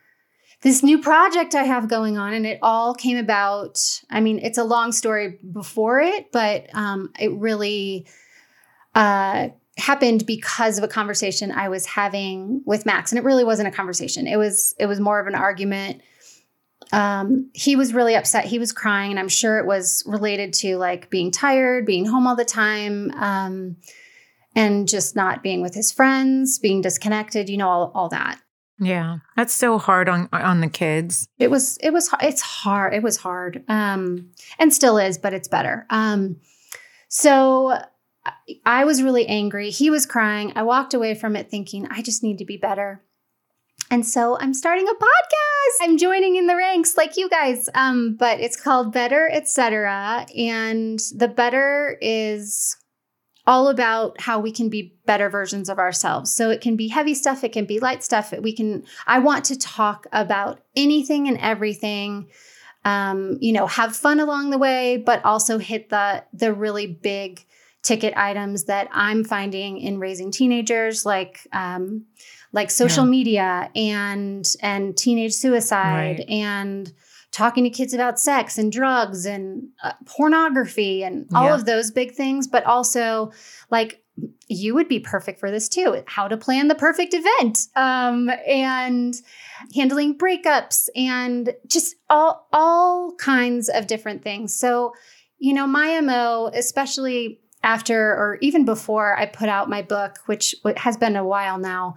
this 0.62 0.82
new 0.82 1.00
project 1.00 1.54
I 1.54 1.64
have 1.64 1.88
going 1.88 2.18
on, 2.18 2.32
and 2.32 2.44
it 2.44 2.58
all 2.62 2.94
came 2.94 3.16
about. 3.16 3.78
I 4.10 4.20
mean, 4.20 4.38
it's 4.40 4.58
a 4.58 4.64
long 4.64 4.92
story 4.92 5.38
before 5.52 6.00
it, 6.00 6.32
but 6.32 6.66
um, 6.74 7.12
it 7.18 7.32
really 7.32 8.06
uh, 8.94 9.48
happened 9.76 10.26
because 10.26 10.78
of 10.78 10.84
a 10.84 10.88
conversation 10.88 11.52
I 11.52 11.68
was 11.68 11.86
having 11.86 12.62
with 12.66 12.86
Max, 12.86 13.12
and 13.12 13.18
it 13.18 13.24
really 13.24 13.44
wasn't 13.44 13.68
a 13.68 13.72
conversation. 13.72 14.26
It 14.26 14.36
was 14.36 14.74
it 14.78 14.86
was 14.86 14.98
more 14.98 15.20
of 15.20 15.28
an 15.28 15.36
argument. 15.36 16.02
Um, 16.90 17.50
he 17.52 17.76
was 17.76 17.94
really 17.94 18.16
upset. 18.16 18.46
He 18.46 18.58
was 18.58 18.72
crying, 18.72 19.12
and 19.12 19.20
I'm 19.20 19.28
sure 19.28 19.58
it 19.58 19.66
was 19.66 20.02
related 20.06 20.52
to 20.54 20.76
like 20.76 21.08
being 21.08 21.30
tired, 21.30 21.86
being 21.86 22.04
home 22.06 22.26
all 22.26 22.36
the 22.36 22.44
time. 22.44 23.12
Um, 23.12 23.76
and 24.56 24.88
just 24.88 25.14
not 25.14 25.42
being 25.42 25.62
with 25.62 25.72
his 25.72 25.92
friends, 25.92 26.58
being 26.58 26.80
disconnected, 26.80 27.48
you 27.48 27.56
know, 27.56 27.68
all, 27.68 27.92
all 27.94 28.08
that. 28.08 28.40
Yeah. 28.80 29.18
That's 29.36 29.54
so 29.54 29.78
hard 29.78 30.08
on 30.08 30.28
on 30.32 30.60
the 30.60 30.68
kids. 30.68 31.28
It 31.38 31.50
was, 31.50 31.78
it 31.78 31.90
was, 31.92 32.10
it's 32.22 32.42
hard. 32.42 32.94
It 32.94 33.02
was 33.02 33.16
hard. 33.16 33.64
Um, 33.68 34.30
and 34.58 34.72
still 34.72 34.98
is, 34.98 35.18
but 35.18 35.34
it's 35.34 35.48
better. 35.48 35.86
Um, 35.90 36.36
so 37.08 37.76
I- 38.64 38.84
was 38.84 39.02
really 39.02 39.26
angry. 39.26 39.70
He 39.70 39.90
was 39.90 40.06
crying. 40.06 40.52
I 40.54 40.62
walked 40.62 40.94
away 40.94 41.14
from 41.14 41.36
it 41.36 41.50
thinking, 41.50 41.86
I 41.90 42.02
just 42.02 42.22
need 42.22 42.38
to 42.38 42.44
be 42.44 42.56
better. 42.56 43.02
And 43.90 44.06
so 44.06 44.38
I'm 44.38 44.52
starting 44.54 44.86
a 44.86 44.92
podcast. 44.92 45.88
I'm 45.88 45.96
joining 45.96 46.36
in 46.36 46.46
the 46.46 46.56
ranks 46.56 46.96
like 46.96 47.16
you 47.16 47.28
guys. 47.28 47.70
Um, 47.74 48.16
but 48.18 48.38
it's 48.38 48.60
called 48.60 48.92
Better, 48.92 49.28
etc. 49.32 50.26
And 50.36 51.00
the 51.16 51.28
better 51.28 51.96
is 52.00 52.76
all 53.48 53.68
about 53.68 54.20
how 54.20 54.38
we 54.38 54.52
can 54.52 54.68
be 54.68 54.92
better 55.06 55.28
versions 55.30 55.68
of 55.70 55.78
ourselves. 55.78 56.30
So 56.38 56.50
it 56.50 56.60
can 56.60 56.76
be 56.76 56.88
heavy 56.88 57.14
stuff, 57.14 57.42
it 57.42 57.52
can 57.52 57.64
be 57.64 57.80
light 57.80 58.04
stuff. 58.04 58.32
We 58.48 58.52
can 58.52 58.84
I 59.06 59.18
want 59.20 59.46
to 59.46 59.56
talk 59.58 60.06
about 60.12 60.60
anything 60.76 61.26
and 61.28 61.38
everything. 61.38 62.28
Um, 62.84 63.38
you 63.40 63.52
know, 63.52 63.66
have 63.66 63.96
fun 63.96 64.20
along 64.20 64.50
the 64.50 64.58
way, 64.58 64.98
but 64.98 65.24
also 65.24 65.58
hit 65.58 65.88
the 65.88 66.24
the 66.32 66.52
really 66.52 66.86
big 66.86 67.44
ticket 67.82 68.12
items 68.16 68.64
that 68.64 68.88
I'm 68.92 69.24
finding 69.24 69.78
in 69.78 69.98
raising 69.98 70.30
teenagers, 70.30 71.06
like 71.06 71.40
um, 71.52 72.04
like 72.52 72.70
social 72.70 73.04
Yeah. 73.04 73.10
media 73.10 73.70
and 73.74 74.46
and 74.60 74.96
teenage 74.96 75.32
suicide 75.34 76.18
Right. 76.18 76.28
and 76.28 76.92
talking 77.30 77.64
to 77.64 77.70
kids 77.70 77.92
about 77.92 78.18
sex 78.18 78.58
and 78.58 78.72
drugs 78.72 79.26
and 79.26 79.68
uh, 79.82 79.92
pornography 80.06 81.02
and 81.04 81.28
all 81.34 81.44
Yeah. 81.46 81.54
of 81.54 81.66
those 81.66 81.90
big 81.90 82.14
things, 82.14 82.46
but 82.48 82.64
also 82.64 83.30
like 83.70 84.02
you 84.48 84.74
would 84.74 84.88
be 84.88 84.98
perfect 84.98 85.38
for 85.38 85.50
this 85.50 85.68
too. 85.68 86.02
How 86.06 86.26
to 86.26 86.36
plan 86.36 86.68
the 86.68 86.74
perfect 86.74 87.14
event, 87.14 87.66
um, 87.76 88.30
and 88.48 89.14
handling 89.74 90.18
breakups, 90.18 90.88
and 90.96 91.54
just 91.68 91.94
all 92.10 92.48
all 92.52 93.14
kinds 93.16 93.68
of 93.68 93.86
different 93.86 94.22
things. 94.24 94.54
So, 94.54 94.92
you 95.38 95.52
know, 95.54 95.66
my 95.68 96.00
mo, 96.00 96.50
especially 96.52 97.40
after 97.62 98.10
or 98.12 98.38
even 98.40 98.64
before 98.64 99.16
I 99.18 99.26
put 99.26 99.48
out 99.48 99.68
my 99.68 99.82
book, 99.82 100.18
which 100.26 100.54
has 100.76 100.96
been 100.96 101.14
a 101.16 101.24
while 101.24 101.58
now, 101.58 101.94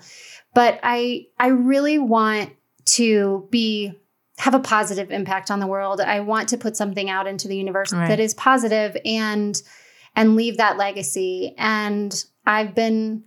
but 0.54 0.80
I 0.84 1.26
I 1.40 1.48
really 1.48 1.98
want 1.98 2.52
to 2.98 3.48
be 3.50 3.94
have 4.38 4.54
a 4.54 4.60
positive 4.60 5.12
impact 5.12 5.52
on 5.52 5.60
the 5.60 5.68
world. 5.68 6.02
I 6.02 6.20
want 6.22 6.50
to 6.50 6.58
put 6.58 6.76
something 6.78 7.10
out 7.10 7.28
into 7.28 7.48
the 7.48 7.56
universe 7.58 7.92
Right. 7.94 8.08
that 8.08 8.20
is 8.20 8.34
positive 8.34 8.98
and 9.06 9.62
and 10.16 10.36
leave 10.36 10.58
that 10.58 10.78
legacy. 10.78 11.56
And 11.58 12.26
I've 12.46 12.76
been 12.76 13.24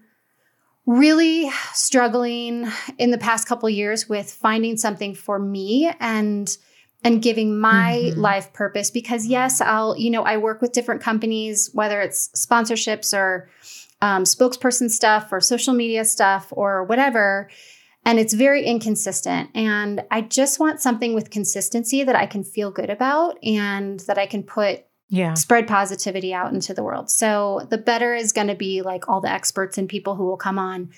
really 0.86 1.50
struggling 1.72 2.68
in 2.98 3.10
the 3.10 3.18
past 3.18 3.48
couple 3.48 3.68
years 3.70 4.06
with 4.08 4.30
finding 4.30 4.76
something 4.76 5.14
for 5.14 5.38
me 5.38 5.90
and 6.00 6.56
and 7.02 7.22
giving 7.22 7.58
my 7.58 8.12
Mhm. 8.14 8.16
life 8.18 8.52
purpose 8.52 8.90
because 8.90 9.26
yes 9.26 9.60
i'll 9.62 9.96
you 9.96 10.10
know 10.10 10.22
i 10.24 10.36
work 10.36 10.60
with 10.60 10.72
different 10.72 11.00
companies 11.00 11.70
whether 11.72 12.00
it's 12.02 12.28
sponsorships 12.36 13.16
or 13.16 13.48
um, 14.02 14.24
spokesperson 14.24 14.90
stuff 14.90 15.32
or 15.32 15.40
social 15.40 15.72
media 15.72 16.04
stuff 16.04 16.48
or 16.50 16.84
whatever 16.84 17.48
and 18.04 18.18
it's 18.18 18.34
very 18.34 18.64
inconsistent 18.64 19.50
and 19.54 20.02
i 20.10 20.20
just 20.20 20.60
want 20.60 20.80
something 20.80 21.14
with 21.14 21.30
consistency 21.30 22.04
that 22.04 22.16
i 22.16 22.26
can 22.26 22.44
feel 22.44 22.70
good 22.70 22.90
about 22.90 23.36
and 23.44 24.00
that 24.00 24.18
i 24.18 24.26
can 24.26 24.42
put 24.42 24.84
Yeah. 25.08 25.34
spread 25.34 25.66
positivity 25.68 26.32
out 26.34 26.52
into 26.52 26.74
the 26.74 26.82
world. 26.82 27.10
So 27.10 27.66
the 27.70 27.78
better 27.78 28.14
is 28.14 28.32
going 28.32 28.48
to 28.48 28.54
be 28.56 28.82
like 28.82 29.08
all 29.08 29.20
the 29.20 29.30
experts 29.30 29.78
and 29.78 29.88
people 29.88 30.14
who 30.16 30.24
will 30.24 30.38
come 30.38 30.58
on 30.58 30.90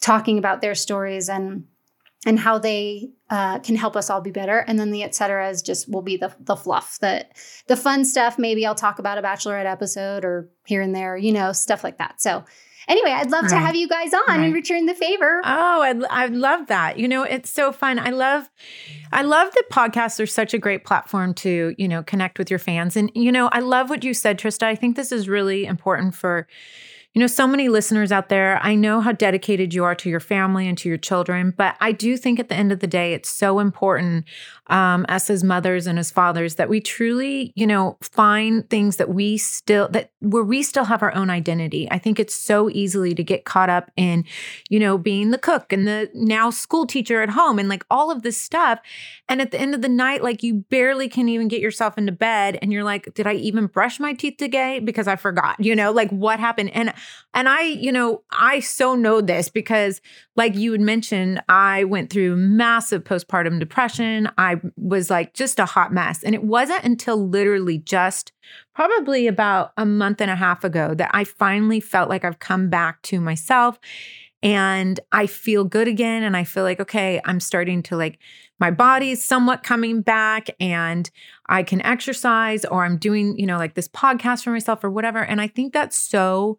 talking 0.00 0.38
about 0.38 0.60
their 0.60 0.74
stories 0.74 1.28
and 1.28 1.64
and 2.26 2.38
how 2.38 2.58
they 2.58 3.10
uh, 3.28 3.58
can 3.58 3.76
help 3.76 3.96
us 3.96 4.08
all 4.08 4.22
be 4.22 4.30
better. 4.30 4.58
And 4.66 4.78
then 4.78 4.90
the 4.92 5.02
et 5.02 5.14
cetera 5.14 5.50
is 5.50 5.60
just 5.62 5.90
will 5.92 6.02
be 6.02 6.16
the 6.16 6.32
the 6.40 6.56
fluff, 6.56 6.98
the 7.00 7.26
the 7.68 7.76
fun 7.76 8.04
stuff. 8.04 8.38
Maybe 8.38 8.64
I'll 8.66 8.74
talk 8.74 8.98
about 8.98 9.18
a 9.18 9.22
bachelorette 9.22 9.70
episode 9.70 10.24
or 10.24 10.48
here 10.66 10.82
and 10.82 10.94
there, 10.94 11.16
you 11.16 11.32
know, 11.32 11.52
stuff 11.52 11.84
like 11.84 11.98
that. 11.98 12.20
So 12.20 12.44
anyway, 12.88 13.10
I'd 13.10 13.30
love 13.30 13.48
to 13.48 13.56
have 13.56 13.74
you 13.74 13.88
guys 13.88 14.12
on 14.14 14.40
and 14.40 14.54
return 14.54 14.86
the 14.86 14.94
favor. 14.94 15.40
Oh, 15.44 15.82
I, 15.82 16.24
I 16.24 16.26
love 16.26 16.66
that. 16.68 16.98
You 16.98 17.08
know, 17.08 17.22
it's 17.22 17.50
so 17.50 17.72
fun. 17.72 17.98
I 17.98 18.10
love, 18.10 18.48
I 19.12 19.22
love 19.22 19.52
that 19.54 19.64
podcasts 19.70 20.20
are 20.20 20.26
such 20.26 20.54
a 20.54 20.58
great 20.58 20.84
platform 20.84 21.34
to, 21.34 21.74
you 21.78 21.88
know, 21.88 22.02
connect 22.02 22.38
with 22.38 22.50
your 22.50 22.58
fans. 22.58 22.96
And, 22.96 23.10
you 23.14 23.32
know, 23.32 23.48
I 23.52 23.60
love 23.60 23.90
what 23.90 24.04
you 24.04 24.14
said, 24.14 24.38
Trista. 24.38 24.64
I 24.64 24.74
think 24.74 24.96
this 24.96 25.12
is 25.12 25.28
really 25.28 25.66
important 25.66 26.14
for, 26.14 26.46
you 27.14 27.20
know, 27.20 27.28
so 27.28 27.46
many 27.46 27.68
listeners 27.68 28.10
out 28.10 28.28
there, 28.28 28.58
I 28.60 28.74
know 28.74 29.00
how 29.00 29.12
dedicated 29.12 29.72
you 29.72 29.84
are 29.84 29.94
to 29.94 30.10
your 30.10 30.18
family 30.18 30.66
and 30.66 30.76
to 30.78 30.88
your 30.88 30.98
children, 30.98 31.54
but 31.56 31.76
I 31.80 31.92
do 31.92 32.16
think 32.16 32.40
at 32.40 32.48
the 32.48 32.56
end 32.56 32.72
of 32.72 32.80
the 32.80 32.88
day, 32.88 33.14
it's 33.14 33.30
so 33.30 33.60
important, 33.60 34.24
um, 34.68 35.04
us 35.08 35.28
as 35.28 35.44
mothers 35.44 35.86
and 35.86 35.98
as 35.98 36.10
fathers, 36.10 36.54
that 36.54 36.68
we 36.68 36.80
truly, 36.80 37.52
you 37.54 37.66
know, 37.66 37.98
find 38.00 38.68
things 38.70 38.96
that 38.96 39.10
we 39.10 39.36
still, 39.36 39.88
that 39.88 40.10
where 40.20 40.42
we 40.42 40.62
still 40.62 40.84
have 40.84 41.02
our 41.02 41.14
own 41.14 41.30
identity. 41.30 41.86
I 41.90 41.98
think 41.98 42.18
it's 42.18 42.34
so 42.34 42.70
easily 42.70 43.14
to 43.14 43.22
get 43.22 43.44
caught 43.44 43.68
up 43.68 43.90
in, 43.96 44.24
you 44.70 44.80
know, 44.80 44.96
being 44.96 45.30
the 45.30 45.38
cook 45.38 45.72
and 45.72 45.86
the 45.86 46.10
now 46.14 46.50
school 46.50 46.86
teacher 46.86 47.20
at 47.20 47.30
home 47.30 47.58
and 47.58 47.68
like 47.68 47.84
all 47.90 48.10
of 48.10 48.22
this 48.22 48.40
stuff. 48.40 48.80
And 49.28 49.40
at 49.40 49.50
the 49.50 49.60
end 49.60 49.74
of 49.74 49.82
the 49.82 49.88
night, 49.88 50.22
like 50.22 50.42
you 50.42 50.64
barely 50.70 51.08
can 51.08 51.28
even 51.28 51.48
get 51.48 51.60
yourself 51.60 51.98
into 51.98 52.12
bed 52.12 52.58
and 52.62 52.72
you're 52.72 52.84
like, 52.84 53.12
did 53.14 53.26
I 53.26 53.34
even 53.34 53.66
brush 53.66 54.00
my 54.00 54.14
teeth 54.14 54.36
today? 54.38 54.80
Because 54.80 55.08
I 55.08 55.16
forgot, 55.16 55.58
you 55.58 55.76
know, 55.76 55.92
like 55.92 56.10
what 56.10 56.40
happened? 56.40 56.70
And 56.74 56.92
and 57.34 57.48
I, 57.48 57.62
you 57.62 57.92
know, 57.92 58.22
I 58.30 58.60
so 58.60 58.94
know 58.94 59.20
this 59.20 59.48
because 59.48 60.00
like 60.36 60.56
you 60.56 60.72
had 60.72 60.80
mentioned, 60.80 61.40
I 61.48 61.84
went 61.84 62.10
through 62.10 62.36
massive 62.36 63.04
postpartum 63.04 63.60
depression. 63.60 64.28
I 64.36 64.60
was 64.76 65.10
like 65.10 65.32
just 65.34 65.58
a 65.58 65.64
hot 65.64 65.92
mess. 65.92 66.24
And 66.24 66.34
it 66.34 66.42
wasn't 66.42 66.82
until 66.82 67.28
literally 67.28 67.78
just 67.78 68.32
probably 68.74 69.26
about 69.26 69.72
a 69.76 69.86
month 69.86 70.20
and 70.20 70.30
a 70.30 70.36
half 70.36 70.64
ago 70.64 70.94
that 70.94 71.10
I 71.12 71.24
finally 71.24 71.80
felt 71.80 72.08
like 72.08 72.24
I've 72.24 72.40
come 72.40 72.68
back 72.68 73.00
to 73.02 73.20
myself 73.20 73.78
and 74.42 75.00
I 75.12 75.26
feel 75.26 75.64
good 75.64 75.88
again. 75.88 76.22
And 76.22 76.36
I 76.36 76.44
feel 76.44 76.64
like, 76.64 76.80
okay, 76.80 77.20
I'm 77.24 77.40
starting 77.40 77.82
to 77.84 77.96
like, 77.96 78.18
my 78.60 78.70
body's 78.70 79.24
somewhat 79.24 79.62
coming 79.62 80.02
back 80.02 80.48
and 80.60 81.10
I 81.48 81.62
can 81.62 81.80
exercise 81.82 82.64
or 82.64 82.84
I'm 82.84 82.98
doing, 82.98 83.38
you 83.38 83.46
know, 83.46 83.56
like 83.56 83.74
this 83.74 83.88
podcast 83.88 84.44
for 84.44 84.50
myself 84.50 84.84
or 84.84 84.90
whatever. 84.90 85.24
And 85.24 85.40
I 85.40 85.48
think 85.48 85.72
that's 85.72 86.00
so 86.00 86.58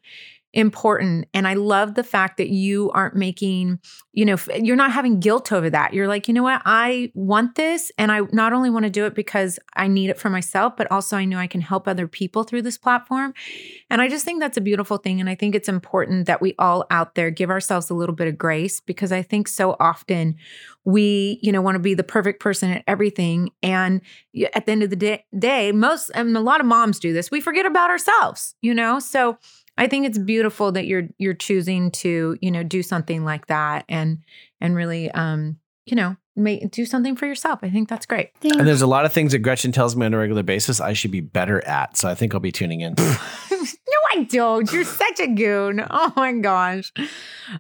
important. 0.56 1.28
And 1.34 1.48
I 1.48 1.54
love 1.54 1.96
the 1.96 2.04
fact 2.04 2.38
that 2.38 2.48
you 2.48 2.90
aren't 2.92 3.16
making, 3.16 3.78
you 4.14 4.24
know, 4.24 4.38
you're 4.58 4.78
not 4.78 4.94
having 4.94 5.20
guilt 5.20 5.52
over 5.52 5.70
that. 5.70 5.94
You're 5.94 6.08
like, 6.08 6.30
you 6.30 6.34
know 6.34 6.44
what? 6.44 6.62
I 6.64 7.12
want 7.14 7.56
this. 7.56 7.92
And 7.98 8.10
I 8.10 8.22
not 8.32 8.54
only 8.54 8.70
want 8.70 8.86
to 8.86 8.90
do 8.90 9.06
it 9.06 9.16
because 9.16 9.60
I 9.76 9.90
need 9.90 10.10
it 10.10 10.18
for 10.18 10.30
myself, 10.30 10.78
but 10.78 10.90
also 10.90 11.18
I 11.18 11.26
know 11.26 11.38
I 11.38 11.48
can 11.48 11.60
help 11.60 11.90
other 11.90 12.08
people 12.08 12.46
through 12.46 12.62
this 12.62 12.78
platform. 12.78 13.34
And 13.90 14.02
I 14.02 14.08
just 14.08 14.24
think 14.24 14.40
that's 14.40 14.56
a 14.56 14.62
beautiful 14.62 14.98
thing. 14.98 15.20
And 15.20 15.30
I 15.30 15.36
think 15.36 15.56
it's 15.56 15.68
important 15.68 16.26
that 16.28 16.42
we 16.42 16.56
all 16.58 16.86
out 16.90 17.16
there 17.16 17.30
give 17.32 17.50
ourselves 17.50 17.90
a 17.90 17.94
little 17.94 18.16
bit 18.16 18.30
of 18.30 18.38
grace 18.38 18.80
because 18.80 19.12
I 19.12 19.22
think 19.22 19.50
so 19.50 19.76
often 19.78 20.36
we, 20.86 21.40
you 21.42 21.52
know, 21.52 21.62
want 21.62 21.76
to 21.76 21.80
be 21.80 21.96
the 21.96 22.04
perfect 22.04 22.40
person 22.40 22.70
at 22.72 22.84
everything. 22.88 23.50
And 23.62 24.02
at 24.54 24.66
the 24.66 24.72
end 24.72 24.84
of 24.84 24.90
the 24.90 24.96
day, 24.96 25.26
day 25.38 25.74
most, 25.74 26.12
and 26.16 26.38
a 26.38 26.40
lot 26.40 26.62
of 26.62 26.66
moms 26.66 27.00
do 27.00 27.12
this, 27.12 27.30
we 27.30 27.42
forget 27.42 27.66
about 27.66 27.90
ourselves, 27.90 28.56
you 28.62 28.74
know? 28.74 29.00
So, 29.00 29.38
I 29.78 29.88
think 29.88 30.06
it's 30.06 30.18
beautiful 30.18 30.72
that 30.74 30.88
you're 30.88 31.10
you're 31.18 31.34
choosing 31.34 31.92
to, 31.92 32.38
you 32.42 32.52
know, 32.52 32.64
do 32.64 32.82
something 32.82 33.26
like 33.26 33.48
that 33.48 33.86
and 33.90 34.20
and 34.62 34.76
really 34.76 35.12
um, 35.12 35.58
you 35.86 35.96
know, 35.96 36.16
make 36.36 36.72
do 36.72 36.86
something 36.86 37.16
for 37.16 37.26
yourself. 37.26 37.60
I 37.62 37.70
think 37.70 37.90
that's 37.90 38.06
great. 38.06 38.32
Thanks. 38.40 38.58
And 38.58 38.68
there's 38.68 38.82
a 38.82 38.88
lot 38.88 39.06
of 39.06 39.14
things 39.14 39.32
that 39.32 39.40
Gretchen 39.40 39.72
tells 39.72 39.96
me 39.96 40.06
on 40.06 40.14
a 40.14 40.18
regular 40.18 40.44
basis 40.44 40.82
I 40.82 40.94
should 40.94 41.12
be 41.12 41.22
better 41.22 41.66
at. 41.66 41.98
So 41.98 42.10
I 42.10 42.16
think 42.16 42.34
I'll 42.34 42.40
be 42.40 42.52
tuning 42.52 42.82
in. 42.82 42.96
I 44.14 44.24
don't. 44.24 44.72
You're 44.72 44.84
such 44.84 45.20
a 45.20 45.28
goon. 45.28 45.84
Oh 45.98 46.12
my 46.16 46.34
gosh. 46.34 46.92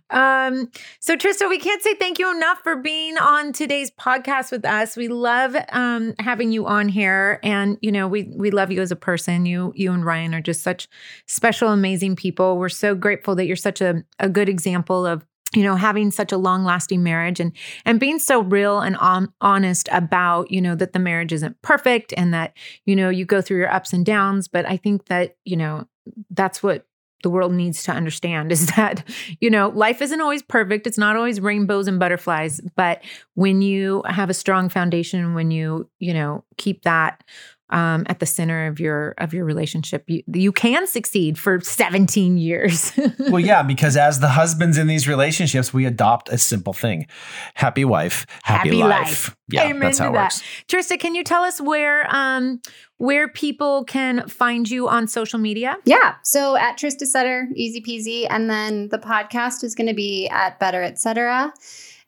Um, 0.09 0.69
so 0.99 1.15
Trista, 1.15 1.49
we 1.49 1.57
can't 1.57 1.81
say 1.81 1.95
thank 1.95 2.19
you 2.19 2.29
enough 2.29 2.59
for 2.63 2.75
being 2.75 3.17
on 3.17 3.53
today's 3.53 3.91
podcast 3.91 4.51
with 4.51 4.65
us. 4.65 4.95
We 4.97 5.07
love 5.07 5.55
um 5.71 6.13
having 6.19 6.51
you 6.51 6.67
on 6.67 6.89
here. 6.89 7.39
And 7.43 7.77
you 7.81 7.91
know, 7.91 8.07
we 8.07 8.31
we 8.35 8.51
love 8.51 8.71
you 8.71 8.81
as 8.81 8.91
a 8.91 8.95
person. 8.95 9.45
You 9.45 9.73
you 9.75 9.91
and 9.93 10.05
Ryan 10.05 10.35
are 10.35 10.41
just 10.41 10.63
such 10.63 10.87
special, 11.27 11.69
amazing 11.69 12.15
people. 12.15 12.57
We're 12.57 12.69
so 12.69 12.93
grateful 12.93 13.35
that 13.35 13.45
you're 13.45 13.55
such 13.55 13.81
a, 13.81 14.03
a 14.19 14.29
good 14.29 14.49
example 14.49 15.05
of 15.05 15.25
you 15.53 15.63
know 15.63 15.75
having 15.75 16.11
such 16.11 16.31
a 16.31 16.37
long 16.37 16.63
lasting 16.63 17.03
marriage 17.03 17.39
and 17.39 17.51
and 17.85 17.99
being 17.99 18.19
so 18.19 18.41
real 18.41 18.79
and 18.79 18.97
on, 18.97 19.31
honest 19.41 19.87
about 19.91 20.51
you 20.51 20.61
know 20.61 20.75
that 20.75 20.93
the 20.93 20.99
marriage 20.99 21.31
isn't 21.31 21.61
perfect 21.61 22.13
and 22.17 22.33
that 22.33 22.55
you 22.85 22.95
know 22.95 23.09
you 23.09 23.25
go 23.25 23.41
through 23.41 23.57
your 23.57 23.71
ups 23.71 23.93
and 23.93 24.05
downs 24.05 24.47
but 24.47 24.65
i 24.65 24.75
think 24.77 25.05
that 25.05 25.37
you 25.45 25.55
know 25.55 25.87
that's 26.31 26.61
what 26.61 26.85
the 27.23 27.29
world 27.29 27.53
needs 27.53 27.83
to 27.83 27.91
understand 27.91 28.51
is 28.51 28.67
that 28.75 29.03
you 29.39 29.49
know 29.49 29.69
life 29.69 30.01
isn't 30.01 30.21
always 30.21 30.43
perfect. 30.43 30.85
It's 30.85 30.97
not 30.97 31.15
always 31.15 31.41
rainbows 31.41 31.87
and 31.87 31.99
butterflies 31.99 32.61
but 32.75 33.03
when 33.33 33.61
you 33.61 34.03
have 34.07 34.29
a 34.29 34.33
strong 34.33 34.69
foundation 34.69 35.33
when 35.33 35.51
you 35.51 35.89
you 35.99 36.13
know 36.13 36.43
keep 36.57 36.83
that 36.83 37.23
um, 37.69 38.05
at 38.07 38.19
the 38.19 38.25
center 38.25 38.67
of 38.67 38.79
your 38.79 39.15
of 39.17 39.33
your 39.33 39.45
relationship 39.45 40.03
you, 40.07 40.23
you 40.31 40.51
can 40.51 40.85
succeed 40.85 41.37
for 41.39 41.59
17 41.59 42.37
years 42.37 42.91
well 43.19 43.39
yeah 43.39 43.63
because 43.63 43.97
as 43.97 44.19
the 44.19 44.29
husbands 44.29 44.77
in 44.77 44.87
these 44.87 45.07
relationships 45.07 45.73
we 45.73 45.85
adopt 45.85 46.29
a 46.29 46.37
simple 46.37 46.73
thing 46.73 47.07
happy 47.55 47.83
wife 47.83 48.25
happy, 48.43 48.69
happy 48.69 48.83
life. 48.83 49.29
life. 49.29 49.37
yeah 49.49 49.63
Amen 49.63 49.79
that's 49.79 49.97
how 49.97 50.09
it 50.09 50.13
that. 50.13 50.23
works 50.23 50.43
trista 50.67 50.99
can 50.99 51.15
you 51.15 51.23
tell 51.23 51.43
us 51.43 51.59
where 51.59 52.05
um 52.13 52.61
where 52.97 53.27
people 53.27 53.83
can 53.83 54.27
find 54.27 54.69
you 54.69 54.87
on 54.87 55.07
social 55.07 55.39
media 55.39 55.77
yeah 55.85 56.15
so 56.23 56.55
at 56.55 56.77
trista 56.77 57.05
sutter 57.05 57.47
easy 57.55 57.81
peasy 57.81 58.27
and 58.29 58.49
then 58.49 58.89
the 58.89 58.99
podcast 58.99 59.63
is 59.63 59.73
going 59.73 59.87
to 59.87 59.95
be 59.95 60.27
at 60.29 60.59
better 60.59 60.83
etc 60.83 61.51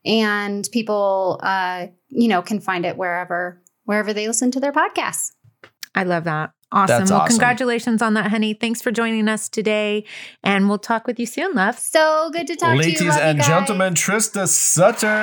and 0.05 0.69
people 0.71 1.39
uh 1.41 1.87
you 2.09 2.27
know 2.27 2.43
can 2.43 2.59
find 2.59 2.85
it 2.85 2.95
wherever 2.95 3.61
wherever 3.85 4.13
they 4.13 4.27
listen 4.27 4.51
to 4.51 4.59
their 4.59 4.71
podcasts 4.71 5.31
I 5.97 6.03
love 6.03 6.25
that. 6.25 6.51
Awesome. 6.71 6.99
That's 6.99 7.11
well, 7.11 7.21
awesome. 7.21 7.29
congratulations 7.29 8.03
on 8.03 8.13
that, 8.13 8.29
honey. 8.29 8.53
Thanks 8.53 8.83
for 8.83 8.91
joining 8.91 9.27
us 9.27 9.49
today. 9.49 10.05
And 10.43 10.69
we'll 10.69 10.77
talk 10.77 11.07
with 11.07 11.19
you 11.19 11.25
soon, 11.25 11.55
love. 11.55 11.79
So 11.79 12.29
good 12.31 12.45
to 12.45 12.55
talk 12.55 12.77
Ladies 12.77 12.99
to 12.99 13.05
you. 13.05 13.09
Ladies 13.09 13.23
and 13.23 13.41
gentlemen, 13.41 13.95
Trista 13.95 14.47
Sutter. 14.47 15.07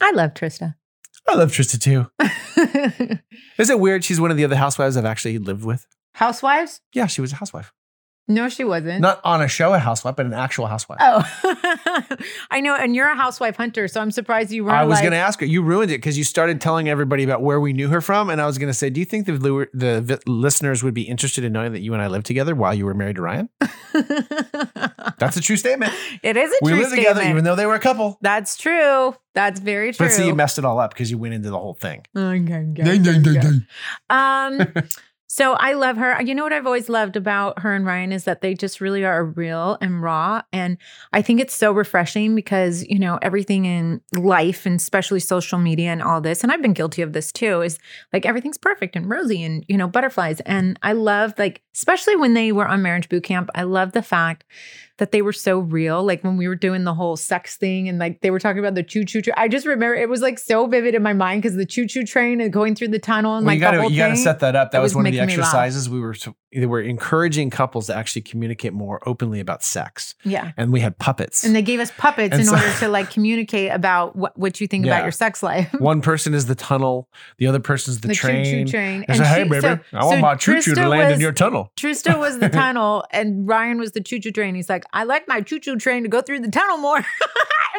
I 0.00 0.10
love 0.12 0.34
Trista. 0.34 0.74
I 1.28 1.36
love 1.36 1.52
Trista 1.52 1.80
too. 1.80 2.10
Is 3.58 3.70
it 3.70 3.78
weird? 3.78 4.02
She's 4.02 4.20
one 4.20 4.32
of 4.32 4.36
the 4.36 4.44
other 4.44 4.56
housewives 4.56 4.96
I've 4.96 5.04
actually 5.04 5.38
lived 5.38 5.64
with. 5.64 5.86
Housewives? 6.14 6.80
Yeah, 6.92 7.06
she 7.06 7.20
was 7.20 7.32
a 7.32 7.36
housewife. 7.36 7.72
No, 8.30 8.50
she 8.50 8.62
wasn't. 8.62 9.00
Not 9.00 9.22
on 9.24 9.40
a 9.40 9.48
show, 9.48 9.72
a 9.72 9.78
housewife, 9.78 10.14
but 10.14 10.26
an 10.26 10.34
actual 10.34 10.66
housewife. 10.66 10.98
Oh, 11.00 12.16
I 12.50 12.60
know. 12.60 12.76
And 12.76 12.94
you're 12.94 13.08
a 13.08 13.16
housewife 13.16 13.56
hunter, 13.56 13.88
so 13.88 14.02
I'm 14.02 14.10
surprised 14.10 14.52
you 14.52 14.64
weren't. 14.64 14.76
I 14.76 14.84
was 14.84 14.96
like, 14.96 15.04
going 15.04 15.12
to 15.12 15.18
ask 15.18 15.40
her. 15.40 15.46
You 15.46 15.62
ruined 15.62 15.90
it 15.90 15.96
because 15.96 16.18
you 16.18 16.24
started 16.24 16.60
telling 16.60 16.90
everybody 16.90 17.24
about 17.24 17.40
where 17.40 17.58
we 17.58 17.72
knew 17.72 17.88
her 17.88 18.02
from, 18.02 18.28
and 18.28 18.38
I 18.38 18.46
was 18.46 18.58
going 18.58 18.68
to 18.68 18.74
say, 18.74 18.90
do 18.90 19.00
you 19.00 19.06
think 19.06 19.24
the, 19.24 19.32
the, 19.72 20.20
listeners 20.26 20.82
would 20.82 20.92
be 20.92 21.02
interested 21.02 21.42
in 21.42 21.54
knowing 21.54 21.72
that 21.72 21.80
you 21.80 21.94
and 21.94 22.02
I 22.02 22.08
lived 22.08 22.26
together 22.26 22.54
while 22.54 22.74
you 22.74 22.84
were 22.84 22.92
married 22.92 23.16
to 23.16 23.22
Ryan? 23.22 23.48
That's 25.18 25.38
a 25.38 25.40
true 25.40 25.56
statement. 25.56 25.94
It 26.22 26.36
is 26.36 26.50
a 26.50 26.54
we 26.60 26.70
true 26.70 26.76
We 26.76 26.82
lived 26.82 26.92
statement. 26.92 27.16
together, 27.16 27.30
even 27.30 27.44
though 27.44 27.56
they 27.56 27.64
were 27.66 27.76
a 27.76 27.80
couple. 27.80 28.18
That's 28.20 28.58
true. 28.58 29.16
That's 29.32 29.58
very 29.58 29.92
true. 29.92 30.06
But 30.06 30.12
see, 30.12 30.26
you 30.26 30.34
messed 30.34 30.58
it 30.58 30.66
all 30.66 30.78
up 30.78 30.92
because 30.92 31.10
you 31.10 31.16
went 31.16 31.32
into 31.32 31.48
the 31.48 31.58
whole 31.58 31.74
thing. 31.74 32.04
Okay, 32.14 32.66
okay, 32.78 33.38
okay. 33.38 33.50
Um. 34.10 34.66
So 35.30 35.52
I 35.52 35.74
love 35.74 35.98
her. 35.98 36.20
You 36.22 36.34
know 36.34 36.42
what 36.42 36.54
I've 36.54 36.64
always 36.64 36.88
loved 36.88 37.14
about 37.14 37.58
her 37.58 37.74
and 37.74 37.84
Ryan 37.84 38.12
is 38.12 38.24
that 38.24 38.40
they 38.40 38.54
just 38.54 38.80
really 38.80 39.04
are 39.04 39.24
real 39.24 39.76
and 39.82 40.02
raw. 40.02 40.40
And 40.54 40.78
I 41.12 41.20
think 41.20 41.38
it's 41.38 41.54
so 41.54 41.70
refreshing 41.70 42.34
because, 42.34 42.82
you 42.88 42.98
know, 42.98 43.18
everything 43.20 43.66
in 43.66 44.00
life 44.14 44.64
and 44.64 44.80
especially 44.80 45.20
social 45.20 45.58
media 45.58 45.90
and 45.90 46.02
all 46.02 46.22
this, 46.22 46.42
and 46.42 46.50
I've 46.50 46.62
been 46.62 46.72
guilty 46.72 47.02
of 47.02 47.12
this 47.12 47.30
too, 47.30 47.60
is 47.60 47.78
like 48.10 48.24
everything's 48.24 48.56
perfect 48.56 48.96
and 48.96 49.10
rosy 49.10 49.44
and, 49.44 49.66
you 49.68 49.76
know, 49.76 49.86
butterflies. 49.86 50.40
And 50.40 50.78
I 50.82 50.94
love, 50.94 51.34
like, 51.36 51.60
especially 51.74 52.16
when 52.16 52.32
they 52.32 52.50
were 52.50 52.66
on 52.66 52.80
marriage 52.80 53.10
boot 53.10 53.24
camp, 53.24 53.50
I 53.54 53.64
love 53.64 53.92
the 53.92 54.02
fact 54.02 54.44
that 54.98 55.12
they 55.12 55.22
were 55.22 55.32
so 55.32 55.60
real. 55.60 56.04
Like 56.04 56.22
when 56.22 56.36
we 56.36 56.46
were 56.46 56.54
doing 56.54 56.84
the 56.84 56.94
whole 56.94 57.16
sex 57.16 57.56
thing 57.56 57.88
and 57.88 57.98
like 57.98 58.20
they 58.20 58.30
were 58.30 58.38
talking 58.38 58.58
about 58.58 58.74
the 58.74 58.82
choo 58.82 59.04
choo 59.04 59.22
train. 59.22 59.34
I 59.36 59.48
just 59.48 59.66
remember 59.66 59.94
it 59.94 60.08
was 60.08 60.20
like 60.20 60.38
so 60.38 60.66
vivid 60.66 60.94
in 60.94 61.02
my 61.02 61.12
mind 61.12 61.42
because 61.42 61.56
the 61.56 61.66
choo 61.66 61.86
choo 61.86 62.04
train 62.04 62.40
and 62.40 62.52
going 62.52 62.74
through 62.74 62.88
the 62.88 62.98
tunnel 62.98 63.36
and 63.36 63.46
well, 63.46 63.54
like 63.54 63.56
you 63.56 63.60
gotta, 63.60 63.90
you 63.90 63.96
gotta 63.96 64.14
thing, 64.14 64.22
set 64.22 64.40
that 64.40 64.56
up. 64.56 64.72
That 64.72 64.80
was, 64.80 64.90
was 64.90 64.96
one 64.96 65.06
of 65.06 65.12
the 65.12 65.20
exercises 65.20 65.88
we 65.88 66.00
were 66.00 66.14
they 66.52 66.66
were 66.66 66.80
encouraging 66.80 67.50
couples 67.50 67.86
to 67.88 67.94
actually 67.94 68.22
communicate 68.22 68.72
more 68.72 69.06
openly 69.06 69.38
about 69.38 69.62
sex. 69.62 70.14
Yeah, 70.24 70.52
and 70.56 70.72
we 70.72 70.80
had 70.80 70.98
puppets, 70.98 71.44
and 71.44 71.54
they 71.54 71.62
gave 71.62 71.78
us 71.78 71.90
puppets 71.96 72.32
and 72.32 72.40
in 72.40 72.46
so, 72.46 72.54
order 72.54 72.72
to 72.78 72.88
like 72.88 73.10
communicate 73.10 73.70
about 73.70 74.16
what, 74.16 74.36
what 74.38 74.60
you 74.60 74.66
think 74.66 74.86
yeah. 74.86 74.92
about 74.92 75.04
your 75.04 75.12
sex 75.12 75.42
life. 75.42 75.72
one 75.78 76.00
person 76.00 76.32
is 76.34 76.46
the 76.46 76.54
tunnel, 76.54 77.08
the 77.36 77.46
other 77.46 77.60
person 77.60 77.92
is 77.92 78.00
the, 78.00 78.08
the 78.08 78.14
train. 78.14 78.44
Choo-choo 78.44 78.64
train. 78.70 79.04
And, 79.08 79.10
and 79.10 79.18
say, 79.18 79.24
hey, 79.24 79.44
baby, 79.44 79.60
so, 79.60 79.78
I 79.92 80.04
want 80.04 80.16
so 80.16 80.20
my 80.20 80.34
choo 80.36 80.60
choo 80.62 80.74
to 80.74 80.88
land 80.88 81.08
was, 81.08 81.14
in 81.14 81.20
your 81.20 81.32
tunnel. 81.32 81.70
Trista 81.76 82.18
was 82.18 82.38
the 82.38 82.48
tunnel, 82.48 83.04
and 83.10 83.46
Ryan 83.46 83.78
was 83.78 83.92
the 83.92 84.00
choo 84.00 84.18
choo 84.18 84.32
train. 84.32 84.54
He's 84.54 84.70
like, 84.70 84.84
I 84.92 85.04
like 85.04 85.28
my 85.28 85.40
choo 85.40 85.60
choo 85.60 85.76
train 85.76 86.02
to 86.02 86.08
go 86.08 86.22
through 86.22 86.40
the 86.40 86.50
tunnel 86.50 86.78
more. 86.78 86.98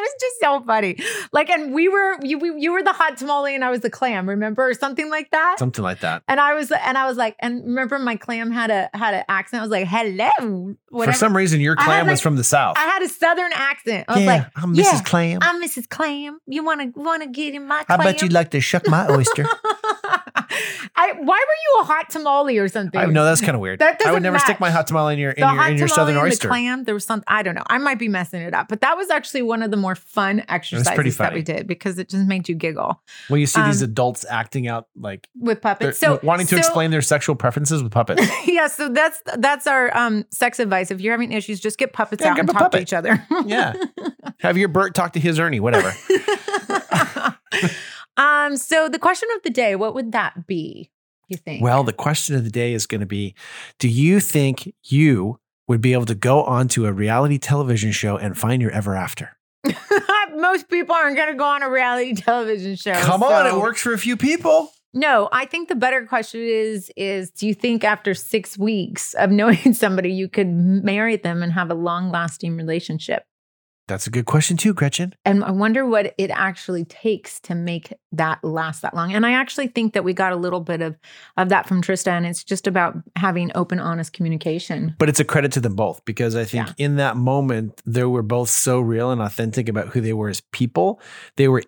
was 0.00 0.14
just 0.20 0.40
so 0.40 0.60
funny. 0.62 0.96
Like, 1.32 1.50
and 1.50 1.74
we 1.74 1.88
were 1.88 2.16
you 2.22 2.38
we, 2.38 2.60
you 2.60 2.72
were 2.72 2.82
the 2.82 2.92
hot 2.92 3.16
tamale 3.18 3.54
and 3.54 3.64
I 3.64 3.70
was 3.70 3.80
the 3.80 3.90
clam, 3.90 4.28
remember, 4.28 4.68
or 4.68 4.74
something 4.74 5.10
like 5.10 5.30
that. 5.30 5.56
Something 5.58 5.82
like 5.84 6.00
that. 6.00 6.22
And 6.28 6.40
I 6.40 6.54
was 6.54 6.72
and 6.72 6.96
I 6.96 7.06
was 7.06 7.16
like, 7.16 7.36
and 7.40 7.64
remember 7.64 7.98
my 7.98 8.16
clam 8.16 8.50
had 8.50 8.70
a 8.70 8.90
had 8.94 9.14
an 9.14 9.24
accent. 9.28 9.60
I 9.60 9.64
was 9.64 9.70
like, 9.70 9.86
hello. 9.86 10.74
Whatever. 10.88 11.12
For 11.12 11.18
some 11.18 11.36
reason, 11.36 11.60
your 11.60 11.76
clam 11.76 12.06
was 12.06 12.18
like- 12.18 12.22
from 12.22 12.36
the 12.36 12.44
south. 12.44 12.76
I 12.78 12.82
had 12.82 13.02
a 13.02 13.08
southern 13.08 13.52
accent. 13.54 14.04
I 14.08 14.16
was 14.16 14.26
like, 14.26 14.46
I'm 14.56 14.74
yeah, 14.74 14.84
Mrs. 14.84 15.04
Clam. 15.04 15.38
I'm 15.42 15.62
Mrs. 15.62 15.88
Clam. 15.88 16.38
You 16.46 16.64
want 16.64 16.94
to 16.94 17.00
want 17.00 17.22
to 17.22 17.28
get 17.28 17.54
in 17.54 17.66
my 17.66 17.84
I 17.88 17.96
bet 17.96 18.22
you'd 18.22 18.32
like 18.32 18.50
to 18.50 18.60
shuck 18.60 18.88
my 18.88 19.08
oyster. 19.10 19.46
Why 21.12 21.24
were 21.24 21.24
you 21.76 21.80
a 21.80 21.84
hot 21.84 22.10
tamale 22.10 22.58
or 22.58 22.68
something? 22.68 23.00
I 23.00 23.06
know 23.06 23.24
that's 23.24 23.40
kind 23.40 23.54
of 23.54 23.60
weird. 23.60 23.78
That 23.80 24.00
I 24.04 24.12
would 24.12 24.22
never 24.22 24.38
stick 24.38 24.60
my 24.60 24.70
hot 24.70 24.86
tamale 24.86 25.14
in 25.14 25.18
your 25.18 25.30
in 25.32 25.46
the 25.46 25.52
your 25.54 25.66
in 25.68 25.78
your 25.78 25.88
southern 25.88 26.16
oyster. 26.16 26.48
The 26.48 26.52
clam, 26.52 26.84
there 26.84 26.94
was 26.94 27.04
something 27.04 27.24
I 27.28 27.42
don't 27.42 27.54
know. 27.54 27.64
I 27.68 27.78
might 27.78 27.98
be 27.98 28.08
messing 28.08 28.42
it 28.42 28.54
up, 28.54 28.68
but 28.68 28.80
that 28.80 28.96
was 28.96 29.10
actually 29.10 29.42
one 29.42 29.62
of 29.62 29.70
the 29.70 29.76
more 29.76 29.94
fun 29.94 30.42
exercises 30.48 31.16
that 31.18 31.32
we 31.32 31.42
did 31.42 31.66
because 31.66 31.98
it 31.98 32.08
just 32.08 32.26
made 32.26 32.48
you 32.48 32.54
giggle 32.54 33.02
When 33.28 33.40
you 33.40 33.46
see 33.46 33.62
these 33.62 33.82
Um, 33.82 33.90
adults 33.90 34.24
acting 34.28 34.68
out 34.68 34.88
like 34.96 35.28
with 35.38 35.60
puppets. 35.60 35.98
So 35.98 36.20
wanting 36.22 36.46
to 36.48 36.54
so- 36.56 36.58
explain 36.58 36.90
their 36.90 37.02
sexual 37.02 37.36
preferences 37.36 37.82
with 37.82 37.92
puppets. 37.92 38.22
yeah, 38.46 38.66
so 38.66 38.88
that's 38.88 39.20
that's 39.38 39.66
our 39.66 39.96
um 39.96 40.24
sex 40.30 40.58
advice. 40.58 40.90
If 40.90 41.00
you're 41.00 41.12
having 41.12 41.32
issues, 41.32 41.60
just 41.60 41.78
get 41.78 41.92
puppets 41.92 42.22
Yeah, 42.22 42.32
out 42.32 42.38
and 42.38 42.48
talk 42.48 42.70
to 42.72 42.80
each 42.80 42.92
other. 42.92 43.26
yeah. 43.46 43.74
Have 44.40 44.56
your 44.56 44.68
Bert 44.68 44.94
talk 44.94 45.12
to 45.14 45.20
his 45.20 45.38
Ernie, 45.38 45.60
whatever. 45.60 45.92
um. 48.16 48.56
So 48.56 48.88
the 48.88 48.98
question 48.98 49.28
of 49.36 49.42
the 49.42 49.50
day, 49.50 49.76
what 49.76 49.94
would 49.94 50.12
that 50.12 50.46
be? 50.46 50.90
You 51.30 51.36
think? 51.36 51.62
Well, 51.62 51.84
the 51.84 51.92
question 51.92 52.34
of 52.34 52.44
the 52.44 52.50
day 52.50 52.74
is 52.74 52.86
going 52.86 53.00
to 53.00 53.06
be 53.06 53.34
Do 53.78 53.88
you 53.88 54.20
think 54.20 54.74
you 54.84 55.38
would 55.68 55.80
be 55.80 55.92
able 55.92 56.06
to 56.06 56.14
go 56.16 56.42
onto 56.42 56.84
a 56.84 56.92
reality 56.92 57.38
television 57.38 57.92
show 57.92 58.16
and 58.16 58.36
find 58.36 58.60
your 58.60 58.72
ever 58.72 58.96
after? 58.96 59.38
most 60.34 60.68
people 60.68 60.94
aren't 60.94 61.16
going 61.16 61.30
to 61.30 61.36
go 61.36 61.44
on 61.44 61.62
a 61.62 61.70
reality 61.70 62.14
television 62.14 62.74
show. 62.74 62.94
Come 62.94 63.22
on, 63.22 63.46
it 63.46 63.54
works 63.54 63.80
for 63.80 63.92
a 63.92 63.98
few 63.98 64.16
people. 64.16 64.72
No, 64.92 65.28
I 65.30 65.44
think 65.44 65.68
the 65.68 65.76
better 65.76 66.04
question 66.04 66.40
is 66.40 66.90
is 66.96 67.30
do 67.30 67.46
you 67.46 67.54
think 67.54 67.84
after 67.84 68.12
6 68.12 68.58
weeks 68.58 69.14
of 69.14 69.30
knowing 69.30 69.72
somebody 69.72 70.12
you 70.12 70.28
could 70.28 70.48
marry 70.48 71.16
them 71.16 71.44
and 71.44 71.52
have 71.52 71.70
a 71.70 71.74
long-lasting 71.74 72.56
relationship? 72.56 73.22
That's 73.90 74.06
a 74.06 74.10
good 74.10 74.26
question, 74.26 74.56
too, 74.56 74.72
Gretchen. 74.72 75.14
And 75.24 75.44
I 75.44 75.50
wonder 75.50 75.84
what 75.84 76.14
it 76.16 76.30
actually 76.30 76.84
takes 76.84 77.40
to 77.40 77.54
make 77.54 77.92
that 78.12 78.42
last 78.44 78.82
that 78.82 78.94
long. 78.94 79.12
And 79.12 79.26
I 79.26 79.32
actually 79.32 79.66
think 79.68 79.94
that 79.94 80.04
we 80.04 80.12
got 80.12 80.32
a 80.32 80.36
little 80.36 80.60
bit 80.60 80.80
of 80.80 80.96
of 81.36 81.48
that 81.48 81.66
from 81.66 81.82
Trista 81.82 82.08
and 82.08 82.24
it's 82.24 82.44
just 82.44 82.66
about 82.66 82.96
having 83.16 83.50
open 83.54 83.80
honest 83.80 84.12
communication. 84.12 84.94
But 84.98 85.08
it's 85.08 85.20
a 85.20 85.24
credit 85.24 85.52
to 85.52 85.60
them 85.60 85.74
both 85.74 86.04
because 86.04 86.36
I 86.36 86.44
think 86.44 86.68
Yeah. 86.68 86.72
in 86.78 86.96
that 86.96 87.16
moment, 87.16 87.82
they 87.84 88.04
were 88.04 88.22
both 88.22 88.48
so 88.48 88.78
real 88.80 89.10
and 89.10 89.20
authentic 89.20 89.68
about 89.68 89.88
who 89.88 90.00
they 90.00 90.12
were 90.12 90.28
as 90.28 90.40
people. 90.52 91.00
They 91.36 91.48
were 91.48 91.62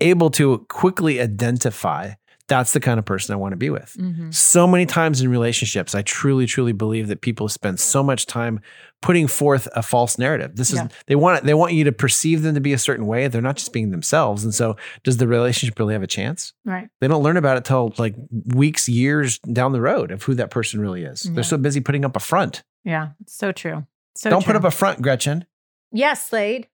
able 0.00 0.30
to 0.30 0.58
quickly 0.68 1.20
identify 1.20 2.12
that's 2.46 2.72
the 2.74 2.80
kind 2.80 2.98
of 2.98 3.04
person 3.06 3.32
I 3.32 3.36
want 3.36 3.52
to 3.52 3.56
be 3.56 3.70
with. 3.70 3.96
Mhm. 3.98 4.34
So 4.34 4.66
many 4.66 4.84
times 4.84 5.20
in 5.22 5.30
relationships, 5.30 5.94
I 5.94 6.02
truly, 6.02 6.44
truly 6.46 6.72
believe 6.72 7.08
that 7.08 7.22
people 7.22 7.48
spend 7.48 7.80
so 7.80 8.02
much 8.02 8.26
time 8.26 8.60
putting 9.00 9.26
forth 9.26 9.66
a 9.74 9.82
false 9.82 10.18
narrative. 10.18 10.56
This 10.56 10.70
is 10.70 10.76
Yeah. 10.78 10.88
they 11.06 11.14
want 11.14 11.44
they 11.44 11.54
want 11.54 11.72
you 11.72 11.84
to 11.84 11.92
perceive 11.92 12.42
them 12.42 12.54
to 12.54 12.60
be 12.60 12.72
a 12.72 12.78
certain 12.78 13.06
way. 13.06 13.28
They're 13.28 13.40
not 13.42 13.56
just 13.56 13.72
being 13.72 13.90
themselves. 13.90 14.44
And 14.44 14.54
so, 14.54 14.76
does 15.04 15.16
the 15.16 15.26
relationship 15.28 15.78
really 15.78 15.94
have 15.94 16.02
a 16.02 16.06
chance? 16.06 16.52
Right. 16.64 16.88
They 17.00 17.08
don't 17.08 17.22
learn 17.22 17.36
about 17.38 17.56
it 17.56 17.64
till 17.64 17.94
like 17.98 18.14
weeks, 18.54 18.88
years 18.88 19.38
down 19.38 19.72
the 19.72 19.80
road 19.80 20.10
of 20.10 20.22
who 20.24 20.34
that 20.34 20.50
person 20.50 20.80
really 20.80 21.02
is. 21.04 21.24
Yeah. 21.24 21.32
They're 21.34 21.44
so 21.44 21.56
busy 21.56 21.80
putting 21.80 22.04
up 22.04 22.14
a 22.16 22.20
front. 22.20 22.62
Yeah, 22.84 23.10
so 23.26 23.52
true. 23.52 23.86
So 24.16 24.28
don't 24.30 24.44
put 24.44 24.56
up 24.56 24.64
a 24.64 24.70
front, 24.70 25.00
Gretchen. 25.00 25.46
Yes, 25.92 26.28
Slade. 26.28 26.68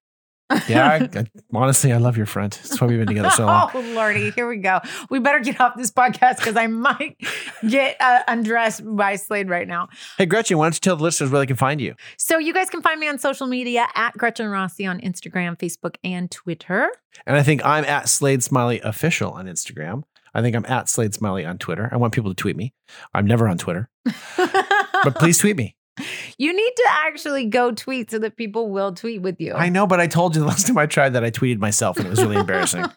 Yeah, 0.68 1.08
I, 1.14 1.18
I, 1.18 1.26
honestly, 1.52 1.92
I 1.92 1.98
love 1.98 2.16
your 2.16 2.26
front. 2.26 2.60
That's 2.62 2.80
why 2.80 2.86
we've 2.86 2.98
been 2.98 3.06
together 3.06 3.30
so 3.30 3.46
long. 3.46 3.70
oh 3.74 3.80
lordy, 3.80 4.30
here 4.30 4.48
we 4.48 4.56
go. 4.56 4.80
We 5.08 5.18
better 5.18 5.40
get 5.40 5.60
off 5.60 5.76
this 5.76 5.90
podcast 5.90 6.36
because 6.36 6.56
I 6.56 6.66
might 6.66 7.16
get 7.68 7.96
uh, 8.00 8.20
undressed 8.28 8.82
by 8.84 9.16
Slade 9.16 9.48
right 9.48 9.66
now. 9.66 9.88
Hey, 10.18 10.26
Gretchen, 10.26 10.58
why 10.58 10.64
don't 10.66 10.74
you 10.74 10.80
tell 10.80 10.96
the 10.96 11.02
listeners 11.02 11.30
where 11.30 11.40
they 11.40 11.46
can 11.46 11.56
find 11.56 11.80
you? 11.80 11.94
So 12.16 12.38
you 12.38 12.52
guys 12.52 12.70
can 12.70 12.82
find 12.82 12.98
me 12.98 13.08
on 13.08 13.18
social 13.18 13.46
media 13.46 13.86
at 13.94 14.16
Gretchen 14.16 14.48
Rossi 14.48 14.86
on 14.86 15.00
Instagram, 15.00 15.56
Facebook, 15.56 15.96
and 16.02 16.30
Twitter. 16.30 16.90
And 17.26 17.36
I 17.36 17.42
think 17.42 17.64
I'm 17.64 17.84
at 17.84 18.08
Slade 18.08 18.42
Smiley 18.42 18.80
Official 18.80 19.30
on 19.32 19.46
Instagram. 19.46 20.02
I 20.34 20.42
think 20.42 20.54
I'm 20.54 20.66
at 20.66 20.88
Slade 20.88 21.14
Smiley 21.14 21.44
on 21.44 21.58
Twitter. 21.58 21.88
I 21.92 21.96
want 21.96 22.14
people 22.14 22.30
to 22.30 22.36
tweet 22.36 22.56
me. 22.56 22.72
I'm 23.12 23.26
never 23.26 23.48
on 23.48 23.58
Twitter, 23.58 23.88
but 24.36 25.14
please 25.16 25.38
tweet 25.38 25.56
me. 25.56 25.76
you 26.38 26.52
need 26.54 26.72
to 26.76 26.86
actually 27.06 27.46
go 27.46 27.72
tweet 27.72 28.10
so 28.10 28.18
that 28.18 28.36
people 28.36 28.70
will 28.70 28.92
tweet 28.92 29.22
with 29.22 29.40
you. 29.40 29.54
I 29.54 29.68
know, 29.68 29.86
but 29.86 30.00
I 30.00 30.06
told 30.06 30.34
you 30.34 30.42
the 30.42 30.48
last 30.48 30.66
time 30.68 30.78
I 30.78 30.86
tried 30.86 31.10
that 31.10 31.24
I 31.24 31.30
tweeted 31.30 31.58
myself 31.58 31.96
and 31.96 32.06
it 32.06 32.10
was 32.10 32.22
really 32.22 32.36
embarrassing. 32.36 32.84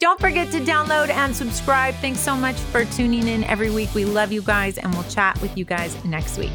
Don't 0.00 0.20
forget 0.20 0.50
to 0.50 0.60
download 0.60 1.08
and 1.08 1.34
subscribe. 1.34 1.94
Thanks 1.96 2.18
so 2.18 2.34
much 2.34 2.56
for 2.56 2.84
tuning 2.84 3.28
in 3.28 3.44
every 3.44 3.70
week. 3.70 3.94
We 3.94 4.04
love 4.04 4.32
you 4.32 4.42
guys, 4.42 4.76
and 4.76 4.92
we'll 4.92 5.04
chat 5.04 5.40
with 5.40 5.56
you 5.56 5.64
guys 5.64 6.04
next 6.04 6.36
week. 6.36 6.50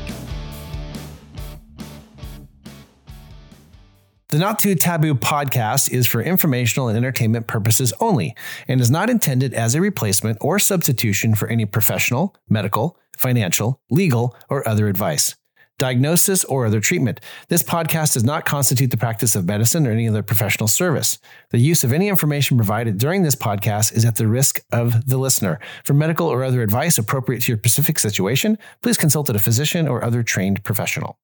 The 4.31 4.39
Knot 4.39 4.59
Too 4.59 4.75
Taboo 4.75 5.13
podcast 5.15 5.91
is 5.91 6.07
for 6.07 6.21
informational 6.21 6.87
and 6.87 6.97
entertainment 6.97 7.47
purposes 7.47 7.93
only 7.99 8.33
and 8.65 8.79
is 8.79 8.89
not 8.89 9.09
intended 9.09 9.53
as 9.53 9.75
a 9.75 9.81
replacement 9.81 10.37
or 10.39 10.57
substitution 10.57 11.35
for 11.35 11.49
any 11.49 11.65
professional, 11.65 12.33
medical, 12.47 12.97
financial, 13.21 13.79
legal, 13.89 14.35
or 14.49 14.67
other 14.67 14.87
advice, 14.87 15.35
diagnosis, 15.77 16.43
or 16.45 16.65
other 16.65 16.79
treatment. 16.79 17.19
This 17.47 17.63
podcast 17.63 18.13
does 18.13 18.23
not 18.23 18.45
constitute 18.45 18.91
the 18.91 18.97
practice 18.97 19.35
of 19.35 19.45
medicine 19.45 19.87
or 19.87 19.91
any 19.91 20.07
other 20.07 20.23
professional 20.23 20.67
service. 20.67 21.19
The 21.51 21.59
use 21.59 21.83
of 21.83 21.93
any 21.93 22.07
information 22.09 22.57
provided 22.57 22.97
during 22.97 23.23
this 23.23 23.35
podcast 23.35 23.93
is 23.95 24.03
at 24.03 24.15
the 24.15 24.27
risk 24.27 24.59
of 24.71 25.07
the 25.07 25.17
listener. 25.17 25.59
For 25.83 25.93
medical 25.93 26.27
or 26.27 26.43
other 26.43 26.61
advice 26.61 26.97
appropriate 26.97 27.43
to 27.43 27.51
your 27.51 27.59
specific 27.59 27.99
situation, 27.99 28.57
please 28.81 28.97
consult 28.97 29.29
a 29.29 29.39
physician 29.39 29.87
or 29.87 30.03
other 30.03 30.23
trained 30.23 30.63
professional. 30.63 31.17